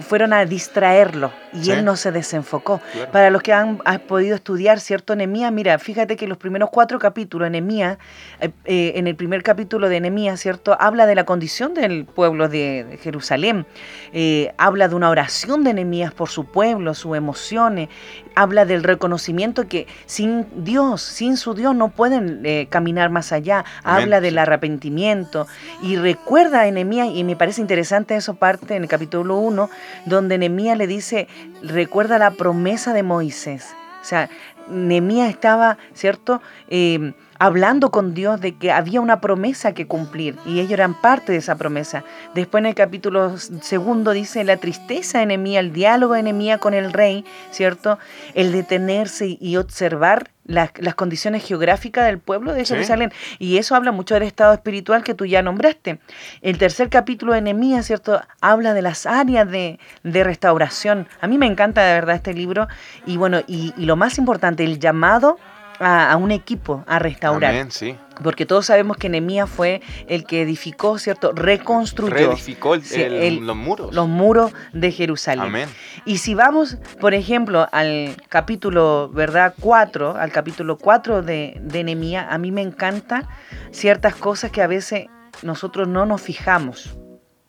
fueron 0.00 0.32
a 0.32 0.44
distraerlo 0.44 1.32
y 1.52 1.64
Sí. 1.64 1.70
él 1.70 1.84
no 1.84 1.96
se 1.96 2.10
desenfocó. 2.12 2.80
Claro. 2.92 3.10
Para 3.12 3.30
los 3.30 3.42
que 3.42 3.52
han, 3.52 3.80
han 3.84 4.00
podido 4.00 4.34
estudiar, 4.34 4.80
¿cierto? 4.80 5.14
Nehemías, 5.16 5.52
mira, 5.52 5.78
fíjate 5.78 6.16
que 6.16 6.26
los 6.26 6.38
primeros 6.38 6.70
cuatro 6.70 6.98
capítulos, 6.98 7.50
Nehemías, 7.50 7.98
eh, 8.40 8.50
eh, 8.64 8.92
en 8.96 9.06
el 9.06 9.14
primer 9.16 9.42
capítulo 9.42 9.88
de 9.88 10.00
Nehemías, 10.00 10.40
¿cierto? 10.40 10.76
Habla 10.78 11.06
de 11.06 11.14
la 11.14 11.24
condición 11.24 11.74
del 11.74 12.04
pueblo 12.04 12.48
de, 12.48 12.98
Jerusalén, 13.02 13.66
eh, 14.12 14.52
habla 14.58 14.88
de 14.88 14.94
una 14.94 15.10
oración 15.10 15.64
de 15.64 15.74
Nehemías 15.74 16.12
por 16.12 16.28
su 16.28 16.44
pueblo, 16.44 16.94
sus 16.94 17.16
emociones, 17.16 17.88
habla 18.34 18.64
del 18.64 18.82
reconocimiento 18.82 19.68
que 19.68 19.86
sin 20.06 20.46
Dios, 20.64 21.02
sin 21.02 21.36
su 21.36 21.54
Dios 21.54 21.74
no 21.74 21.88
pueden 21.90 22.66
caminar 22.68 23.10
más 23.10 23.32
allá, 23.32 23.64
Amén, 23.82 24.02
habla 24.04 24.20
del 24.20 24.38
arrepentimiento 24.38 25.46
y 25.82 25.96
recuerda 25.96 26.62
a 26.62 26.70
Nehemías, 26.70 27.08
y 27.14 27.22
me 27.24 27.36
parece 27.36 27.60
interesante 27.60 28.16
eso 28.16 28.34
parte 28.34 28.74
en 28.76 28.82
el 28.82 28.88
capítulo 28.88 29.36
1, 29.36 29.70
donde 30.06 30.38
Nehemías 30.38 30.76
le 30.78 30.86
dice, 30.86 31.28
recuerda 31.62 32.18
la 32.18 32.32
promesa 32.32 32.92
de 32.92 33.02
Moisés. 33.02 33.74
O 34.00 34.04
sea, 34.04 34.28
Nehemías 34.68 35.30
estaba, 35.30 35.78
¿cierto? 35.94 36.42
Eh, 36.68 37.12
hablando 37.38 37.90
con 37.90 38.14
Dios 38.14 38.40
de 38.40 38.56
que 38.56 38.72
había 38.72 39.00
una 39.00 39.20
promesa 39.20 39.72
que 39.72 39.86
cumplir 39.86 40.36
y 40.46 40.60
ellos 40.60 40.72
eran 40.72 40.94
parte 40.94 41.32
de 41.32 41.38
esa 41.38 41.56
promesa. 41.56 42.04
Después 42.34 42.62
en 42.62 42.66
el 42.66 42.74
capítulo 42.74 43.36
segundo 43.38 44.12
dice 44.12 44.44
la 44.44 44.56
tristeza 44.56 45.18
de 45.18 45.26
Nehemías, 45.26 45.64
el 45.64 45.72
diálogo 45.72 46.14
de 46.14 46.22
Nehemías 46.22 46.58
con 46.58 46.74
el 46.74 46.92
rey, 46.92 47.24
¿cierto? 47.50 47.98
El 48.34 48.52
detenerse 48.52 49.36
y 49.40 49.56
observar 49.56 50.30
las, 50.46 50.70
las 50.78 50.94
condiciones 50.94 51.44
geográficas 51.44 52.06
del 52.06 52.18
pueblo 52.18 52.52
de 52.52 52.64
Sí. 52.64 52.74
Jerusalén. 52.74 53.12
Y 53.38 53.58
eso 53.58 53.74
habla 53.74 53.92
mucho 53.92 54.14
del 54.14 54.24
estado 54.24 54.52
espiritual 54.52 55.02
que 55.02 55.14
tú 55.14 55.26
ya 55.26 55.42
nombraste. 55.42 55.98
El 56.42 56.58
tercer 56.58 56.88
capítulo 56.88 57.32
de 57.32 57.82
¿cierto? 57.82 58.20
Habla 58.40 58.74
de 58.74 58.82
las 58.82 59.06
áreas 59.06 59.50
de, 59.50 59.78
de 60.02 60.24
restauración. 60.24 61.08
A 61.20 61.26
mí 61.26 61.38
me 61.38 61.46
encanta 61.46 61.82
de 61.84 61.94
verdad 61.94 62.16
este 62.16 62.34
libro. 62.34 62.68
Y 63.06 63.16
bueno, 63.16 63.40
y, 63.46 63.72
y 63.76 63.86
lo 63.86 63.96
más 63.96 64.18
importante, 64.18 64.64
el 64.64 64.78
llamado 64.78 65.38
a, 65.80 66.12
a 66.12 66.16
un 66.16 66.30
equipo 66.30 66.84
a 66.86 66.98
restaurar. 66.98 67.50
Amén, 67.52 67.70
sí. 67.70 67.96
Porque 68.22 68.46
todos 68.46 68.66
sabemos 68.66 68.96
que 68.96 69.08
Nehemías 69.08 69.50
fue 69.50 69.82
el 70.06 70.24
que 70.24 70.42
edificó, 70.42 70.98
¿cierto? 70.98 71.32
Reconstruyó 71.32 72.14
Reedificó 72.14 72.74
el- 72.74 72.84
Sí, 72.84 73.02
el- 73.02 73.12
el- 73.14 73.46
los 73.46 73.56
muros. 73.56 73.92
los 73.92 74.06
muros 74.08 74.52
de 74.72 74.92
Jerusalén. 74.92 75.44
Amén. 75.46 75.68
Y 76.04 76.18
si 76.18 76.34
vamos, 76.34 76.76
por 77.00 77.12
ejemplo, 77.14 77.66
al 77.72 78.16
capítulo, 78.28 79.08
¿verdad? 79.12 79.54
4, 79.58 80.16
al 80.16 80.30
capítulo 80.30 80.78
4 80.78 81.22
de, 81.22 81.58
de 81.60 81.82
Nehemías, 81.84 82.26
a 82.30 82.38
mí 82.38 82.52
me 82.52 82.62
encanta 82.62 83.28
ciertas 83.72 84.14
cosas 84.14 84.52
que 84.52 84.62
a 84.62 84.66
veces 84.68 85.06
nosotros 85.42 85.88
no 85.88 86.06
nos 86.06 86.22
fijamos. 86.22 86.96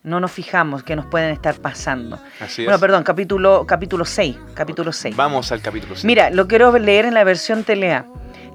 No 0.06 0.20
nos 0.20 0.32
fijamos 0.32 0.84
que 0.84 0.96
nos 0.96 1.08
pueden 1.08 1.32
estar 1.32 1.56
pasando. 1.56 2.20
Así 2.39 2.62
es. 2.62 2.68
Bueno, 2.68 2.80
perdón, 2.80 3.04
capítulo, 3.04 3.65
capítulo 3.65 4.06
6. 4.06 4.38
Capítulo 4.54 4.94
6. 4.94 5.15
Vamos 5.15 5.52
al 5.52 5.62
capítulo 5.62 5.96
5. 5.96 6.06
Mira, 6.06 6.30
lo 6.30 6.48
quiero 6.48 6.78
leer 6.78 7.06
en 7.06 7.15
la 7.15 7.24
versión 7.24 7.63
Telea. 7.63 8.06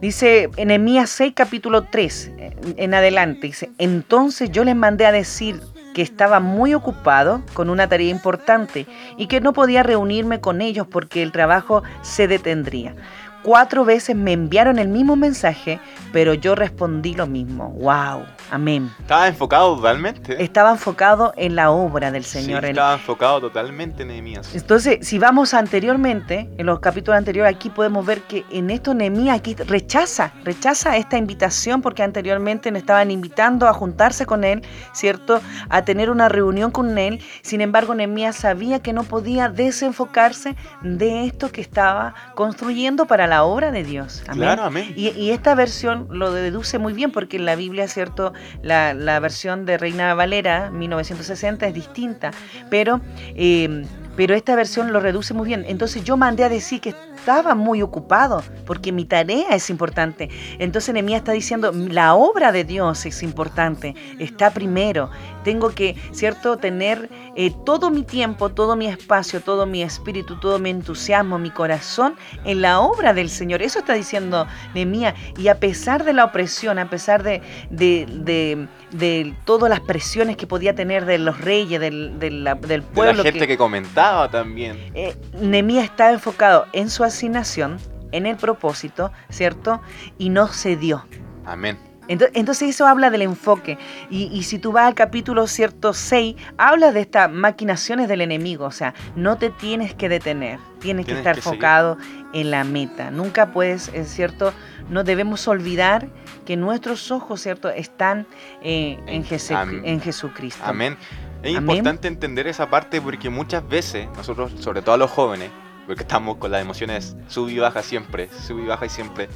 Dice 0.00 0.48
en 0.56 0.68
Nehemías 0.68 1.10
6, 1.10 1.32
capítulo 1.34 1.82
3, 1.82 2.32
en 2.76 2.94
adelante, 2.94 3.48
dice, 3.48 3.70
entonces 3.76 4.50
yo 4.50 4.64
les 4.64 4.74
mandé 4.74 5.04
a 5.04 5.12
decir 5.12 5.60
que 5.92 6.00
estaba 6.00 6.40
muy 6.40 6.72
ocupado 6.72 7.42
con 7.52 7.68
una 7.68 7.88
tarea 7.88 8.08
importante 8.08 8.86
y 9.18 9.26
que 9.26 9.40
no 9.40 9.52
podía 9.52 9.82
reunirme 9.82 10.40
con 10.40 10.62
ellos 10.62 10.86
porque 10.86 11.22
el 11.22 11.32
trabajo 11.32 11.82
se 12.00 12.28
detendría. 12.28 12.94
Cuatro 13.42 13.84
veces 13.84 14.16
me 14.16 14.32
enviaron 14.32 14.78
el 14.78 14.88
mismo 14.88 15.16
mensaje, 15.16 15.80
pero 16.12 16.34
yo 16.34 16.54
respondí 16.54 17.14
lo 17.14 17.26
mismo. 17.26 17.70
¡Wow! 17.70 18.24
Amén. 18.50 18.90
Estaba 19.00 19.28
enfocado 19.28 19.76
totalmente. 19.76 20.42
Estaba 20.42 20.70
enfocado 20.72 21.32
en 21.36 21.54
la 21.54 21.70
obra 21.70 22.10
del 22.10 22.24
Sí, 22.24 22.40
Señor. 22.42 22.64
en- 22.64 22.70
estaba 22.70 22.94
enfocado 22.94 23.40
totalmente 23.40 24.02
en 24.02 24.08
Nehemías. 24.08 24.54
Entonces, 24.54 25.06
si 25.06 25.18
vamos 25.18 25.54
anteriormente, 25.54 26.48
en 26.58 26.66
los 26.66 26.80
capítulos 26.80 27.16
anteriores, 27.18 27.54
aquí 27.54 27.70
podemos 27.70 28.04
ver 28.04 28.22
que 28.22 28.44
en 28.50 28.70
esto 28.70 28.92
Nehemías 28.94 29.36
aquí 29.38 29.54
rechaza, 29.54 30.32
rechaza 30.44 30.96
esta 30.96 31.16
invitación 31.16 31.80
porque 31.82 32.02
anteriormente 32.02 32.70
le 32.70 32.78
estaban 32.78 33.10
invitando 33.10 33.68
a 33.68 33.72
juntarse 33.72 34.26
con 34.26 34.44
él, 34.44 34.62
¿cierto? 34.92 35.40
A 35.68 35.82
tener 35.82 36.10
una 36.10 36.28
reunión 36.28 36.70
con 36.70 36.98
él. 36.98 37.20
Sin 37.42 37.60
embargo, 37.60 37.94
Nehemías 37.94 38.36
sabía 38.36 38.80
que 38.80 38.92
no 38.92 39.04
podía 39.04 39.48
desenfocarse 39.48 40.56
de 40.82 41.24
esto 41.24 41.50
que 41.52 41.60
estaba 41.60 42.14
construyendo 42.34 43.06
para 43.06 43.26
la 43.26 43.44
obra 43.44 43.70
de 43.70 43.84
Dios. 43.84 44.22
Amén. 44.26 44.40
Claro, 44.42 44.64
amén. 44.64 44.92
Y, 44.96 45.08
y 45.10 45.30
esta 45.30 45.54
versión 45.54 46.08
lo 46.10 46.32
deduce 46.32 46.78
muy 46.78 46.92
bien 46.92 47.10
porque 47.12 47.36
en 47.36 47.46
la 47.46 47.54
Biblia, 47.56 47.86
¿cierto? 47.88 48.32
La, 48.62 48.94
la 48.94 49.20
versión 49.20 49.66
de 49.66 49.79
Reina 49.79 50.14
Valera, 50.14 50.70
1960, 50.70 51.66
es 51.66 51.74
distinta, 51.74 52.31
pero, 52.68 53.00
eh, 53.35 53.85
pero 54.16 54.35
esta 54.35 54.55
versión 54.55 54.92
lo 54.92 55.00
reduce 55.00 55.35
muy 55.35 55.46
bien. 55.46 55.64
Entonces 55.68 56.05
yo 56.05 56.16
mandé 56.16 56.44
a 56.44 56.48
decir 56.48 56.81
que 56.81 56.94
estaba 57.20 57.54
muy 57.54 57.83
ocupado 57.83 58.42
porque 58.66 58.92
mi 58.92 59.04
tarea 59.04 59.50
es 59.50 59.68
importante. 59.70 60.30
Entonces 60.59 60.92
Nehemías 60.94 61.18
está 61.18 61.33
diciendo, 61.33 61.70
la 61.72 62.14
obra 62.14 62.50
de 62.50 62.64
Dios 62.64 63.04
es 63.06 63.22
importante, 63.22 63.94
está 64.18 64.50
primero. 64.50 65.11
Tengo 65.44 65.70
que, 65.70 65.96
¿cierto?, 66.12 66.56
tener 66.59 67.09
eh, 67.37 67.52
todo 67.64 67.90
mi 67.90 68.02
tiempo, 68.02 68.50
todo 68.50 68.76
mi 68.76 68.87
espacio, 68.87 69.40
todo 69.40 69.64
mi 69.66 69.83
espíritu, 69.83 70.38
todo 70.38 70.59
mi 70.59 70.70
entusiasmo, 70.70 71.38
mi 71.38 71.50
corazón 71.50 72.14
en 72.44 72.61
la 72.62 72.80
obra 72.80 73.12
del 73.14 73.30
Señor. 73.30 73.62
Eso 73.62 73.78
está 73.78 73.94
diciendo 73.94 74.46
Nehemías. 74.74 75.14
Y 75.38 75.48
a 75.48 75.54
pesar 75.59 76.04
de 76.04 76.12
la 76.12 76.24
opresión, 76.24 76.78
a 76.78 76.90
pesar 76.90 77.22
de, 77.22 77.40
de, 77.70 78.06
de- 78.06 78.68
de 78.90 79.35
todas 79.44 79.70
las 79.70 79.78
presiones 79.78 80.37
que 80.37 80.48
podía 80.48 80.74
tener 80.74 81.04
de 81.06 81.18
los 81.18 81.40
reyes, 81.40 81.78
del, 81.80 82.18
de 82.18 82.28
del 82.28 82.42
De 82.66 82.80
pueblo, 82.83 83.22
la 83.22 83.22
gente 83.22 83.46
que, 83.46 83.56
comentaba 83.56 84.28
también. 84.28 84.76
eh, 84.94 85.14
Nehemías 85.40 85.85
estaba 85.85 86.11
enfocado 86.11 86.66
en 86.72 86.90
su 86.90 87.04
asignación, 87.10 87.78
en 88.12 88.26
el 88.26 88.36
propósito, 88.36 89.12
¿cierto? 89.28 89.80
Y 90.18 90.30
no 90.30 90.48
cedió. 90.48 91.04
Amén. 91.44 91.78
Ento- 92.08 92.28
Entonces 92.34 92.70
eso 92.70 92.88
habla 92.88 93.08
del 93.10 93.22
enfoque. 93.22 93.78
Y, 94.10 94.24
y 94.36 94.42
si 94.42 94.58
tú 94.58 94.72
vas 94.72 94.86
al 94.88 94.94
capítulo 94.96 95.46
cierto 95.46 95.92
6, 95.92 96.34
habla 96.58 96.90
de 96.90 97.02
estas 97.02 97.30
maquinaciones 97.30 98.08
del 98.08 98.20
enemigo. 98.22 98.64
O 98.64 98.72
sea, 98.72 98.94
no 99.14 99.36
te 99.36 99.50
tienes 99.50 99.94
que 99.94 100.08
detener. 100.08 100.58
Tienes, 100.80 101.06
que 101.06 101.12
Tienes 101.12 101.18
estar 101.20 101.34
que 101.34 101.38
enfocado 101.48 101.98
en 102.32 102.50
la 102.50 102.64
meta. 102.64 103.12
Nunca 103.12 103.52
puedes, 103.52 103.88
es 103.94 104.08
cierto, 104.08 104.52
no 104.88 105.04
debemos 105.04 105.46
olvidar 105.46 106.08
que 106.44 106.56
nuestros 106.56 107.12
ojos, 107.12 107.40
¿cierto?, 107.40 107.68
están 107.68 108.26
eh, 108.60 108.98
en, 109.06 109.08
En- 109.16 109.24
Jesu- 109.24 109.54
am- 109.54 109.82
en 109.84 110.00
Jesucristo. 110.00 110.64
Amén. 110.64 110.96
Es 111.44 111.56
Amén. 111.56 111.76
importante 111.76 112.08
entender 112.08 112.48
esa 112.48 112.68
parte 112.68 113.00
porque 113.00 113.30
muchas 113.30 113.66
veces 113.68 114.08
nosotros, 114.16 114.52
sobre 114.58 114.82
todo 114.82 114.96
los 114.96 115.10
jóvenes, 115.12 115.50
porque 115.90 116.05
estamos 116.05 116.37
con 116.37 116.53
las 116.53 116.62
emociones 116.62 117.16
sub 117.26 117.48
y 117.48 117.59
baja 117.59 117.83
siempre, 117.83 118.29
sub 118.46 118.61
y 118.61 118.64
baja 118.66 118.87
y 118.87 118.88
siempre, 118.88 119.29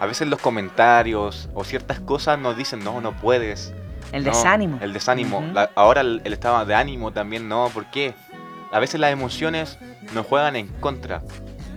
a 0.00 0.06
veces 0.06 0.26
los 0.26 0.40
comentarios 0.40 1.50
o 1.52 1.64
ciertas 1.64 2.00
cosas 2.00 2.38
nos 2.38 2.56
dicen, 2.56 2.82
no, 2.82 3.02
no 3.02 3.14
puedes. 3.14 3.74
El 4.12 4.24
no, 4.24 4.30
desánimo. 4.30 4.78
El 4.80 4.94
desánimo. 4.94 5.40
Ujú. 5.40 5.52
La- 5.52 5.70
ahora 5.74 6.00
el, 6.00 6.22
el 6.24 6.32
estado 6.32 6.64
de 6.64 6.74
ánimo 6.74 7.12
también, 7.12 7.46
no, 7.46 7.68
¿por 7.74 7.84
qué? 7.90 8.14
A 8.72 8.78
veces 8.78 8.98
las 9.00 9.12
emociones 9.12 9.76
nos 10.14 10.24
juegan 10.24 10.56
en 10.56 10.68
contra. 10.80 11.20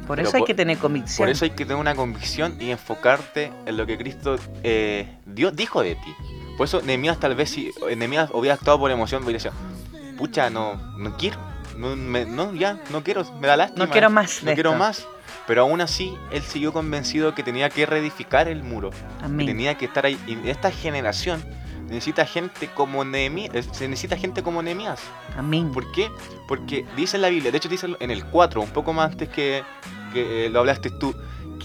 Por 0.08 0.22
eso 0.22 0.38
hay 0.38 0.44
por- 0.44 0.48
que 0.48 0.54
tener 0.54 0.78
convicción. 0.78 1.26
Por 1.26 1.30
eso 1.30 1.44
hay 1.44 1.52
que 1.52 1.65
tener 1.65 1.76
una 1.76 1.94
convicción 1.96 2.56
y 2.58 2.72
enfocarte 2.72 3.52
en 3.65 3.76
lo 3.76 3.86
que 3.86 3.98
Cristo 3.98 4.38
eh, 4.63 5.13
Dios 5.26 5.54
dijo 5.58 5.82
de 5.84 5.96
ti. 5.96 6.15
Por 6.56 6.67
eso 6.67 6.82
Nehemías 6.82 7.20
tal 7.20 7.36
vez 7.36 7.50
si 7.50 7.72
Nehemías 7.98 8.30
hubiera 8.32 8.56
actuado 8.56 8.80
por 8.80 8.91
emoción, 8.91 9.24
hubiera 9.26 9.39
dicho, 9.44 9.52
pucha, 10.17 10.50
no, 10.50 10.76
no 10.98 11.17
quiero, 11.17 11.38
no, 11.77 11.95
me- 11.95 12.25
no, 12.25 12.53
ya, 12.53 12.79
no 12.91 13.03
quiero, 13.03 13.23
me 13.39 13.47
da 13.47 13.57
lástima. 13.57 13.86
No 13.86 13.91
quiero 13.91 14.10
más 14.10 14.43
No 14.43 14.53
quiero 14.53 14.69
esto. 14.71 14.79
más. 14.79 15.07
Pero 15.47 15.63
aún 15.63 15.81
así, 15.81 16.15
él 16.31 16.41
siguió 16.43 16.71
convencido 16.71 17.34
que 17.34 17.43
tenía 17.43 17.69
que 17.69 17.86
reedificar 17.86 18.47
el 18.47 18.63
muro, 18.63 18.91
que 18.91 19.45
tenía 19.45 19.75
que 19.75 19.86
estar 19.86 20.05
ahí. 20.05 20.17
Y 20.27 20.47
esta 20.49 20.71
generación 20.71 21.43
necesita 21.88 22.25
gente 22.25 22.69
como 22.73 23.03
Nehemías, 23.03 23.53
eh, 23.55 23.63
se 23.71 23.88
necesita 23.88 24.15
gente 24.17 24.43
como 24.43 24.62
Nehemías. 24.62 24.99
Amén. 25.38 25.71
¿Por 25.71 25.91
qué? 25.91 26.10
Porque 26.47 26.86
dice 26.95 27.17
en 27.17 27.23
la 27.23 27.29
Biblia, 27.29 27.51
de 27.51 27.57
hecho 27.57 27.69
dice 27.69 27.88
en 27.99 28.12
el 28.12 28.23
4, 28.25 28.62
un 28.62 28.69
poco 28.69 28.93
más 28.93 29.12
antes 29.12 29.29
que, 29.29 29.63
que 30.13 30.45
eh, 30.45 30.49
lo 30.49 30.60
hablaste 30.60 30.89
tú, 30.89 31.13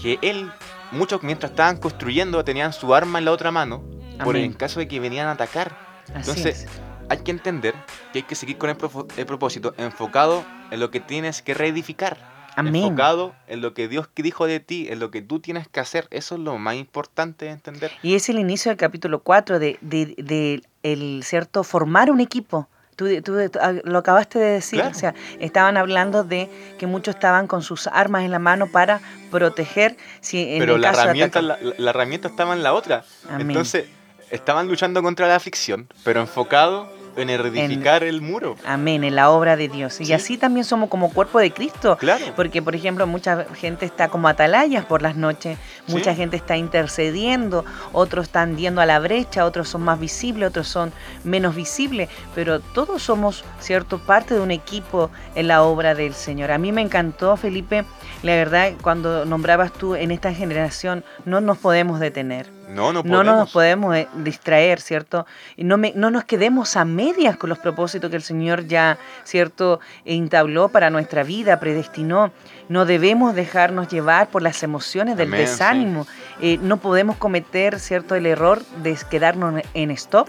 que 0.01 0.17
él, 0.21 0.51
muchos 0.91 1.23
mientras 1.23 1.51
estaban 1.51 1.77
construyendo 1.77 2.43
tenían 2.43 2.73
su 2.73 2.93
arma 2.93 3.19
en 3.19 3.25
la 3.25 3.31
otra 3.31 3.51
mano, 3.51 3.83
por 4.23 4.35
Amén. 4.35 4.45
en 4.45 4.53
caso 4.53 4.79
de 4.79 4.87
que 4.87 4.99
venían 4.99 5.27
a 5.27 5.31
atacar. 5.31 5.77
Así 6.13 6.31
entonces, 6.31 6.63
es. 6.63 6.69
Hay 7.09 7.19
que 7.19 7.31
entender 7.31 7.73
que 8.11 8.19
hay 8.19 8.23
que 8.23 8.35
seguir 8.35 8.57
con 8.57 8.69
el, 8.69 8.77
el 9.15 9.25
propósito 9.25 9.73
enfocado 9.77 10.43
en 10.71 10.79
lo 10.79 10.91
que 10.91 10.99
tienes 10.99 11.41
que 11.41 11.53
reedificar. 11.53 12.17
Amén. 12.55 12.83
Enfocado 12.83 13.35
en 13.47 13.61
lo 13.61 13.73
que 13.73 13.87
Dios 13.87 14.09
dijo 14.15 14.45
de 14.47 14.59
ti, 14.59 14.87
en 14.89 14.99
lo 14.99 15.11
que 15.11 15.21
tú 15.21 15.39
tienes 15.39 15.67
que 15.67 15.79
hacer. 15.79 16.07
Eso 16.11 16.35
es 16.35 16.41
lo 16.41 16.57
más 16.57 16.75
importante 16.75 17.45
de 17.45 17.51
entender. 17.51 17.91
Y 18.01 18.15
es 18.15 18.27
el 18.29 18.39
inicio 18.39 18.71
del 18.71 18.77
capítulo 18.77 19.19
4 19.19 19.59
de, 19.59 19.77
de, 19.81 20.15
de 20.17 20.63
el 20.83 21.21
cierto 21.23 21.63
formar 21.63 22.11
un 22.11 22.19
equipo. 22.19 22.67
Tú, 22.95 23.05
tú 23.21 23.37
ah, 23.61 23.73
lo 23.83 23.99
acabaste 23.99 24.39
de 24.39 24.53
decir, 24.53 24.79
Claro. 24.79 24.95
o 24.95 24.99
sea, 24.99 25.13
estaban 25.39 25.77
hablando 25.77 26.23
de 26.23 26.49
que 26.79 26.87
muchos 26.87 27.13
estaban 27.13 27.45
con 27.45 27.61
sus 27.61 27.85
armas 27.85 28.23
en 28.23 28.31
la 28.31 28.39
mano 28.39 28.67
para 28.71 29.01
proteger 29.29 29.95
si 30.19 30.41
en 30.55 30.59
Pero 30.59 30.75
el 30.75 30.81
la 30.81 30.89
caso 30.89 31.01
herramienta, 31.03 31.41
la, 31.43 31.59
la 31.61 31.89
herramienta 31.91 32.27
estaba 32.27 32.53
en 32.53 32.63
la 32.63 32.73
otra. 32.73 33.05
Amén. 33.29 33.51
Entonces, 33.51 33.85
estaban 34.31 34.67
luchando 34.67 35.03
contra 35.03 35.27
la 35.27 35.35
aflicción, 35.35 35.87
pero 36.03 36.21
enfocado 36.21 36.96
en 37.17 37.29
edificar 37.29 38.03
el 38.03 38.21
muro. 38.21 38.55
Amén, 38.65 39.03
en 39.03 39.15
la 39.15 39.29
obra 39.31 39.55
de 39.55 39.67
Dios. 39.67 39.99
Y 40.01 40.05
Sí. 40.05 40.13
así 40.13 40.37
también 40.37 40.63
somos 40.63 40.89
como 40.89 41.11
cuerpo 41.11 41.39
de 41.39 41.51
Cristo. 41.51 41.97
Claro. 41.97 42.25
Porque, 42.35 42.61
por 42.61 42.75
ejemplo, 42.75 43.05
mucha 43.07 43.45
gente 43.55 43.85
está 43.85 44.07
como 44.07 44.27
atalayas 44.27 44.85
por 44.85 45.01
las 45.01 45.15
noches, 45.15 45.57
mucha 45.87 46.11
Sí. 46.11 46.17
gente 46.17 46.37
está 46.37 46.55
intercediendo, 46.57 47.65
otros 47.93 48.25
están 48.27 48.57
yendo 48.57 48.81
a 48.81 48.85
la 48.85 48.99
brecha, 48.99 49.45
otros 49.45 49.67
son 49.69 49.81
más 49.83 49.99
visibles, 49.99 50.49
otros 50.49 50.67
son 50.67 50.91
menos 51.23 51.55
visibles, 51.55 52.09
pero 52.35 52.59
todos 52.59 53.01
somos, 53.03 53.43
¿cierto?, 53.59 53.99
parte 53.99 54.33
de 54.33 54.39
un 54.41 54.51
equipo 54.51 55.09
en 55.35 55.47
la 55.47 55.63
obra 55.63 55.95
del 55.95 56.13
Señor. 56.13 56.51
A 56.51 56.57
mí 56.57 56.71
me 56.71 56.81
encantó, 56.81 57.35
Felipe, 57.37 57.83
la 58.23 58.35
verdad, 58.35 58.73
cuando 58.81 59.25
nombrabas 59.25 59.73
tú 59.73 59.95
en 59.95 60.11
esta 60.11 60.33
generación, 60.33 61.03
no 61.25 61.41
nos 61.41 61.57
podemos 61.57 61.99
detener. 61.99 62.56
No, 62.67 62.91
no 62.91 63.01
podemos. 63.01 63.25
no 63.25 63.35
nos 63.37 63.51
podemos 63.51 63.95
eh, 63.95 64.07
distraer, 64.15 64.81
¿cierto? 64.81 65.25
Y 65.55 65.63
no, 65.63 65.77
me- 65.77 65.93
no 65.95 66.11
nos 66.11 66.25
quedemos 66.25 66.75
a 66.75 66.83
medias 66.85 67.37
con 67.37 67.49
los 67.49 67.59
propósitos 67.59 68.09
que 68.09 68.17
el 68.17 68.23
Señor 68.23 68.67
ya, 68.67 68.97
¿cierto?, 69.23 69.79
entabló 70.05 70.67
para 70.69 70.89
nuestra 70.89 71.23
vida, 71.23 71.59
predestinó. 71.59 72.31
No 72.69 72.85
debemos 72.85 73.35
dejarnos 73.35 73.87
llevar 73.87 74.27
por 74.27 74.41
las 74.41 74.61
emociones 74.63 75.15
del 75.17 75.29
Amén, 75.29 75.45
sí. 75.45 75.51
desánimo. 75.51 76.07
Eh, 76.41 76.57
no 76.61 76.77
podemos 76.77 77.15
cometer, 77.17 77.79
¿cierto?, 77.79 78.15
el 78.15 78.25
error 78.25 78.61
de 78.83 78.97
quedarnos 79.09 79.61
en 79.73 79.91
stop 79.91 80.27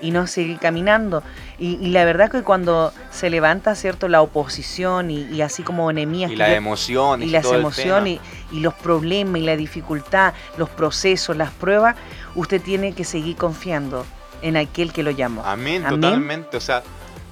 y 0.00 0.10
no 0.10 0.26
seguir 0.26 0.58
caminando. 0.58 1.22
Y, 1.58 1.74
y 1.84 1.88
la 1.88 2.04
verdad 2.04 2.30
que 2.30 2.42
cuando 2.42 2.92
se 3.10 3.30
levanta, 3.30 3.74
¿cierto?, 3.74 4.08
la 4.08 4.22
oposición 4.22 5.10
y, 5.10 5.22
y 5.24 5.42
así 5.42 5.62
como 5.62 5.90
enemías 5.90 6.30
Y 6.30 6.36
las 6.36 6.50
emociones. 6.50 7.26
y 7.28 7.30
las 7.30 7.46
emociones 7.46 8.20
y, 8.52 8.56
y 8.56 8.60
los 8.60 8.74
problemas 8.74 9.40
y 9.40 9.44
la 9.44 9.56
dificultad, 9.56 10.34
los 10.56 10.68
procesos, 10.68 11.36
las 11.36 11.50
pruebas, 11.50 11.96
usted 12.34 12.60
tiene 12.62 12.92
que 12.92 13.04
seguir 13.04 13.36
confiando 13.36 14.06
en 14.42 14.56
aquel 14.56 14.92
que 14.92 15.02
lo 15.02 15.10
llamó. 15.10 15.42
Amén, 15.44 15.84
Amén. 15.84 16.00
totalmente. 16.00 16.56
O 16.56 16.60
sea, 16.60 16.82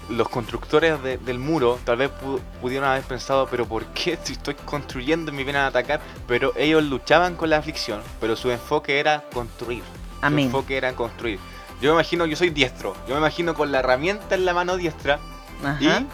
los 0.09 0.29
constructores 0.29 1.03
de- 1.03 1.19
del 1.19 1.39
muro 1.39 1.79
tal 1.85 1.97
vez 1.97 2.11
pu- 2.11 2.41
pudieron 2.61 2.89
haber 2.89 3.03
pensado, 3.03 3.49
pero 3.51 3.67
¿por 3.67 3.85
qué 3.87 4.17
si 4.23 4.35
estoy 4.35 4.55
construyendo 4.55 5.33
me 5.33 5.43
vienen 5.45 5.63
a 5.63 5.67
atacar? 5.69 6.01
Pero 6.29 6.53
ellos 6.57 6.83
luchaban 6.85 7.35
con 7.37 7.51
la 7.51 7.57
aflicción, 7.59 8.01
pero 8.21 8.37
su 8.37 8.51
enfoque 8.51 8.99
era 9.01 9.23
construir. 9.33 9.83
Su 10.21 10.27
Amén. 10.27 10.47
enfoque 10.47 10.77
era 10.77 10.93
construir. 10.95 11.39
Yo 11.81 11.91
me 11.91 11.97
imagino, 12.01 12.27
yo 12.27 12.37
soy 12.37 12.51
diestro, 12.51 12.95
yo 13.07 13.15
me 13.15 13.21
imagino 13.21 13.55
con 13.55 13.71
la 13.73 13.81
herramienta 13.81 14.35
en 14.35 14.45
la 14.45 14.55
mano 14.55 14.77
diestra 14.77 15.19
Ajá. 15.65 16.05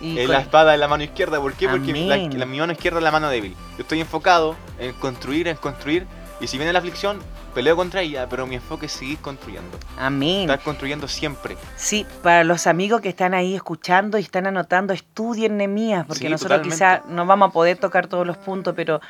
y, 0.00 0.06
Y 0.06 0.18
eh, 0.18 0.24
con- 0.24 0.32
la 0.34 0.40
espada 0.40 0.74
en 0.74 0.80
la 0.80 0.88
mano 0.88 1.04
izquierda. 1.04 1.38
¿Por 1.40 1.52
qué? 1.54 1.68
Porque 1.68 1.92
la, 1.92 2.16
la- 2.38 2.46
mi 2.46 2.58
mano 2.58 2.72
izquierda 2.72 2.98
es 2.98 3.04
la 3.04 3.10
mano 3.12 3.28
débil. 3.28 3.54
Yo 3.76 3.82
estoy 3.82 4.00
enfocado 4.00 4.56
en 4.78 4.92
construir, 4.94 5.48
en 5.48 5.56
construir. 5.56 6.06
Y 6.40 6.46
si 6.48 6.56
viene 6.56 6.72
la 6.72 6.78
aflicción, 6.80 7.20
peleo 7.52 7.76
contra 7.76 8.00
ella, 8.02 8.26
pero 8.28 8.46
mi 8.46 8.56
enfoque 8.56 8.86
es 8.86 8.92
seguir 8.92 9.18
construyendo. 9.18 9.78
Amén. 9.98 10.42
Estar 10.42 10.60
construyendo 10.60 11.06
siempre. 11.08 11.56
Sí, 11.76 12.06
para 12.22 12.44
los 12.44 12.66
amigos 12.66 13.00
que 13.00 13.08
están 13.10 13.34
ahí 13.34 13.54
escuchando 13.54 14.18
y 14.18 14.22
están 14.22 14.46
anotando, 14.46 14.92
estudien 14.92 15.56
Nemías, 15.56 16.06
porque 16.06 16.24
Sí, 16.26 16.28
nosotros 16.28 16.62
totalmente. 16.62 16.74
quizá 16.76 17.12
no 17.12 17.26
vamos 17.26 17.50
a 17.50 17.52
poder 17.52 17.76
tocar 17.78 18.06
todos 18.06 18.26
los 18.26 18.36
puntos, 18.38 18.74
pero 18.76 19.00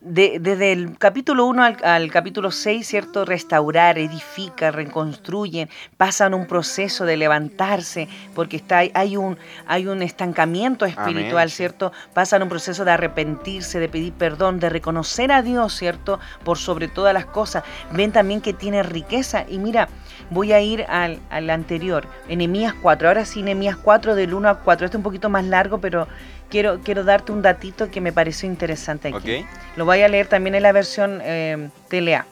de- 0.00 0.38
desde 0.40 0.72
el 0.72 0.96
capítulo 0.98 1.46
1 1.46 1.62
al, 1.64 1.76
al 1.84 2.10
capítulo 2.10 2.50
6, 2.50 2.86
¿cierto? 2.86 3.24
Restaurar, 3.24 3.98
edifica, 3.98 4.70
reconstruyen, 4.70 5.68
pasan 5.96 6.34
un 6.34 6.46
proceso 6.46 7.04
de 7.04 7.16
levantarse, 7.16 8.08
porque 8.34 8.56
está, 8.56 8.78
hay, 8.94 9.16
un, 9.16 9.38
hay 9.66 9.86
un 9.86 10.02
estancamiento 10.02 10.84
espiritual, 10.86 11.42
Amén. 11.42 11.48
¿cierto? 11.50 11.92
Pasan 12.14 12.42
un 12.42 12.48
proceso 12.48 12.84
de 12.84 12.92
arrepentirse, 12.92 13.78
de 13.80 13.88
pedir 13.88 14.12
perdón, 14.12 14.60
de 14.60 14.68
reconocer 14.68 15.32
a 15.32 15.42
Dios, 15.42 15.74
¿cierto? 15.74 16.20
Por 16.44 16.58
sobre 16.58 16.88
todas 16.88 17.12
las 17.14 17.26
cosas, 17.26 17.64
ven 17.92 18.12
también 18.12 18.40
que 18.40 18.52
tiene 18.52 18.82
riqueza. 18.82 19.44
Y 19.48 19.58
mira, 19.58 19.88
voy 20.30 20.52
a 20.52 20.60
ir 20.60 20.84
al, 20.88 21.20
al 21.30 21.50
anterior, 21.50 22.06
Enemías 22.28 22.74
4. 22.74 23.08
Ahora 23.08 23.24
sí, 23.24 23.40
Enemías 23.40 23.76
4 23.76 24.14
del 24.14 24.34
1 24.34 24.48
a 24.48 24.54
4. 24.60 24.86
Este 24.86 24.96
es 24.96 24.98
un 24.98 25.02
poquito 25.02 25.28
más 25.28 25.44
largo, 25.44 25.78
pero 25.78 26.06
quiero, 26.48 26.80
quiero 26.80 27.04
darte 27.04 27.32
un 27.32 27.42
datito 27.42 27.90
que 27.90 28.00
me 28.00 28.12
pareció 28.12 28.48
interesante 28.48 29.08
aquí. 29.08 29.44
Lo 29.76 29.84
voy 29.84 30.02
a 30.02 30.08
leer 30.08 30.26
también 30.26 30.54
en 30.54 30.62
la 30.62 30.72
versión 30.72 31.20
eh, 31.22 31.68
TLA. 31.88 32.26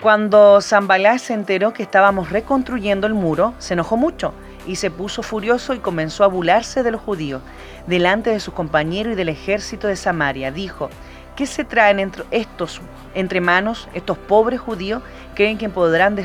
Cuando 0.00 0.60
Zambalá 0.60 1.18
se 1.18 1.32
enteró 1.32 1.72
que 1.72 1.84
estábamos 1.84 2.30
reconstruyendo 2.30 3.06
el 3.06 3.14
muro, 3.14 3.54
se 3.58 3.74
enojó 3.74 3.96
mucho 3.96 4.34
y 4.66 4.76
se 4.76 4.90
puso 4.90 5.22
furioso 5.22 5.74
y 5.74 5.78
comenzó 5.78 6.24
a 6.24 6.26
burlarse 6.26 6.82
de 6.82 6.90
los 6.90 7.00
judíos 7.00 7.40
delante 7.86 8.30
de 8.30 8.40
sus 8.40 8.54
compañeros 8.54 9.12
y 9.12 9.16
del 9.16 9.28
ejército 9.28 9.86
de 9.86 9.94
Samaria. 9.94 10.50
Dijo, 10.50 10.90
¿qué 11.36 11.46
se 11.46 11.64
traen 11.64 12.00
entre 12.00 12.24
estos 12.30 12.80
entre 13.14 13.40
manos, 13.40 13.88
estos 13.94 14.18
pobres 14.18 14.60
judíos? 14.60 15.02
Creen 15.34 15.58
que 15.58 15.68
podrán 15.68 16.16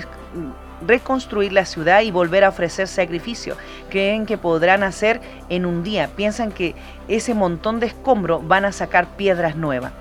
reconstruir 0.86 1.54
la 1.54 1.65
ciudad 1.65 2.02
y 2.02 2.12
volver 2.12 2.43
a 2.43 2.50
ofrecer 2.50 2.88
sacrificio. 2.88 3.58
Creen 3.89 4.26
que 4.26 4.38
podrán 4.38 4.84
hacer 4.84 5.22
en 5.50 5.65
un 5.65 5.84
día. 5.84 6.10
Piensan 6.15 6.52
que 6.52 6.76
ese 7.08 7.34
montón 7.34 7.80
de 7.80 7.88
escombros 7.88 8.48
van 8.48 8.65
a 8.65 8.72
sacar 8.72 9.08
piedras 9.17 9.56
nuevas. 9.56 9.93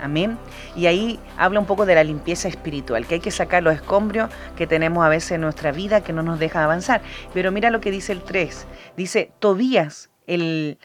Amén. 0.00 0.38
Y 0.74 0.86
ahí 0.86 1.20
habla 1.36 1.60
un 1.60 1.66
poco 1.66 1.84
de 1.84 1.94
la 1.94 2.04
limpieza 2.04 2.48
espiritual, 2.48 3.06
que 3.06 3.16
hay 3.16 3.20
que 3.20 3.30
sacar 3.30 3.62
los 3.62 3.74
escombros 3.74 4.30
que 4.56 4.66
tenemos 4.66 5.04
a 5.04 5.10
veces 5.10 5.32
en 5.32 5.42
nuestra 5.42 5.72
vida 5.72 6.00
que 6.02 6.14
no 6.14 6.22
nos 6.22 6.38
dejan 6.38 6.62
avanzar. 6.62 7.02
Pero 7.34 7.52
mira 7.52 7.70
lo 7.70 7.80
que 7.80 7.90
dice 7.90 8.12
el 8.12 8.22
3. 8.22 8.66
Dice, 8.96 9.30
Tobías, 9.40 10.10
el 10.26 10.78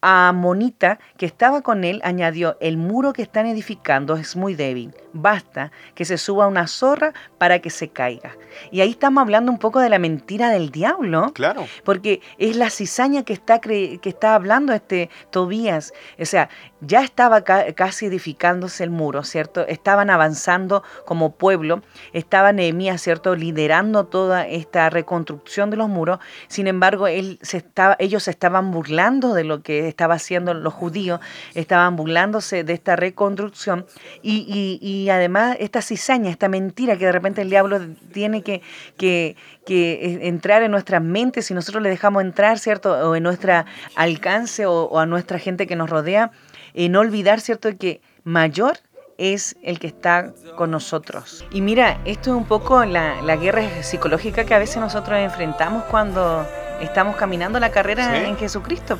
amonita 0.00 0.98
que 1.16 1.26
estaba 1.26 1.62
con 1.62 1.84
él, 1.84 2.00
añadió, 2.04 2.56
el 2.60 2.76
muro 2.76 3.12
que 3.12 3.22
están 3.22 3.46
edificando 3.46 4.16
es 4.16 4.36
muy 4.36 4.54
débil. 4.54 4.94
Basta 5.12 5.72
que 5.94 6.04
se 6.04 6.18
suba 6.18 6.46
una 6.46 6.66
zorra 6.66 7.12
para 7.38 7.60
que 7.60 7.70
se 7.70 7.88
caiga. 7.88 8.36
Y 8.70 8.80
ahí 8.80 8.90
estamos 8.90 9.22
hablando 9.22 9.50
un 9.50 9.58
poco 9.58 9.80
de 9.80 9.88
la 9.88 9.98
mentira 9.98 10.50
del 10.50 10.70
diablo. 10.70 11.32
Claro. 11.34 11.66
Porque 11.84 12.20
es 12.38 12.56
la 12.56 12.70
cizaña 12.70 13.22
que 13.22 13.32
está, 13.32 13.60
cre- 13.60 14.00
que 14.00 14.08
está 14.08 14.34
hablando 14.34 14.72
este 14.72 15.10
Tobías. 15.30 15.92
O 16.20 16.24
sea, 16.24 16.48
ya 16.80 17.02
estaba 17.02 17.42
ca- 17.42 17.72
casi 17.74 18.06
edificándose 18.06 18.84
el 18.84 18.90
muro, 18.90 19.22
¿cierto? 19.24 19.66
Estaban 19.66 20.10
avanzando 20.10 20.82
como 21.06 21.34
pueblo, 21.36 21.82
estaba 22.12 22.52
Nehemías, 22.52 23.00
¿cierto? 23.00 23.34
Liderando 23.34 24.04
toda 24.06 24.46
esta 24.46 24.90
reconstrucción 24.90 25.70
de 25.70 25.76
los 25.76 25.88
muros. 25.88 26.18
Sin 26.48 26.66
embargo, 26.66 27.06
él 27.06 27.38
se 27.42 27.58
estaba, 27.58 27.96
ellos 27.98 28.24
se 28.24 28.30
estaban 28.30 28.70
burlando 28.70 29.34
de 29.34 29.44
lo 29.44 29.62
que 29.62 29.88
estaba 29.88 30.14
haciendo 30.14 30.52
los 30.54 30.74
judíos, 30.74 31.20
estaban 31.54 31.96
burlándose 31.96 32.62
de 32.64 32.72
esta 32.74 32.94
reconstrucción 32.96 33.86
y, 34.22 34.38
y- 34.48 34.78
y 34.80 34.97
además 35.08 35.56
esta 35.60 35.82
cizaña, 35.82 36.30
esta 36.30 36.48
mentira 36.48 36.96
que 36.96 37.06
de 37.06 37.12
repente 37.12 37.42
el 37.42 37.50
diablo 37.50 37.80
tiene 38.12 38.42
que, 38.42 38.62
que, 38.96 39.36
que 39.66 40.26
entrar 40.28 40.62
en 40.62 40.70
nuestras 40.70 41.02
mentes 41.02 41.46
si 41.46 41.54
nosotros 41.54 41.82
le 41.82 41.88
dejamos 41.88 42.22
entrar, 42.22 42.58
¿cierto? 42.58 42.92
O 43.10 43.14
en 43.14 43.22
nuestro 43.22 43.64
alcance 43.94 44.66
o, 44.66 44.84
o 44.84 44.98
a 44.98 45.06
nuestra 45.06 45.38
gente 45.38 45.66
que 45.66 45.76
nos 45.76 45.88
rodea, 45.90 46.30
y 46.74 46.88
no 46.88 47.00
olvidar, 47.00 47.40
¿cierto?, 47.40 47.68
que 47.78 48.00
mayor 48.24 48.78
es 49.16 49.56
el 49.62 49.78
que 49.80 49.88
está 49.88 50.32
con 50.56 50.70
nosotros. 50.70 51.44
Y 51.50 51.60
mira, 51.60 51.98
esto 52.04 52.30
es 52.30 52.36
un 52.36 52.44
poco 52.44 52.84
la, 52.84 53.20
la 53.22 53.36
guerra 53.36 53.62
psicológica 53.82 54.44
que 54.44 54.54
a 54.54 54.58
veces 54.58 54.76
nosotros 54.76 55.18
enfrentamos 55.18 55.82
cuando 55.84 56.46
estamos 56.80 57.16
caminando 57.16 57.58
la 57.58 57.70
carrera 57.70 58.14
Sí. 58.14 58.28
en 58.28 58.36
Jesucristo. 58.36 58.96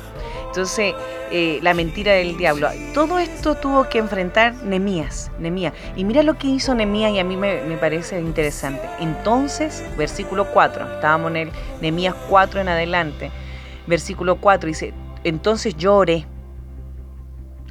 Entonces, 0.49 0.95
eh, 1.31 1.59
la 1.61 1.73
mentira 1.75 2.13
del 2.13 2.35
diablo. 2.35 2.69
Todo 2.93 3.19
esto 3.19 3.55
tuvo 3.55 3.87
que 3.87 3.99
enfrentar 3.99 4.55
Nemías, 4.63 5.31
Nemías. 5.39 5.73
Y 5.95 6.03
mira 6.05 6.23
lo 6.23 6.37
que 6.37 6.47
hizo 6.47 6.73
Nemías 6.73 7.11
y 7.11 7.19
a 7.19 7.23
mí 7.23 7.37
me, 7.37 7.61
me 7.63 7.77
parece 7.77 8.19
interesante. 8.19 8.81
Entonces, 8.99 9.83
versículo 9.97 10.45
4, 10.51 10.95
estábamos 10.95 11.29
en 11.31 11.37
el 11.37 11.51
Nemías 11.81 12.15
4 12.29 12.61
en 12.61 12.69
adelante. 12.69 13.29
Versículo 13.85 14.37
4 14.37 14.67
dice, 14.67 14.93
entonces 15.23 15.75
yo 15.77 15.95
oré. 15.95 16.25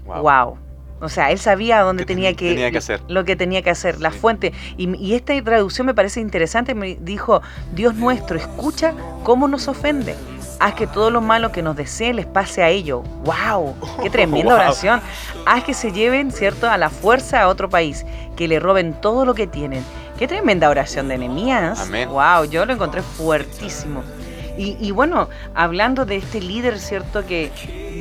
Wow. 0.07 0.23
Wow. 0.23 0.59
O 1.01 1.09
sea, 1.09 1.31
él 1.31 1.39
sabía 1.39 1.81
dónde 1.83 2.05
¿Qué 2.05 2.15
tenía 2.15 2.31
ten- 2.31 2.37
que, 2.37 2.49
tenía 2.51 2.71
que 2.73 2.79
hacer? 2.79 3.01
lo 3.09 3.25
que 3.25 3.37
tenía 3.37 3.63
que 3.63 3.71
hacer, 3.71 4.01
la 4.01 4.11
Sí. 4.11 4.19
fuente. 4.19 4.53
Y, 4.77 4.97
y 4.97 5.15
esta 5.15 5.41
traducción 5.43 5.87
me 5.87 5.95
parece 5.95 6.21
interesante. 6.21 6.75
Me 6.75 6.97
dijo, 7.01 7.41
Dios 7.73 7.95
nuestro, 7.95 8.37
escucha 8.37 8.95
cómo 9.23 9.47
nos 9.47 9.69
ofende. 9.69 10.17
Haz 10.61 10.75
que 10.75 10.87
todo 10.87 11.11
lo 11.11 11.21
malo 11.21 11.53
que 11.53 11.63
nos 11.63 11.77
desee 11.77 12.13
les 12.13 12.27
pase 12.27 12.63
a 12.63 12.69
ellos. 12.69 13.03
¡Wow! 13.25 13.77
¡Qué 14.03 14.11
tremenda 14.11 14.55
Wow. 14.55 14.63
oración! 14.63 15.01
Haz 15.47 15.63
que 15.65 15.73
se 15.75 15.93
lleven, 15.93 16.33
¿cierto?, 16.33 16.69
a 16.69 16.77
la 16.77 16.91
fuerza 16.91 17.43
a 17.43 17.49
otro 17.49 17.69
país, 17.71 18.05
que 18.37 18.49
le 18.49 18.59
roben 18.59 18.93
todo 18.95 19.25
lo 19.25 19.35
que 19.35 19.47
tienen. 19.47 19.85
¡Qué 20.19 20.27
tremenda 20.27 20.69
oración 20.69 21.07
de 21.09 21.17
Nehemías! 21.19 21.81
Amén. 21.83 22.09
¡Wow! 22.09 22.45
Yo 22.51 22.67
lo 22.67 22.73
encontré 22.73 23.03
fuertísimo. 23.03 24.03
Y, 24.57 24.77
y 24.81 24.91
bueno, 24.91 25.29
hablando 25.55 26.05
de 26.05 26.17
este 26.17 26.41
líder, 26.41 26.81
¿cierto?, 26.81 27.25
que 27.25 27.53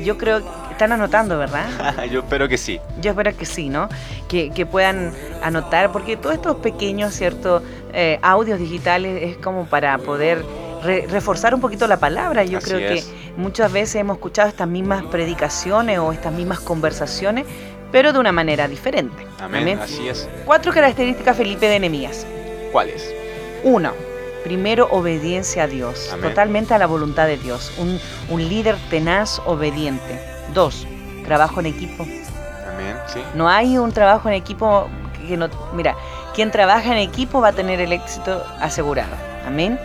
yo 0.04 0.18
creo 0.18 0.40
que 0.40 0.72
están 0.72 0.90
anotando, 0.90 1.38
¿verdad? 1.38 1.66
Yo 2.10 2.20
espero 2.20 2.48
que 2.48 2.58
sí. 2.58 2.80
Yo 3.00 3.10
espero 3.12 3.36
que 3.36 3.46
sí, 3.46 3.68
¿no? 3.68 3.88
Que, 4.28 4.50
que 4.50 4.66
puedan 4.66 5.12
anotar, 5.42 5.92
porque 5.92 6.16
todos 6.16 6.34
estos 6.34 6.56
pequeños, 6.56 7.14
¿cierto? 7.14 7.62
Eh, 7.92 8.18
audios 8.22 8.58
digitales 8.58 9.22
es 9.22 9.36
como 9.38 9.66
para 9.66 9.98
poder 9.98 10.44
re- 10.82 11.06
reforzar 11.08 11.54
un 11.54 11.60
poquito 11.60 11.86
la 11.86 11.98
palabra. 11.98 12.44
Yo 12.44 12.58
Así 12.58 12.70
creo 12.70 12.78
es. 12.92 13.04
que 13.04 13.12
muchas 13.36 13.70
veces 13.72 13.96
hemos 13.96 14.16
escuchado 14.16 14.48
estas 14.48 14.68
mismas 14.68 15.02
predicaciones 15.04 15.98
o 15.98 16.12
estas 16.12 16.32
mismas 16.32 16.60
conversaciones, 16.60 17.44
pero 17.92 18.12
de 18.12 18.18
una 18.18 18.32
manera 18.32 18.68
diferente. 18.68 19.26
Amén. 19.40 19.78
Así 19.82 20.08
es. 20.08 20.28
Cuatro 20.44 20.72
características, 20.72 21.36
Felipe, 21.36 21.66
de 21.68 21.76
Enemías. 21.76 22.26
¿Cuáles? 22.72 23.10
Uno, 23.64 23.92
primero 24.44 24.88
obediencia 24.90 25.64
a 25.64 25.66
Dios, 25.66 26.10
Amén. 26.12 26.28
totalmente 26.28 26.74
a 26.74 26.78
la 26.78 26.86
voluntad 26.86 27.26
de 27.26 27.38
Dios. 27.38 27.72
Un, 27.78 27.98
un 28.30 28.48
líder 28.48 28.76
tenaz, 28.90 29.40
obediente. 29.46 30.20
Dos, 30.54 30.86
trabajo 31.24 31.60
en 31.60 31.66
equipo. 31.66 32.02
Amén. 32.04 32.96
Sí. 33.06 33.20
No 33.34 33.48
hay 33.48 33.78
un 33.78 33.92
trabajo 33.92 34.28
en 34.28 34.34
equipo 34.34 34.88
que 35.26 35.36
no... 35.36 35.48
Mira, 35.74 35.94
quien 36.34 36.50
trabaja 36.50 36.92
en 36.92 36.98
equipo 36.98 37.40
va 37.40 37.48
a 37.48 37.52
tener 37.52 37.80
el 37.80 37.92
éxito 37.92 38.44
asegurado. 38.60 39.14
Amén. 39.46 39.78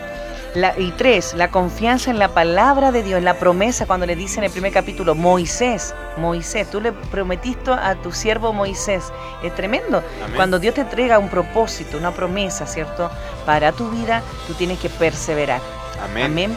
La- 0.54 0.78
y 0.78 0.92
tres, 0.92 1.34
la 1.34 1.50
confianza 1.50 2.10
en 2.12 2.18
la 2.20 2.28
palabra 2.28 2.92
de 2.92 3.02
Dios, 3.02 3.20
la 3.22 3.34
promesa 3.34 3.86
cuando 3.86 4.06
le 4.06 4.14
dice 4.14 4.38
en 4.38 4.44
el 4.44 4.50
primer 4.52 4.72
capítulo, 4.72 5.14
Moisés, 5.16 5.94
Moisés, 6.16 6.70
tú 6.70 6.80
le 6.80 6.92
prometiste 6.92 7.72
a 7.72 7.96
tu 7.96 8.12
siervo 8.12 8.52
Moisés. 8.52 9.04
Es 9.42 9.52
tremendo. 9.54 9.98
Amén. 10.22 10.36
Cuando 10.36 10.60
Dios 10.60 10.74
te 10.74 10.82
entrega 10.82 11.18
un 11.18 11.28
propósito, 11.28 11.98
una 11.98 12.12
promesa, 12.12 12.66
¿cierto? 12.66 13.10
Para 13.44 13.72
tu 13.72 13.90
vida, 13.90 14.22
tú 14.46 14.54
tienes 14.54 14.78
que 14.78 14.88
perseverar. 14.88 15.60
Amén. 16.04 16.26
Amén. 16.26 16.56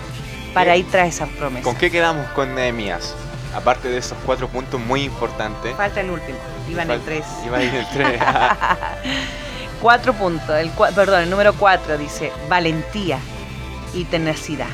Para 0.54 0.76
ir 0.76 0.86
tras 0.92 1.08
esa 1.10 1.26
promesa. 1.26 1.64
¿Con 1.64 1.76
qué 1.76 1.90
quedamos 1.90 2.28
con 2.32 2.54
Nehemías? 2.54 3.16
Aparte 3.56 3.90
de 3.90 3.98
esos 3.98 4.18
cuatro 4.26 4.48
puntos 4.48 4.80
muy 4.80 5.04
importantes. 5.04 5.76
Falta 5.76 6.02
el 6.02 6.12
último. 6.12 6.38
Iban 6.70 6.92
el 6.92 7.00
Fal- 7.02 7.06
tres. 7.06 7.26
Iba 7.46 7.64
en 7.64 7.74
el 7.74 7.88
3. 7.94 8.22
Cuatro 9.82 10.14
puntos, 10.14 10.56
el, 10.58 10.72
cua- 10.76 10.94
perdón, 10.94 11.22
el 11.24 11.30
número 11.30 11.54
cuatro 11.54 11.98
dice 11.98 12.32
valentía 12.50 13.20
y 13.94 14.06
tenacidad. 14.06 14.68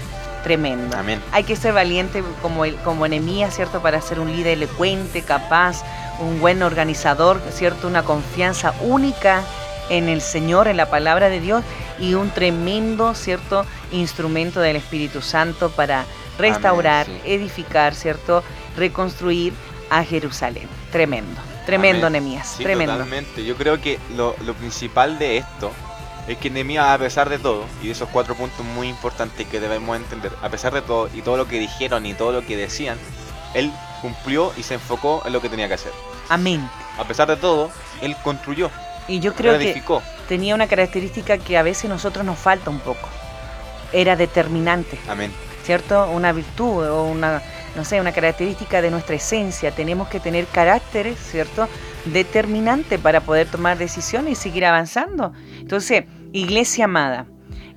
Tremendo. 0.44 0.98
Amén. 0.98 1.22
Hay 1.32 1.46
que 1.46 1.56
ser 1.56 1.74
valiente 1.74 2.22
como, 2.42 2.66
el, 2.66 2.76
como 2.78 3.08
Nehemías, 3.08 3.56
¿cierto? 3.56 3.82
Para 3.82 4.02
ser 4.02 4.20
un 4.20 4.36
líder 4.36 4.58
elocuente, 4.58 5.22
capaz, 5.22 5.84
un 6.20 6.42
buen 6.42 6.62
organizador, 6.62 7.42
¿cierto? 7.52 7.88
Una 7.88 8.04
confianza 8.04 8.74
única 8.82 9.44
en 9.90 10.10
el 10.10 10.22
Señor, 10.22 10.68
en 10.68 10.78
la 10.78 10.90
palabra 10.90 11.30
de 11.30 11.40
Dios 11.40 11.64
y 12.00 12.14
un 12.14 12.30
tremendo, 12.30 13.16
¿cierto? 13.16 13.66
Instrumento 13.92 14.60
del 14.60 14.76
Espíritu 14.76 15.22
Santo 15.22 15.70
para 15.72 16.06
restaurar, 16.38 17.06
sí. 17.06 17.22
edificar, 17.26 17.96
¿cierto? 17.96 18.44
Reconstruir 18.76 19.54
a 19.90 20.04
Jerusalén. 20.04 20.68
Tremendo. 20.92 21.40
Tremendo, 21.66 22.08
Amén. 22.08 22.24
Nehemías. 22.24 22.56
Sí, 22.58 22.64
tremendo. 22.64 22.94
totalmente. 22.94 23.46
Yo 23.46 23.56
creo 23.56 23.80
que 23.80 23.98
lo, 24.18 24.36
lo 24.46 24.54
principal 24.56 25.18
de 25.18 25.38
esto 25.38 25.72
es 26.28 26.38
que 26.38 26.50
Nehemías, 26.50 26.88
a 26.88 26.98
pesar 26.98 27.30
de 27.30 27.38
todo, 27.38 27.66
y 27.82 27.88
de 27.88 27.92
esos 27.92 28.10
cuatro 28.10 28.36
puntos 28.36 28.66
muy 28.66 28.88
importantes 28.88 29.48
que 29.48 29.60
debemos 29.60 29.98
entender, 29.98 30.32
a 30.42 30.50
pesar 30.50 30.74
de 30.74 30.82
todo 30.82 31.10
y 31.14 31.22
todo 31.22 31.38
lo 31.38 31.48
que 31.48 31.60
dijeron 31.60 32.06
y 32.06 32.14
todo 32.14 32.32
lo 32.32 32.46
que 32.46 32.56
decían, 32.56 32.98
él 33.54 33.72
cumplió 34.02 34.54
y 34.58 34.64
se 34.64 34.76
enfocó 34.76 35.22
en 35.26 35.34
lo 35.34 35.42
que 35.42 35.50
tenía 35.50 35.68
que 35.68 35.76
hacer. 35.76 35.92
Amén. 36.30 36.68
A 36.98 37.04
pesar 37.04 37.28
de 37.28 37.38
todo, 37.38 37.72
él 38.02 38.16
construyó, 38.24 38.70
Y 39.08 39.20
yo 39.20 39.34
creo 39.34 39.58
que 39.60 39.82
tenía 40.28 40.56
una 40.56 40.68
característica 40.68 41.38
que 41.38 41.58
a 41.58 41.64
veces 41.64 41.90
nosotros 41.90 42.26
nos 42.26 42.38
falta 42.40 42.70
un 42.70 42.80
poco. 42.80 43.10
Era 43.92 44.16
determinante, 44.16 44.98
Amén. 45.08 45.32
¿cierto? 45.64 46.10
Una 46.10 46.32
virtud 46.32 46.88
o 46.90 47.04
una, 47.04 47.42
no 47.76 47.84
sé, 47.84 48.00
una 48.00 48.12
característica 48.12 48.82
de 48.82 48.92
nuestra 48.92 49.16
esencia. 49.16 49.72
Tenemos 49.72 50.08
que 50.08 50.20
tener 50.20 50.48
caracteres, 50.48 51.20
¿cierto? 51.20 51.68
Determinante 52.06 53.00
para 53.00 53.22
poder 53.22 53.48
tomar 53.48 53.78
decisiones 53.78 54.34
y 54.34 54.36
seguir 54.36 54.66
avanzando. 54.66 55.32
Entonces, 55.60 56.04
iglesia 56.34 56.86
amada, 56.86 57.26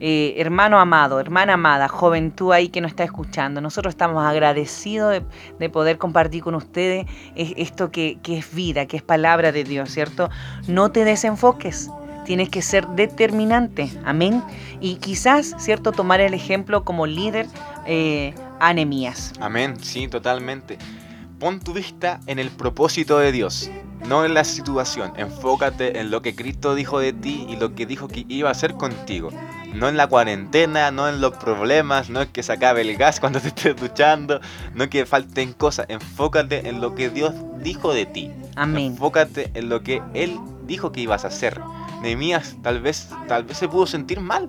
eh, 0.00 0.34
hermano 0.36 0.78
amado, 0.78 1.20
hermana 1.20 1.54
amada, 1.54 1.88
juventud 1.88 2.52
ahí 2.52 2.68
que 2.68 2.80
nos 2.80 2.90
está 2.90 3.04
escuchando, 3.04 3.60
nosotros 3.60 3.92
estamos 3.94 4.24
agradecidos 4.26 5.12
de, 5.12 5.22
de 5.58 5.70
poder 5.70 5.96
compartir 5.96 6.42
con 6.42 6.54
ustedes 6.54 7.06
es- 7.34 7.54
esto 7.56 7.90
que, 7.90 8.18
es 8.26 8.54
vida, 8.54 8.86
que 8.86 8.96
es 8.98 9.02
palabra 9.02 9.52
de 9.52 9.64
Dios, 9.64 9.90
¿cierto? 9.90 10.28
No 10.68 10.90
te 10.90 11.04
desenfoques. 11.04 11.90
tienes 12.26 12.48
que 12.48 12.60
ser 12.60 12.88
determinante, 12.88 13.88
amén. 14.04 14.42
Y 14.80 14.96
quizás, 14.96 15.54
¿cierto?, 15.58 15.92
tomar 15.92 16.20
el 16.20 16.34
ejemplo 16.34 16.82
como 16.84 17.06
líder 17.06 17.46
eh, 17.86 18.34
a 18.58 18.74
Nehemías. 18.74 19.32
Amén, 19.40 19.76
sí, 19.80 20.08
totalmente. 20.08 20.76
Pon 21.38 21.60
tu 21.60 21.72
vista 21.72 22.18
en 22.26 22.40
el 22.40 22.50
propósito 22.50 23.18
de 23.20 23.30
Dios, 23.30 23.70
no 24.08 24.24
en 24.24 24.34
la 24.34 24.44
situación. 24.44 25.12
Enfócate 25.16 25.98
en 26.00 26.10
lo 26.10 26.22
que 26.22 26.34
Cristo 26.34 26.74
dijo 26.74 26.98
de 26.98 27.12
ti 27.12 27.46
y 27.48 27.56
lo 27.56 27.74
que 27.74 27.86
dijo 27.86 28.08
que 28.08 28.24
iba 28.28 28.48
a 28.48 28.52
hacer 28.52 28.74
contigo. 28.74 29.30
No 29.74 29.88
en 29.88 29.96
la 29.96 30.06
cuarentena, 30.06 30.90
no 30.90 31.08
en 31.08 31.20
los 31.20 31.36
problemas, 31.36 32.08
no 32.08 32.22
es 32.22 32.28
que 32.28 32.42
se 32.42 32.52
acabe 32.52 32.82
el 32.82 32.96
gas 32.96 33.20
cuando 33.20 33.40
te 33.40 33.48
estés 33.48 33.76
duchando, 33.76 34.40
no 34.74 34.84
es 34.84 34.90
que 34.90 35.06
falten 35.06 35.52
cosas. 35.52 35.86
Enfócate 35.88 36.68
en 36.68 36.80
lo 36.80 36.94
que 36.94 37.10
Dios 37.10 37.34
dijo 37.62 37.92
de 37.92 38.06
ti. 38.06 38.30
Amén. 38.54 38.92
Enfócate 38.92 39.50
en 39.54 39.68
lo 39.68 39.82
que 39.82 40.02
Él 40.14 40.38
dijo 40.66 40.92
que 40.92 41.00
ibas 41.00 41.24
a 41.24 41.28
hacer. 41.28 41.60
Nehemías 42.02 42.56
tal 42.62 42.80
vez, 42.80 43.08
tal 43.26 43.44
vez 43.44 43.58
se 43.58 43.68
pudo 43.68 43.86
sentir 43.86 44.20
mal. 44.20 44.48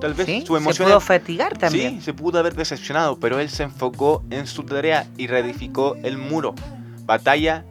Tal 0.00 0.14
vez 0.14 0.26
¿Sí? 0.26 0.40
su 0.46 0.54
Se 0.54 0.58
emoción 0.60 0.88
pudo 0.88 1.00
fatigar 1.00 1.56
también. 1.56 1.96
Sí, 1.96 2.02
se 2.02 2.14
pudo 2.14 2.38
haber 2.38 2.54
decepcionado, 2.54 3.18
pero 3.18 3.38
él 3.38 3.50
se 3.50 3.62
enfocó 3.62 4.24
en 4.30 4.46
su 4.46 4.64
tarea 4.64 5.06
y 5.16 5.28
reedificó 5.28 5.96
el 6.02 6.18
muro. 6.18 6.54
Batalla, 7.04 7.64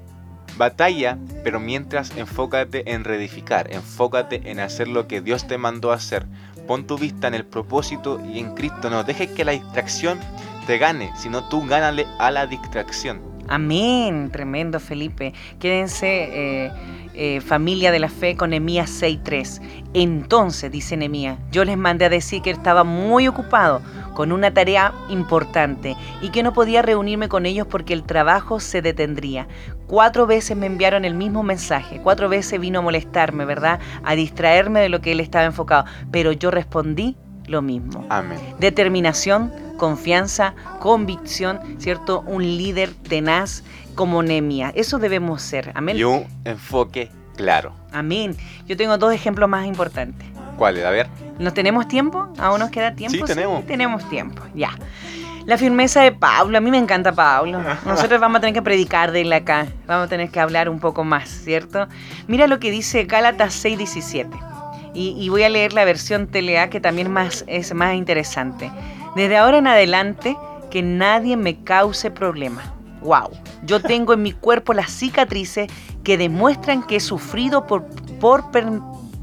batalla, 0.62 1.18
pero 1.44 1.60
mientras 1.60 2.16
enfócate 2.16 2.94
en 2.94 3.04
reedificar, 3.04 3.74
enfócate 3.74 4.52
en 4.52 4.60
hacer 4.60 4.88
lo 4.88 5.08
que 5.08 5.20
Dios 5.20 5.48
te 5.48 5.58
mandó 5.58 5.92
a 5.92 5.96
hacer. 5.96 6.28
Pon 6.68 6.86
tu 6.86 7.00
vista 7.00 7.28
en 7.28 7.34
el 7.34 7.46
propósito 7.46 8.22
y 8.32 8.38
en 8.38 8.54
Cristo. 8.54 8.92
No 8.92 9.04
dejes 9.04 9.32
que 9.32 9.44
la 9.44 9.54
distracción 9.54 10.20
te 10.68 10.78
gane, 10.78 11.12
sino 11.18 11.50
tú 11.50 11.66
gánale 11.66 12.06
a 12.20 12.30
la 12.30 12.46
distracción. 12.46 13.31
Amén, 13.52 14.30
tremendo 14.32 14.80
Felipe. 14.80 15.34
Quédense 15.60 16.08
eh, 16.08 16.72
eh, 17.14 17.42
familia 17.42 17.92
de 17.92 18.00
la 18.00 18.08
fe 18.08 18.38
con 18.38 18.52
Nehemías 18.52 18.90
6.3. 19.02 19.62
Entonces, 19.94 20.72
dice 20.72 20.96
Nehemías, 20.96 21.38
yo 21.52 21.66
les 21.66 21.78
mandé 21.78 22.06
a 22.06 22.10
decir 22.10 22.42
que 22.42 22.50
estaba 22.50 22.86
muy 22.86 23.28
ocupado 23.28 23.82
con 24.14 24.32
una 24.32 24.54
tarea 24.54 24.94
importante 25.10 25.98
y 26.22 26.30
que 26.30 26.44
no 26.44 26.54
podía 26.54 26.82
reunirme 26.82 27.28
con 27.28 27.46
ellos 27.46 27.68
porque 27.68 27.92
el 27.92 28.04
trabajo 28.04 28.62
se 28.62 28.82
detendría. 28.82 29.50
Cuatro 29.86 30.26
veces 30.28 30.56
me 30.56 30.68
enviaron 30.68 31.04
el 31.04 31.14
mismo 31.14 31.44
mensaje, 31.44 32.00
cuatro 32.02 32.30
veces 32.30 32.58
vino 32.58 32.80
a 32.80 32.84
molestarme, 32.84 33.44
¿verdad? 33.44 33.82
A 34.06 34.16
distraerme 34.16 34.80
de 34.80 34.88
lo 34.88 35.02
que 35.02 35.12
él 35.12 35.20
estaba 35.20 35.44
enfocado, 35.44 35.84
pero 36.10 36.32
yo 36.32 36.52
respondí 36.52 37.18
lo 37.52 37.62
mismo. 37.62 38.06
Amén. 38.10 38.40
Determinación, 38.60 39.52
confianza, 39.78 40.54
convicción, 40.80 41.60
¿cierto? 41.78 42.22
Un 42.22 42.44
líder 42.44 42.94
tenaz 42.94 43.64
como 43.96 44.24
Nehemías. 44.24 44.74
Eso 44.76 44.98
debemos 44.98 45.42
ser. 45.42 45.72
Amén. 45.76 45.98
Y 45.98 46.04
un 46.04 46.26
enfoque 46.46 47.10
claro. 47.36 47.74
Amén. 47.92 48.36
Yo 48.68 48.78
tengo 48.78 48.98
dos 48.98 49.14
ejemplos 49.14 49.50
más 49.50 49.66
importantes. 49.68 50.28
¿Cuál 50.58 50.78
es? 50.78 50.86
A 50.86 50.92
ver. 50.92 51.08
¿Nos 51.40 51.54
tenemos 51.54 51.88
tiempo? 51.88 52.28
¿Aún 52.38 52.60
nos 52.60 52.70
queda 52.70 52.96
tiempo? 52.96 53.18
Sí, 53.18 53.24
tenemos. 53.34 53.66
tenemos 53.66 54.08
tiempo, 54.10 54.44
ya. 54.54 54.72
La 55.46 55.58
firmeza 55.58 56.02
de 56.02 56.12
Pablo, 56.12 56.58
a 56.58 56.62
mí 56.62 56.70
me 56.70 56.78
encanta 56.78 57.14
Pablo. 57.14 57.60
Nosotros 57.86 58.22
vamos 58.22 58.38
a 58.38 58.42
tener 58.42 58.54
que 58.54 58.62
predicar 58.62 59.12
de 59.12 59.22
él 59.22 59.34
acá. 59.34 59.66
Vamos 59.88 60.06
a 60.06 60.10
tener 60.10 60.30
que 60.30 60.40
hablar 60.40 60.70
un 60.70 60.80
poco 60.80 61.04
más, 61.04 61.30
¿cierto? 61.30 61.88
Mira 62.28 62.48
lo 62.48 62.60
que 62.60 62.70
dice 62.70 63.06
Gálatas 63.06 63.66
6:17. 63.66 64.51
Y, 64.94 65.16
y 65.18 65.30
voy 65.30 65.44
a 65.44 65.50
leer 65.50 65.74
la 65.74 65.86
versión 65.86 66.28
TLA 66.28 66.70
que 66.70 66.80
también 66.80 67.12
más, 67.12 67.44
es 67.48 67.74
más 67.74 67.96
interesante. 67.96 68.72
Desde 69.16 69.38
ahora 69.38 69.58
en 69.58 69.68
adelante, 69.68 70.36
que 70.70 70.82
nadie 70.82 71.38
me 71.38 71.64
cause 71.64 72.12
problema. 72.12 72.62
Wow. 73.02 73.30
Yo 73.64 73.82
tengo 73.82 74.14
en 74.14 74.22
mi 74.22 74.32
cuerpo 74.32 74.74
las 74.74 74.92
cicatrices 74.92 75.70
que 76.04 76.18
demuestran 76.18 76.84
que 76.84 76.98
he 76.98 77.00
sufrido 77.00 77.66
por, 77.68 77.86
por 78.20 78.52
per- 78.52 78.68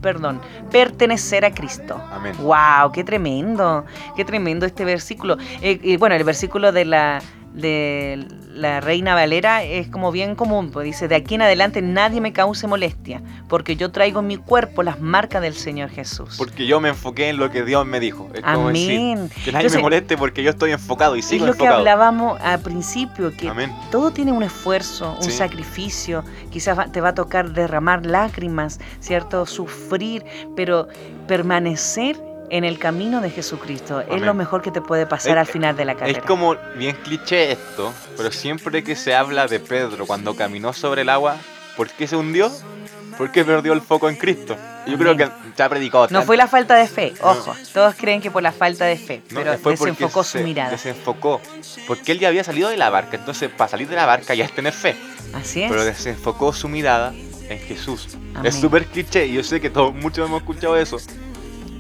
perdón, 0.00 0.40
pertenecer 0.70 1.44
a 1.44 1.50
Cristo. 1.52 2.00
Amén. 2.12 2.34
Wow, 2.40 2.92
qué 2.92 3.02
tremendo, 3.04 3.84
qué 4.16 4.24
tremendo 4.24 4.64
este 4.66 4.84
versículo. 4.84 5.36
Eh, 5.60 5.78
y 5.82 5.96
bueno, 5.96 6.14
el 6.14 6.24
versículo 6.24 6.70
de 6.72 6.84
la 6.84 7.20
de 7.54 8.26
la 8.54 8.80
Reina 8.80 9.14
Valera 9.14 9.62
es 9.62 9.88
como 9.88 10.10
bien 10.12 10.34
común, 10.34 10.70
pues 10.70 10.84
dice, 10.84 11.06
de 11.08 11.14
aquí 11.14 11.36
en 11.36 11.42
adelante 11.42 11.80
nadie 11.82 12.20
me 12.20 12.32
cause 12.32 12.66
molestia, 12.66 13.22
porque 13.48 13.76
yo 13.76 13.90
traigo 13.92 14.20
en 14.20 14.26
mi 14.26 14.36
cuerpo 14.36 14.82
las 14.82 15.00
marcas 15.00 15.42
del 15.42 15.54
Señor 15.54 15.90
Jesús. 15.90 16.34
Porque 16.36 16.66
yo 16.66 16.80
me 16.80 16.88
enfoqué 16.88 17.28
en 17.28 17.36
lo 17.36 17.50
que 17.50 17.64
Dios 17.64 17.86
me 17.86 18.00
dijo. 18.00 18.28
Es 18.34 18.42
como 18.42 18.68
decir, 18.68 19.00
Amén. 19.00 19.28
que 19.44 19.52
nadie 19.52 19.66
Entonces, 19.66 19.76
me 19.76 19.82
moleste 19.82 20.16
porque 20.16 20.42
yo 20.42 20.50
estoy 20.50 20.72
enfocado 20.72 21.14
y 21.16 21.20
es 21.20 21.24
sigo 21.26 21.46
lo 21.46 21.52
que 21.52 21.58
enfocado. 21.58 21.78
hablábamos 21.78 22.40
al 22.40 22.60
principio, 22.60 23.32
que 23.36 23.48
Amén. 23.48 23.72
todo 23.90 24.10
tiene 24.10 24.32
un 24.32 24.42
esfuerzo, 24.42 25.16
un 25.18 25.22
Sí. 25.24 25.32
sacrificio, 25.32 26.24
quizás 26.50 26.90
te 26.92 27.00
va 27.00 27.10
a 27.10 27.14
tocar 27.14 27.52
derramar 27.52 28.04
lágrimas, 28.06 28.80
¿cierto? 29.00 29.46
Sufrir, 29.46 30.24
pero 30.56 30.88
permanecer 31.28 32.20
en 32.50 32.64
el 32.64 32.78
camino 32.78 33.20
de 33.20 33.30
Jesucristo 33.30 34.00
es 34.00 34.08
Amén. 34.08 34.26
lo 34.26 34.34
mejor 34.34 34.62
que 34.62 34.70
te 34.70 34.80
puede 34.80 35.06
pasar 35.06 35.32
Es- 35.32 35.38
al 35.38 35.46
final 35.46 35.76
de 35.76 35.84
la 35.84 35.94
carrera. 35.94 36.18
Es 36.18 36.24
como 36.24 36.56
bien 36.76 36.96
cliché 37.04 37.52
esto, 37.52 37.92
pero 38.16 38.30
siempre 38.32 38.82
que 38.82 38.96
se 38.96 39.14
habla 39.14 39.46
de 39.46 39.60
Pedro 39.60 40.06
cuando 40.06 40.34
caminó 40.34 40.72
sobre 40.72 41.02
el 41.02 41.08
agua, 41.08 41.36
¿por 41.76 41.90
qué 41.90 42.06
se 42.06 42.16
hundió? 42.16 42.50
Porque 43.18 43.44
perdió 43.44 43.72
el 43.72 43.80
foco 43.80 44.08
en 44.08 44.14
Cristo. 44.16 44.56
Yo 44.86 44.96
creo 44.96 45.16
que 45.16 45.24
Amén. 45.24 45.52
se 45.56 45.62
ha 45.62 45.68
predicado 45.68 46.04
No 46.04 46.08
tanto. 46.08 46.26
fue 46.26 46.36
la 46.36 46.46
falta 46.46 46.76
de 46.76 46.86
fe, 46.86 47.12
No. 47.20 47.30
ojo, 47.30 47.54
todos 47.74 47.94
creen 47.96 48.20
que 48.20 48.30
por 48.30 48.42
la 48.42 48.52
falta 48.52 48.84
de 48.84 48.96
fe, 48.96 49.22
No, 49.30 49.40
pero 49.40 49.52
desenfocó 49.70 50.22
su 50.22 50.38
mirada. 50.38 50.70
Desenfocó. 50.70 51.40
Porque 51.88 52.12
él 52.12 52.20
ya 52.20 52.28
había 52.28 52.44
salido 52.44 52.68
de 52.70 52.76
la 52.76 52.88
barca. 52.88 53.16
Entonces, 53.16 53.50
para 53.50 53.68
salir 53.68 53.88
de 53.88 53.96
la 53.96 54.06
barca 54.06 54.34
ya 54.34 54.44
es 54.44 54.52
tener 54.52 54.72
fe. 54.72 54.94
Así 55.34 55.62
es. 55.62 55.70
Pero 55.70 55.84
desenfocó 55.84 56.52
su 56.52 56.68
mirada 56.68 57.12
en 57.12 57.58
Jesús. 57.58 58.16
Amén. 58.34 58.46
Es 58.46 58.54
súper 58.54 58.86
cliché 58.86 59.26
y 59.26 59.34
yo 59.34 59.42
sé 59.42 59.60
que 59.60 59.68
todos 59.68 59.92
muchos 59.94 60.26
hemos 60.26 60.40
escuchado 60.40 60.76
eso. 60.76 60.98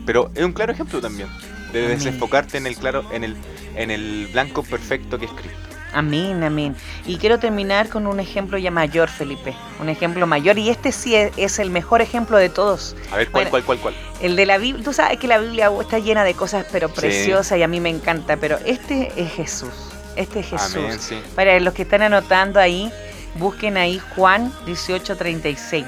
Pero 0.08 0.30
es 0.34 0.42
un 0.42 0.52
claro 0.52 0.72
ejemplo 0.72 1.02
también. 1.02 1.28
De 1.70 1.86
desenfocarte 1.86 2.56
en 2.56 2.66
el 2.66 2.78
claro, 2.78 3.04
en 3.12 3.24
el, 3.24 3.36
en 3.76 3.90
el 3.90 4.26
blanco 4.32 4.62
perfecto 4.62 5.18
que 5.18 5.26
es 5.26 5.32
Cristo. 5.32 5.58
Amén, 5.92 6.42
amén. 6.42 6.74
Y 7.04 7.18
quiero 7.18 7.38
terminar 7.38 7.90
con 7.90 8.06
un 8.06 8.18
ejemplo 8.18 8.56
ya 8.56 8.70
mayor, 8.70 9.10
Felipe. 9.10 9.54
Un 9.82 9.90
ejemplo 9.90 10.26
mayor. 10.26 10.58
Y 10.58 10.70
este 10.70 10.92
sí 10.92 11.14
es, 11.14 11.32
es 11.36 11.58
el 11.58 11.68
mejor 11.68 12.00
ejemplo 12.00 12.38
de 12.38 12.48
todos. 12.48 12.96
A 13.12 13.18
ver, 13.18 13.30
¿cuál, 13.30 13.50
Bueno, 13.50 13.50
cuál, 13.50 13.64
cuál, 13.64 13.78
cuál? 13.80 13.94
El 14.22 14.34
de 14.34 14.46
la 14.46 14.56
Biblia. 14.56 14.82
Tú 14.82 14.94
sabes 14.94 15.18
que 15.18 15.28
la 15.28 15.36
Biblia 15.36 15.70
está 15.78 15.98
llena 15.98 16.24
de 16.24 16.32
cosas, 16.32 16.64
pero 16.72 16.88
preciosas 16.88 17.58
y 17.58 17.62
a 17.62 17.68
mí 17.68 17.78
me 17.78 17.90
encanta. 17.90 18.38
Pero 18.38 18.56
este 18.64 19.12
es 19.14 19.30
Jesús. 19.32 19.74
Este 20.16 20.40
es 20.40 20.46
Jesús. 20.46 20.76
Amén, 20.76 20.98
sí. 20.98 21.20
Para 21.34 21.60
los 21.60 21.74
que 21.74 21.82
están 21.82 22.00
anotando 22.00 22.60
ahí, 22.60 22.90
busquen 23.34 23.76
ahí 23.76 24.00
Juan 24.16 24.50
18:36. 24.64 25.84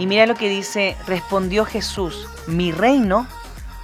Y 0.00 0.06
mira 0.06 0.24
lo 0.26 0.34
que 0.34 0.48
dice, 0.48 0.96
respondió 1.06 1.64
Jesús, 1.66 2.26
mi 2.46 2.72
reino 2.72 3.26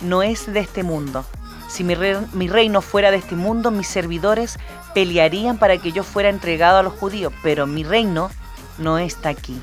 no 0.01 0.23
es 0.23 0.51
de 0.53 0.61
este 0.61 0.83
mundo. 0.83 1.27
Si 1.69 1.85
mi, 1.85 1.95
re- 1.95 2.19
mi 2.33 2.49
reino 2.49 2.81
fuera 2.81 3.11
de 3.11 3.19
este 3.19 3.37
mundo, 3.37 3.71
mis 3.71 3.87
servidores 3.87 4.59
pelearían 4.95 5.59
para 5.59 5.77
que 5.77 5.93
yo 5.93 6.03
fuera 6.05 6.31
entregado 6.31 6.79
a 6.79 6.83
los 6.83 6.95
judíos, 6.95 7.33
pero 7.43 7.67
mi 7.67 7.85
reino 7.85 8.31
no 8.79 8.99
está 8.99 9.29
aquí. 9.29 9.61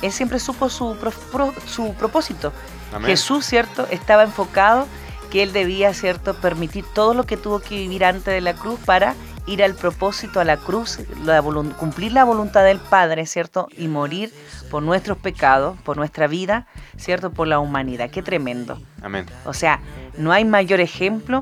Él 0.00 0.12
siempre 0.12 0.38
supo 0.38 0.68
su, 0.68 0.94
pro- 0.96 1.10
pro- 1.32 1.54
su 1.66 1.94
propósito. 1.94 2.52
Amén. 2.94 3.08
Jesús, 3.10 3.44
¿cierto? 3.44 3.88
Estaba 3.90 4.22
enfocado 4.22 4.86
que 5.30 5.42
él 5.42 5.52
debía, 5.52 5.92
¿cierto?, 5.94 6.34
permitir 6.34 6.84
todo 6.94 7.12
lo 7.12 7.24
que 7.24 7.36
tuvo 7.36 7.58
que 7.58 7.74
vivir 7.76 8.04
antes 8.04 8.32
de 8.32 8.40
la 8.40 8.54
cruz 8.54 8.78
para 8.84 9.14
ir 9.48 9.62
al 9.64 9.74
propósito, 9.74 10.40
a 10.40 10.44
la 10.44 10.56
cruz, 10.56 11.00
la 11.24 11.42
cumplir 11.78 12.12
la 12.12 12.24
voluntad 12.24 12.64
del 12.64 12.78
Padre, 12.78 13.26
¿cierto? 13.26 13.68
Y 13.76 13.88
morir 13.88 14.32
por 14.70 14.82
nuestros 14.82 15.18
pecados, 15.18 15.80
por 15.82 15.96
nuestra 15.96 16.26
vida, 16.26 16.66
¿cierto? 16.96 17.30
Por 17.30 17.48
la 17.48 17.58
humanidad. 17.58 18.10
Qué 18.10 18.22
tremendo. 18.22 18.80
Amén. 19.02 19.26
O 19.44 19.54
sea, 19.54 19.80
no 20.16 20.32
hay 20.32 20.44
mayor 20.44 20.80
ejemplo 20.80 21.40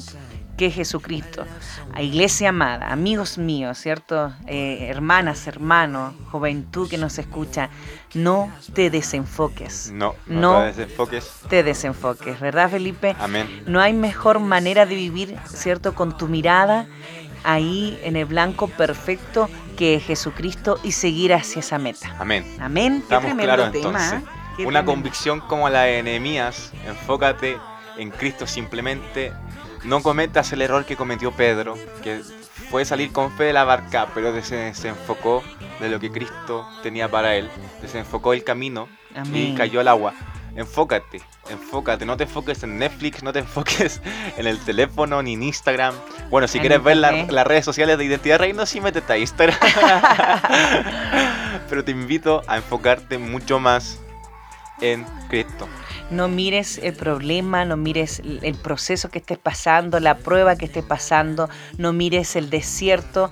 que 0.57 0.71
Jesucristo. 0.71 1.45
A 1.92 2.03
iglesia 2.03 2.51
amada, 2.51 2.92
amigos 2.92 3.38
míos, 3.38 3.79
¿cierto? 3.79 4.33
Eh, 4.47 4.87
hermanas, 4.88 5.47
hermanos, 5.47 6.14
juventud 6.31 6.88
que 6.88 6.99
nos 6.99 7.19
escucha, 7.19 7.71
no 8.14 8.51
te 8.75 8.90
desenfoques. 8.90 9.90
No, 9.92 10.14
no, 10.27 10.40
No. 10.40 10.61
te 10.61 10.66
desenfoques. 10.66 11.31
Te 11.49 11.62
desenfoques, 11.62 12.40
¿verdad, 12.40 12.71
Felipe? 12.71 13.16
Amén. 13.19 13.64
No 13.66 13.81
hay 13.81 13.92
mejor 13.92 14.40
manera 14.40 14.87
de 14.87 14.95
vivir, 14.95 15.37
¿cierto? 15.47 15.95
Con 15.95 16.16
tu 16.16 16.29
mirada 16.29 16.87
ahí 17.47 17.99
en 18.03 18.17
el 18.17 18.27
blanco 18.27 18.69
perfecto 18.69 19.49
que 19.77 20.01
Jesucristo 20.01 20.79
y 20.83 20.93
seguir 20.93 21.33
hacia 21.33 21.61
esa 21.61 21.79
meta. 21.79 22.15
Amén. 22.19 22.45
Amén. 22.61 23.05
Qué 23.09 23.15
Estamos 23.15 23.43
claros 23.43 23.75
entonces. 23.75 24.13
¿eh? 24.13 24.23
Qué 24.57 24.63
Una 24.63 24.81
tremendo. 24.81 24.93
convicción 24.93 25.41
como 25.41 25.69
la 25.69 25.83
de 25.83 26.03
Nehemías, 26.03 26.73
enfócate 26.87 27.57
en 27.99 28.11
Cristo 28.11 28.47
simplemente. 28.47 29.33
No 29.85 30.03
cometas 30.03 30.53
el 30.53 30.63
error 30.63 30.85
que 30.85 30.97
cometió 30.97 31.31
Pedro, 31.33 31.77
que 32.03 32.20
fue 32.70 32.85
salir 32.85 33.12
con 33.12 33.31
fe 33.37 33.45
de 33.45 33.53
la 33.53 33.64
barca, 33.64 34.09
pero 34.14 34.43
se 34.43 34.57
desenfocó 34.57 35.45
de 35.79 35.89
lo 35.89 36.01
que 36.01 36.11
Cristo 36.11 36.66
tenía 36.83 37.09
para 37.09 37.37
él. 37.37 37.49
Desenfocó 37.81 38.33
el 38.33 38.43
camino 38.43 38.89
y 39.33 39.55
cayó 39.55 39.81
al 39.81 39.89
agua. 39.89 40.14
Enfócate, 40.57 41.21
enfócate, 41.51 42.07
no 42.07 42.17
te 42.17 42.25
enfoques 42.25 42.63
en 42.63 42.79
Netflix, 42.79 43.23
no 43.23 43.33
te 43.33 43.39
enfoques 43.41 44.01
en 44.37 44.47
el 44.47 44.59
teléfono 44.59 45.23
ni 45.23 45.35
en 45.35 45.43
Instagram. 45.43 45.95
Bueno, 46.31 46.49
si 46.49 46.59
En 46.59 46.63
quieres 46.63 46.83
ver 46.83 46.97
la- 46.97 47.13
las 47.29 47.47
redes 47.47 47.65
sociales 47.65 47.99
de 47.99 48.05
Identidad 48.05 48.39
Reino, 48.39 48.65
sí 48.67 48.81
métete 48.81 49.13
a 49.13 49.19
Instagram. 49.19 49.59
Pero 51.69 51.85
te 51.85 51.91
invito 51.91 52.43
a 52.47 52.57
enfocarte 52.57 53.19
mucho 53.19 53.59
más 53.59 53.99
en 54.81 55.05
Cristo. 55.29 55.69
No 56.11 56.29
mires 56.29 56.79
el 56.79 56.95
problema, 56.95 57.65
no 57.65 57.77
mires 57.77 58.21
el 58.21 58.41
el 58.43 58.55
proceso 58.55 59.11
que 59.11 59.19
estés 59.19 59.39
pasando, 59.39 59.99
la 60.01 60.19
prueba 60.19 60.57
que 60.57 60.67
estés 60.67 60.85
pasando, 60.85 61.49
no 61.79 61.93
mires 61.93 62.37
el 62.37 62.51
desierto. 62.51 63.31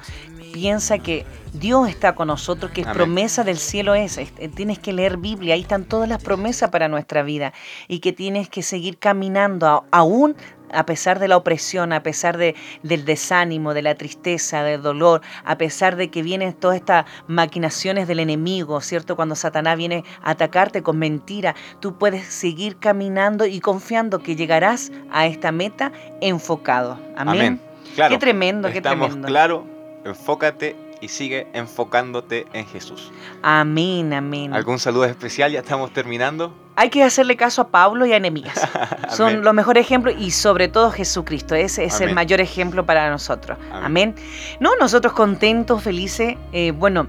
Piensa 0.54 0.98
que 1.00 1.26
Dios 1.52 1.88
está 1.88 2.14
con 2.14 2.28
nosotros, 2.28 2.70
que 2.70 2.82
Amén. 2.82 2.94
promesa 2.94 3.42
del 3.42 3.58
cielo 3.58 3.96
es. 3.96 4.18
Es- 4.18 4.32
eh, 4.38 4.48
Tienes 4.48 4.78
que 4.78 4.92
leer 4.92 5.16
Biblia, 5.16 5.54
ahí 5.54 5.62
están 5.62 5.84
todas 5.84 6.08
las 6.08 6.22
promesas 6.22 6.70
para 6.70 6.86
nuestra 6.86 7.24
vida 7.24 7.52
y 7.88 7.98
que 7.98 8.12
tienes 8.12 8.48
que 8.48 8.62
seguir 8.62 8.98
caminando 8.98 9.84
aún 9.90 10.36
a 10.72 10.86
pesar 10.86 11.18
de 11.18 11.26
la 11.28 11.36
opresión, 11.36 11.92
a 11.92 12.02
pesar 12.04 12.36
de, 12.38 12.54
del 12.84 13.04
desánimo, 13.04 13.74
de 13.74 13.82
la 13.82 13.94
tristeza, 13.96 14.62
del 14.62 14.80
dolor, 14.82 15.20
a 15.44 15.58
pesar 15.58 15.96
de 15.96 16.08
que 16.08 16.22
vienen 16.22 16.52
todas 16.52 16.76
estas 16.76 17.04
maquinaciones 17.26 18.06
del 18.08 18.20
enemigo, 18.20 18.80
¿cierto? 18.80 19.16
Cuando 19.16 19.34
Satanás 19.36 19.76
viene 19.76 20.04
a 20.22 20.30
atacarte 20.30 20.82
con 20.82 20.98
mentira, 20.98 21.54
tú 21.80 21.96
puedes 21.98 22.26
seguir 22.26 22.76
caminando 22.78 23.44
y 23.46 23.58
confiando 23.60 24.20
que 24.20 24.36
llegarás 24.36 24.90
a 25.12 25.26
esta 25.26 25.50
meta 25.52 25.90
enfocado. 26.20 26.98
Amén. 27.16 27.60
Claro. 27.94 28.12
Qué 28.14 28.18
tremendo, 28.18 28.68
qué 28.70 28.78
Estamos 28.78 29.06
tremendo. 29.08 29.28
claro, 29.28 29.66
enfócate 30.04 30.76
y 31.00 31.08
sigue 31.08 31.46
enfocándote 31.52 32.46
en 32.52 32.66
Jesús. 32.66 33.12
Amén, 33.42 34.12
amén. 34.12 34.54
¿Algún 34.54 34.78
saludo 34.78 35.04
especial? 35.04 35.52
Ya 35.52 35.60
estamos 35.60 35.92
terminando. 35.92 36.52
Hay 36.76 36.90
que 36.90 37.04
hacerle 37.04 37.36
caso 37.36 37.62
a 37.62 37.68
Pablo 37.68 38.06
y 38.06 38.12
a 38.12 38.16
Enemías. 38.16 38.58
Son 39.10 39.42
los 39.44 39.54
mejores 39.54 39.84
ejemplos 39.84 40.14
y 40.18 40.30
sobre 40.30 40.68
todo 40.68 40.90
Jesucristo. 40.90 41.54
Ese 41.54 41.84
es 41.84 42.00
el 42.00 42.14
mayor 42.14 42.40
ejemplo 42.40 42.84
para 42.86 43.10
nosotros. 43.10 43.58
Amén. 43.70 43.84
Amén. 43.84 44.14
No, 44.60 44.76
nosotros 44.76 45.12
contentos, 45.12 45.82
felices. 45.82 46.36
eh, 46.52 46.72
bueno, 46.72 47.06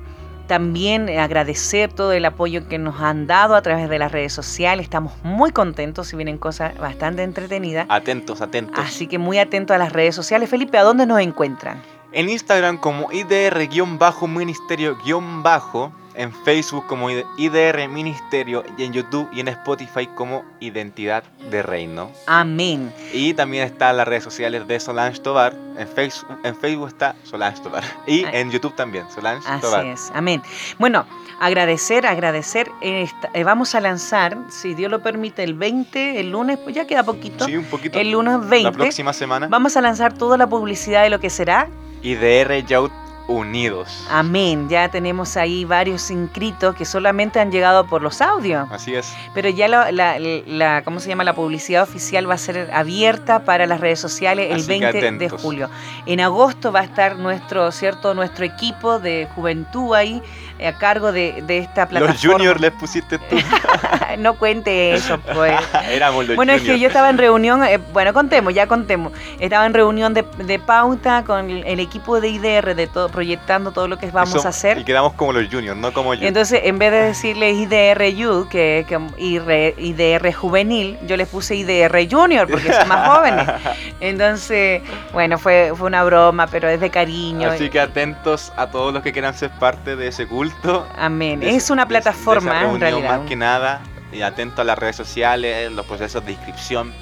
también 0.48 1.10
agradecer 1.10 1.92
todo 1.92 2.14
el 2.14 2.24
apoyo 2.26 2.68
que 2.68 2.78
nos 2.78 3.02
han 3.02 3.26
dado 3.28 3.56
a 3.56 3.62
través 3.62 3.90
de 3.90 3.98
las 3.98 4.12
redes 4.12 4.34
sociales. 4.34 4.84
Estamos 4.84 5.14
muy 5.24 5.52
contentos 5.52 6.14
y 6.14 6.16
vienen 6.16 6.38
cosas 6.38 6.78
bastante 6.78 7.24
entretenidas. 7.24 7.88
Atentos, 7.90 8.42
atentos. 8.42 8.78
Así 8.78 9.08
que 9.08 9.18
muy 9.18 9.40
atentos 9.40 9.74
a 9.74 9.78
las 9.78 9.92
redes 9.92 10.14
sociales. 10.14 10.50
Felipe, 10.50 10.78
¿a 10.78 10.84
dónde 10.84 11.06
nos 11.06 11.20
encuentran? 11.20 11.82
En 12.16 12.30
Instagram 12.30 12.78
como 12.78 13.12
IDR-Ministerio-Bajo, 13.12 15.92
en 16.14 16.32
Facebook 16.32 16.88
como 16.88 17.10
IDR 17.10 17.90
Ministerio 17.90 18.64
y 18.78 18.86
en 18.86 18.94
YouTube 18.94 19.28
y 19.34 19.42
en 19.42 19.50
Spotify 19.50 20.08
como 20.16 20.46
Identidad 20.62 21.26
de 21.52 21.62
Reino. 21.62 22.10
Amén. 22.26 22.94
Y 23.12 23.34
también 23.34 23.66
están 23.66 23.98
las 23.98 24.08
redes 24.08 24.24
sociales 24.24 24.66
de 24.66 24.80
Solange 24.80 25.20
Tobar. 25.20 25.54
En 25.78 25.90
Facebook, 25.90 26.40
en 26.46 26.56
Facebook 26.56 26.88
está 26.88 27.18
Solange 27.24 27.62
Tobar. 27.62 27.84
Y 28.08 28.24
en 28.24 28.50
YouTube 28.50 28.74
también, 28.78 29.06
Solange 29.14 29.46
Así 29.46 29.60
Tobar. 29.60 29.86
es, 29.86 30.10
amén. 30.14 30.42
Bueno, 30.80 31.06
agradecer, 31.40 32.06
agradecer. 32.06 32.72
esta- 32.82 33.30
eh, 33.34 33.44
vamos 33.44 33.76
a 33.76 33.80
lanzar, 33.82 34.38
si 34.50 34.74
Dios 34.74 34.92
lo 34.92 35.02
permite, 35.02 35.44
el 35.44 35.54
20, 35.54 36.20
el 36.20 36.32
lunes, 36.32 36.58
pues 36.58 36.76
ya 36.76 36.86
queda 36.86 37.04
poquito. 37.04 37.46
Sí, 37.46 37.56
un 37.58 37.66
poquito. 37.66 38.00
El 38.00 38.12
lunes 38.12 38.34
La 38.34 38.48
20. 38.48 38.72
próxima 38.72 39.14
semana. 39.14 39.48
Vamos 39.50 39.76
a 39.78 39.82
lanzar 39.82 40.14
toda 40.14 40.38
la 40.38 40.48
publicidad 40.48 41.04
de 41.04 41.10
lo 41.10 41.20
que 41.20 41.30
será. 41.30 41.68
IDR 42.02 42.64
Youth 42.66 42.92
Unidos. 43.28 44.06
Amén. 44.12 44.70
Ya 44.70 44.90
tenemos 44.90 45.36
ahí 45.36 45.66
varios 45.66 46.12
inscritos 46.12 46.76
que 46.76 46.86
solamente 46.86 47.40
han 47.40 47.52
llegado 47.52 47.88
por 47.88 48.04
los 48.04 48.22
audios. 48.22 48.68
Así 48.72 48.94
es. 48.94 49.12
Pero 49.34 49.50
ya 49.50 49.68
la, 49.68 49.92
la- 49.92 50.20
la- 50.20 50.84
¿cómo 50.84 51.00
se 51.00 51.10
llama? 51.10 51.24
La 51.24 51.34
publicidad 51.34 51.82
oficial 51.82 52.30
va 52.30 52.36
a 52.36 52.38
ser 52.38 52.70
abierta 52.72 53.44
para 53.44 53.66
las 53.66 53.80
redes 53.80 54.00
sociales 54.00 54.50
el 54.52 54.58
Así 54.58 54.80
que 54.80 54.92
20 54.92 55.12
de 55.18 55.30
julio. 55.30 55.72
En 56.06 56.20
agosto 56.22 56.72
va 56.72 56.82
a 56.82 56.84
estar 56.84 57.16
nuestro, 57.18 57.72
¿cierto? 57.72 58.14
Nuestro 58.14 58.46
equipo 58.46 59.00
de 59.00 59.28
juventud 59.34 59.96
ahí 59.96 60.22
a 60.64 60.74
cargo 60.74 61.12
de, 61.12 61.44
de 61.46 61.60
esta 61.60 61.88
plataforma. 61.88 62.14
Los 62.14 62.22
juniors 62.34 62.62
les 62.62 62.72
pusiste 62.72 63.18
tú. 63.18 63.36
no 64.20 64.36
cuente 64.36 64.94
eso, 64.94 65.20
pues. 65.34 65.54
Éramos 65.90 66.28
los 66.28 66.36
Bueno, 66.36 66.54
es 66.54 66.62
que 66.62 66.80
yo 66.80 66.88
estaba 66.88 67.10
en 67.10 67.18
reunión, 67.18 67.64
eh, 67.66 67.78
bueno, 67.94 68.14
contemos, 68.14 68.54
ya 68.54 68.68
contemos. 68.68 69.12
Estaba 69.40 69.66
en 69.66 69.74
reunión 69.74 70.14
de, 70.14 70.24
de 70.38 70.60
pauta 70.60 71.24
con 71.26 71.50
el, 71.50 71.66
el 71.66 71.80
equipo 71.80 72.22
de 72.22 72.30
IDR, 72.30 72.76
de 72.76 72.88
todo, 72.88 73.10
proyectando 73.10 73.72
todo 73.72 73.88
lo 73.88 73.98
que 73.98 74.10
vamos 74.12 74.36
Eso- 74.36 74.48
a 74.48 74.50
hacer. 74.50 74.78
Y 74.78 74.84
quedamos 74.86 75.14
como 75.14 75.34
los 75.34 75.48
juniors, 75.52 75.78
no 75.78 75.92
como 75.94 76.14
yo. 76.14 76.28
Entonces, 76.28 76.62
en 76.64 76.78
vez 76.80 76.92
de 76.92 77.02
decirle 77.02 77.52
IDR 77.52 78.06
Youth, 78.16 78.48
que, 78.48 78.86
que 78.88 79.00
IR 79.18 79.76
IDR 79.78 80.34
Juvenil, 80.34 80.98
yo 81.08 81.18
les 81.18 81.28
puse 81.28 81.56
IDR 81.56 82.08
Junior, 82.10 82.48
porque 82.50 82.72
son 82.72 82.88
más 82.88 83.08
jóvenes. 83.10 83.48
Entonces, 84.00 84.82
bueno, 85.14 85.38
fue, 85.38 85.74
fue 85.76 85.88
una 85.88 86.04
broma, 86.04 86.48
pero 86.48 86.70
es 86.70 86.80
de 86.80 86.90
cariño. 86.90 87.50
Así 87.50 87.70
que 87.70 87.80
atentos 87.80 88.54
a 88.56 88.68
todos 88.68 88.94
los 88.94 89.04
que 89.04 89.12
quieran 89.12 89.34
ser 89.34 89.50
parte 89.52 89.96
de 89.96 90.08
ese 90.08 90.26
culto. 90.52 90.88
Amén. 90.98 91.40
de 91.40 91.56
Es 91.56 91.70
una 91.70 91.86
de 91.86 91.88
de 91.88 91.90
plataforma, 92.02 92.64
¿eh? 92.64 92.70
en 92.70 92.80
reunión, 92.80 92.82
realidad. 92.82 93.20
Más 93.20 93.28
que 93.28 93.36
nada, 93.36 93.82
y 94.12 94.22
atento 94.22 94.62
a 94.62 94.66
las 94.66 94.78
redes 94.78 94.96
sociales, 94.96 95.72
los 95.72 95.86
procesos 95.86 96.26
de 96.26 96.34
inscripción. 96.34 96.94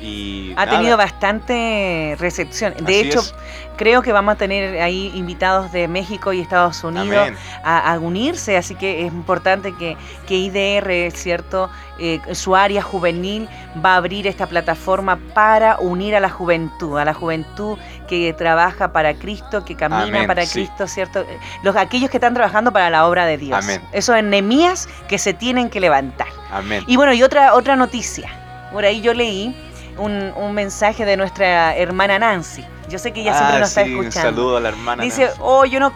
Y 0.00 0.52
Ha 0.56 0.66
nada, 0.66 0.78
tenido 0.78 0.96
bastante 0.98 2.16
recepción. 2.18 2.74
De 2.80 3.00
Así 3.00 3.08
hecho, 3.08 3.20
es. 3.20 3.34
creo 3.76 4.02
que 4.02 4.12
vamos 4.12 4.34
a 4.34 4.36
tener 4.36 4.80
ahí 4.82 5.10
invitados 5.14 5.72
de 5.72 5.88
México 5.88 6.34
y 6.34 6.40
Estados 6.40 6.84
Unidos 6.84 7.30
a 7.64 7.98
unirse, 7.98 8.58
así 8.58 8.74
que 8.74 9.06
es 9.06 9.12
importante 9.12 9.74
que, 9.74 9.96
que 10.26 10.34
IDR, 10.36 11.10
¿cierto? 11.16 11.70
Eh, 11.98 12.20
su 12.34 12.54
área 12.54 12.82
juvenil 12.82 13.48
va 13.82 13.94
a 13.94 13.96
abrir 13.96 14.26
esta 14.26 14.46
plataforma 14.46 15.18
para 15.32 15.78
unir 15.78 16.14
a 16.14 16.20
la 16.20 16.28
juventud, 16.28 16.98
a 16.98 17.04
la 17.06 17.14
juventud 17.14 17.78
que 18.06 18.32
trabaja 18.32 18.92
para 18.92 19.14
Cristo, 19.14 19.64
que 19.64 19.76
camina 19.76 20.02
Amén, 20.02 20.26
para 20.26 20.44
sí. 20.46 20.52
Cristo, 20.52 20.86
¿cierto? 20.86 21.24
Los, 21.62 21.76
aquellos 21.76 22.10
que 22.10 22.16
están 22.16 22.34
trabajando 22.34 22.72
para 22.72 22.90
la 22.90 23.06
obra 23.06 23.26
de 23.26 23.36
Dios. 23.38 23.58
Amén. 23.64 23.82
Esos 23.92 24.16
enemías 24.16 24.88
que 25.08 25.18
se 25.18 25.34
tienen 25.34 25.70
que 25.70 25.80
levantar. 25.80 26.28
Amén. 26.50 26.84
Y 26.86 26.96
bueno, 26.96 27.12
y 27.12 27.22
otra, 27.22 27.54
otra 27.54 27.76
noticia. 27.76 28.30
Por 28.72 28.84
ahí 28.84 29.00
yo 29.00 29.14
leí 29.14 29.54
un, 29.98 30.32
un 30.36 30.52
mensaje 30.52 31.04
de 31.04 31.16
nuestra 31.16 31.76
hermana 31.76 32.18
Nancy. 32.18 32.64
Yo 32.88 32.98
sé 32.98 33.12
que 33.12 33.20
ella 33.22 33.34
siempre 33.34 33.56
Ah, 33.56 33.60
nos 33.60 33.68
está 33.70 33.82
escuchando. 33.82 34.06
Un 34.06 34.12
saludo 34.36 34.56
a 34.58 34.60
la 34.60 34.68
hermana. 34.68 35.02
Dice, 35.02 35.24
Nancy. 35.24 35.38
oh, 35.42 35.64
yo 35.64 35.80
no, 35.80 35.92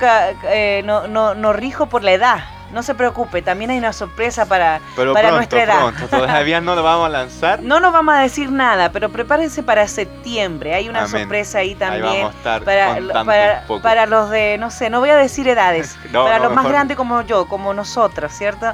eh, 0.49 0.83
no, 0.85 1.07
no, 1.07 1.35
no 1.35 1.53
rijo 1.53 1.87
por 1.87 2.03
la 2.03 2.13
edad. 2.13 2.41
No 2.73 2.83
se 2.83 2.95
preocupe, 2.95 3.43
también 3.43 3.71
hay 3.71 3.79
una 3.79 3.93
sorpresa 3.93 4.47
para... 4.47 4.81
Pero 4.97 5.13
para 5.13 5.29
pronto, 5.29 5.37
nuestra 5.37 5.63
edad. 5.65 5.79
pronto. 5.81 6.07
Todavía 6.09 6.61
no 6.61 6.75
lo 6.75 6.83
vamos 6.83 7.07
a 7.07 7.09
lanzar. 7.09 7.61
No 7.71 7.81
nos 7.81 7.93
vamos 7.93 8.15
a 8.15 8.21
decir 8.21 8.51
nada, 8.51 8.91
pero 8.93 9.11
prepárense 9.11 9.63
para 9.63 9.87
septiembre. 9.89 10.75
Hay 10.75 10.89
una 10.89 11.01
Amén. 11.05 11.23
sorpresa 11.23 11.59
ahí 11.59 11.71
Ahí 11.71 11.75
también. 11.75 12.05
vamos 12.05 12.35
a 12.35 12.37
estar 12.37 12.65
para, 12.65 13.65
para, 13.83 14.07
los 14.07 14.31
de, 14.31 14.57
no 14.59 14.71
sé, 14.71 14.91
no 14.91 15.01
voy 15.01 15.11
a 15.11 15.17
decir 15.17 15.47
edades, 15.49 15.97
No, 16.13 16.25
para 16.25 16.39
no, 16.39 16.45
los 16.45 16.55
más 16.55 16.67
grandes 16.69 16.97
como 16.97 17.23
yo, 17.23 17.47
como 17.47 17.73
nosotros, 17.75 18.33
¿cierto? 18.33 18.67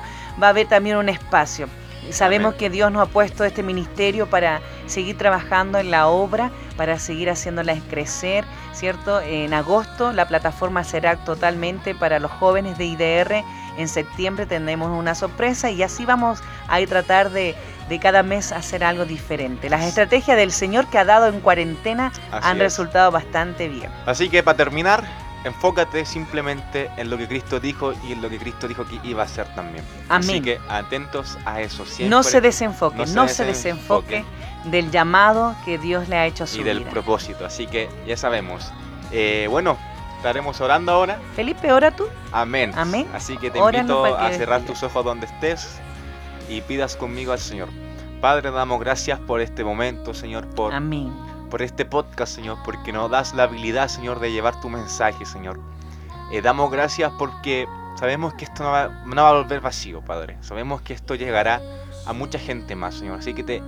Va 0.42 0.46
a 0.46 0.50
haber 0.50 0.66
también 0.66 0.96
un 0.96 1.08
espacio. 1.08 1.68
Sabemos 2.10 2.50
Amén. 2.50 2.58
que 2.58 2.70
Dios 2.70 2.92
nos 2.92 3.02
ha 3.08 3.10
puesto 3.10 3.44
este 3.44 3.62
ministerio 3.62 4.26
para 4.28 4.60
seguir 4.86 5.18
trabajando 5.18 5.78
en 5.78 5.90
la 5.90 6.06
obra, 6.06 6.50
para 6.76 6.98
seguir 6.98 7.28
haciéndola 7.28 7.74
crecer, 7.90 8.44
¿cierto? 8.72 9.20
En 9.20 9.52
agosto 9.52 10.12
la 10.12 10.28
plataforma 10.28 10.84
será 10.84 11.16
totalmente 11.16 11.94
para 11.94 12.20
los 12.20 12.30
jóvenes 12.30 12.78
de 12.78 12.84
IDR. 12.84 13.44
En 13.76 13.88
septiembre 13.88 14.46
tendremos 14.46 14.90
una 14.90 15.14
sorpresa 15.14 15.70
y 15.70 15.82
así 15.82 16.04
vamos 16.06 16.40
a 16.68 16.78
tratar 16.86 17.30
de, 17.30 17.54
de 17.88 17.98
cada 17.98 18.22
mes 18.22 18.52
hacer 18.52 18.82
algo 18.84 19.04
diferente. 19.04 19.68
Las 19.70 19.84
estrategias 19.84 20.36
del 20.36 20.52
Señor 20.52 20.86
que 20.88 20.98
ha 20.98 21.04
dado 21.04 21.26
en 21.28 21.40
cuarentena 21.40 22.12
Así 22.30 22.48
han 22.48 22.56
es. 22.56 22.62
resultado 22.62 23.10
bastante 23.10 23.68
bien. 23.68 23.90
Así 24.06 24.28
que 24.28 24.42
para 24.42 24.56
terminar, 24.56 25.04
enfócate 25.44 26.04
simplemente 26.04 26.90
en 26.96 27.08
lo 27.10 27.16
que 27.18 27.28
Cristo 27.28 27.60
dijo 27.60 27.92
y 28.08 28.12
en 28.12 28.22
lo 28.22 28.28
que 28.28 28.38
Cristo 28.38 28.66
dijo 28.66 28.84
que 28.86 28.98
iba 29.04 29.22
a 29.22 29.26
hacer 29.26 29.46
también. 29.54 29.84
Así 30.08 30.40
que 30.40 30.58
atentos 30.68 31.38
a 31.44 31.60
eso 31.60 31.84
siempre. 31.86 32.08
No 32.08 32.22
se 32.22 32.40
desenfoque, 32.40 32.96
no 32.98 33.06
se 33.06 33.14
no 33.14 33.28
se 33.28 33.44
desenfoque. 33.44 34.24
desenfoque 34.24 34.70
del 34.70 34.90
llamado 34.90 35.54
que 35.64 35.78
Dios 35.78 36.08
le 36.08 36.16
ha 36.16 36.26
hecho 36.26 36.44
a 36.44 36.46
su 36.48 36.60
y 36.60 36.64
del 36.64 36.80
vida. 36.80 36.90
propósito. 36.90 37.44
Así 37.46 37.66
que 37.68 37.88
ya 38.06 38.16
sabemos. 38.16 38.72
Eh, 39.12 39.46
bueno, 39.48 39.78
estaremos 40.16 40.60
orando 40.60 40.92
ahora. 40.92 41.18
Felipe, 41.34 41.72
ora 41.72 41.90
tú. 41.90 42.06
Amén. 42.32 42.72
Amén. 42.76 43.06
Así 43.14 43.36
que 43.38 43.50
te 43.50 43.60
Óranos 43.60 43.90
invito 43.90 44.02
para 44.02 44.26
a 44.26 44.32
cerrar 44.32 44.62
tus 44.62 44.82
ojos 44.82 45.04
donde 45.04 45.26
estés 45.26 45.78
y 46.48 46.60
pidas 46.62 46.96
conmigo 46.96 47.32
al 47.32 47.38
Señor. 47.38 47.68
Padre, 48.20 48.50
damos 48.50 48.80
gracias 48.80 49.20
por 49.20 49.40
este 49.40 49.62
momento, 49.62 50.14
Señor, 50.14 50.46
por, 50.48 50.72
Amén. 50.72 51.12
por 51.50 51.62
este 51.62 51.84
podcast, 51.84 52.34
Señor, 52.34 52.58
porque 52.64 52.92
nos 52.92 53.10
das 53.10 53.34
la 53.34 53.44
habilidad, 53.44 53.88
Señor, 53.88 54.20
de 54.20 54.32
llevar 54.32 54.60
tu 54.60 54.68
mensaje, 54.68 55.26
Señor. 55.26 55.60
Eh, 56.32 56.40
damos 56.40 56.70
gracias 56.70 57.12
porque 57.18 57.68
sabemos 57.96 58.34
que 58.34 58.46
esto 58.46 58.64
no 58.64 58.70
va, 58.70 58.88
no 59.04 59.22
va 59.22 59.28
a 59.28 59.32
volver 59.34 59.60
vacío, 59.60 60.00
Padre. 60.00 60.38
Sabemos 60.40 60.80
que 60.80 60.94
esto 60.94 61.14
llegará 61.14 61.60
a 62.06 62.12
mucha 62.12 62.38
gente 62.38 62.74
más, 62.74 62.94
Señor. 62.94 63.18
Así 63.18 63.34
que 63.34 63.44
te, 63.44 63.62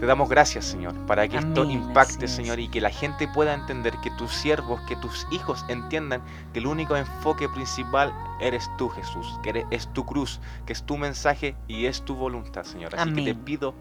te 0.00 0.06
damos 0.06 0.30
gracias, 0.30 0.64
Señor, 0.64 0.94
para 1.06 1.28
que 1.28 1.36
esto 1.36 1.62
Amén, 1.62 1.82
impacte, 1.82 2.24
así 2.24 2.24
es. 2.24 2.30
Señor, 2.32 2.58
y 2.58 2.68
que 2.68 2.80
la 2.80 2.88
gente 2.88 3.28
pueda 3.28 3.52
entender, 3.52 3.94
que 4.02 4.10
tus 4.12 4.32
siervos, 4.32 4.80
que 4.88 4.96
tus 4.96 5.26
hijos 5.30 5.62
entiendan 5.68 6.22
que 6.54 6.58
el 6.58 6.66
único 6.66 6.96
enfoque 6.96 7.50
principal 7.50 8.12
eres 8.40 8.70
tú, 8.78 8.88
Jesús, 8.88 9.38
que 9.42 9.50
eres, 9.50 9.66
es 9.70 9.92
tu 9.92 10.06
cruz, 10.06 10.40
que 10.64 10.72
es 10.72 10.82
tu 10.84 10.96
mensaje 10.96 11.54
y 11.68 11.84
es 11.84 12.02
tu 12.02 12.14
voluntad, 12.14 12.64
Señor. 12.64 12.94
Así 12.94 13.10
que 13.10 13.22
te 13.22 13.30
Amén. 13.30 13.44
pido 13.44 13.74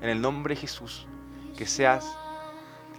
en 0.00 0.08
el 0.08 0.20
nombre 0.20 0.56
de 0.56 0.60
Jesús 0.60 1.06
que 1.56 1.64
seas 1.64 2.18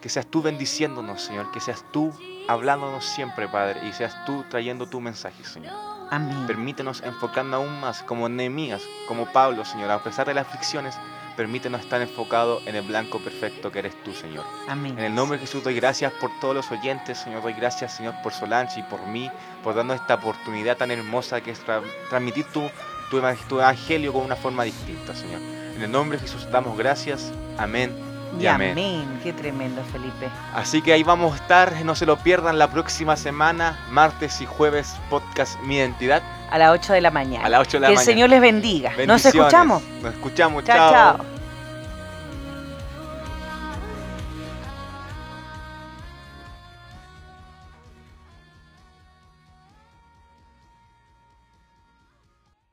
que 0.01 0.09
seas 0.09 0.27
tú 0.27 0.41
bendiciéndonos, 0.41 1.21
Señor, 1.21 1.49
que 1.51 1.61
seas 1.61 1.85
tú 1.93 2.11
hablándonos 2.49 3.05
siempre, 3.05 3.47
Padre, 3.47 3.87
y 3.87 3.93
seas 3.93 4.13
tú 4.25 4.43
trayendo 4.49 4.85
tu 4.85 4.99
mensaje, 4.99 5.45
Señor. 5.45 5.73
Amén. 6.11 6.45
Permítenos 6.45 7.01
enfocarnos 7.03 7.55
aún 7.55 7.79
más 7.79 8.03
como 8.03 8.27
Nehemías, 8.27 8.81
como 9.07 9.25
Pablo, 9.31 9.63
Señor, 9.63 9.89
a 9.91 10.03
pesar 10.03 10.27
de 10.27 10.33
las 10.33 10.45
aflicciones, 10.45 10.97
permítenos 11.35 11.81
estar 11.81 12.01
enfocados 12.01 12.65
en 12.67 12.75
el 12.75 12.83
blanco 12.83 13.19
perfecto 13.19 13.71
que 13.71 13.79
eres 13.79 14.01
tú, 14.03 14.13
Señor. 14.13 14.45
Amén. 14.67 14.97
En 14.97 15.05
el 15.05 15.15
nombre 15.15 15.37
de 15.37 15.45
Jesús 15.45 15.63
doy 15.63 15.75
gracias 15.75 16.11
por 16.13 16.31
todos 16.39 16.55
los 16.55 16.71
oyentes, 16.71 17.17
Señor. 17.17 17.41
Doy 17.41 17.53
gracias, 17.53 17.95
Señor, 17.95 18.15
por 18.23 18.33
Solange 18.33 18.79
y 18.79 18.83
por 18.83 19.05
mí, 19.07 19.29
por 19.63 19.75
darnos 19.75 19.95
esta 20.01 20.15
oportunidad 20.15 20.77
tan 20.77 20.91
hermosa 20.91 21.41
que 21.41 21.51
es 21.51 21.65
tra- 21.65 21.81
transmitir 22.09 22.45
tu, 22.53 22.69
tu 23.09 23.17
evangelio 23.59 24.13
con 24.13 24.23
una 24.23 24.35
forma 24.35 24.63
distinta, 24.63 25.15
Señor. 25.15 25.41
En 25.75 25.81
el 25.81 25.91
nombre 25.91 26.17
de 26.17 26.23
Jesús 26.27 26.49
damos 26.51 26.77
gracias. 26.77 27.31
Amén. 27.57 28.12
Y 28.39 28.47
amén. 28.47 29.19
Qué 29.23 29.31
tremendo, 29.33 29.81
Felipe. 29.91 30.29
Así 30.53 30.81
que 30.81 30.93
ahí 30.93 31.03
vamos 31.03 31.33
a 31.33 31.35
estar, 31.35 31.73
no 31.85 31.95
se 31.95 32.05
lo 32.05 32.17
pierdan 32.17 32.57
la 32.57 32.67
próxima 32.69 33.15
semana, 33.15 33.79
martes 33.89 34.41
y 34.41 34.45
jueves, 34.45 34.95
podcast 35.09 35.59
Mi 35.61 35.75
Identidad, 35.77 36.21
A 36.51 36.57
las 36.57 36.71
8 36.71 36.93
de 36.93 37.01
la 37.01 37.11
mañana. 37.11 37.45
a 37.45 37.49
las 37.49 37.61
8 37.61 37.77
de 37.77 37.79
la 37.81 37.87
que 37.87 37.93
el 37.93 37.97
mañana. 37.97 38.11
Señor 38.11 38.29
les 38.29 38.41
bendiga. 38.41 38.91
Nos 39.07 39.25
escuchamos. 39.25 39.83
Nos 40.01 40.13
escuchamos, 40.13 40.63
Chao, 40.63 40.91
chao. 40.91 41.32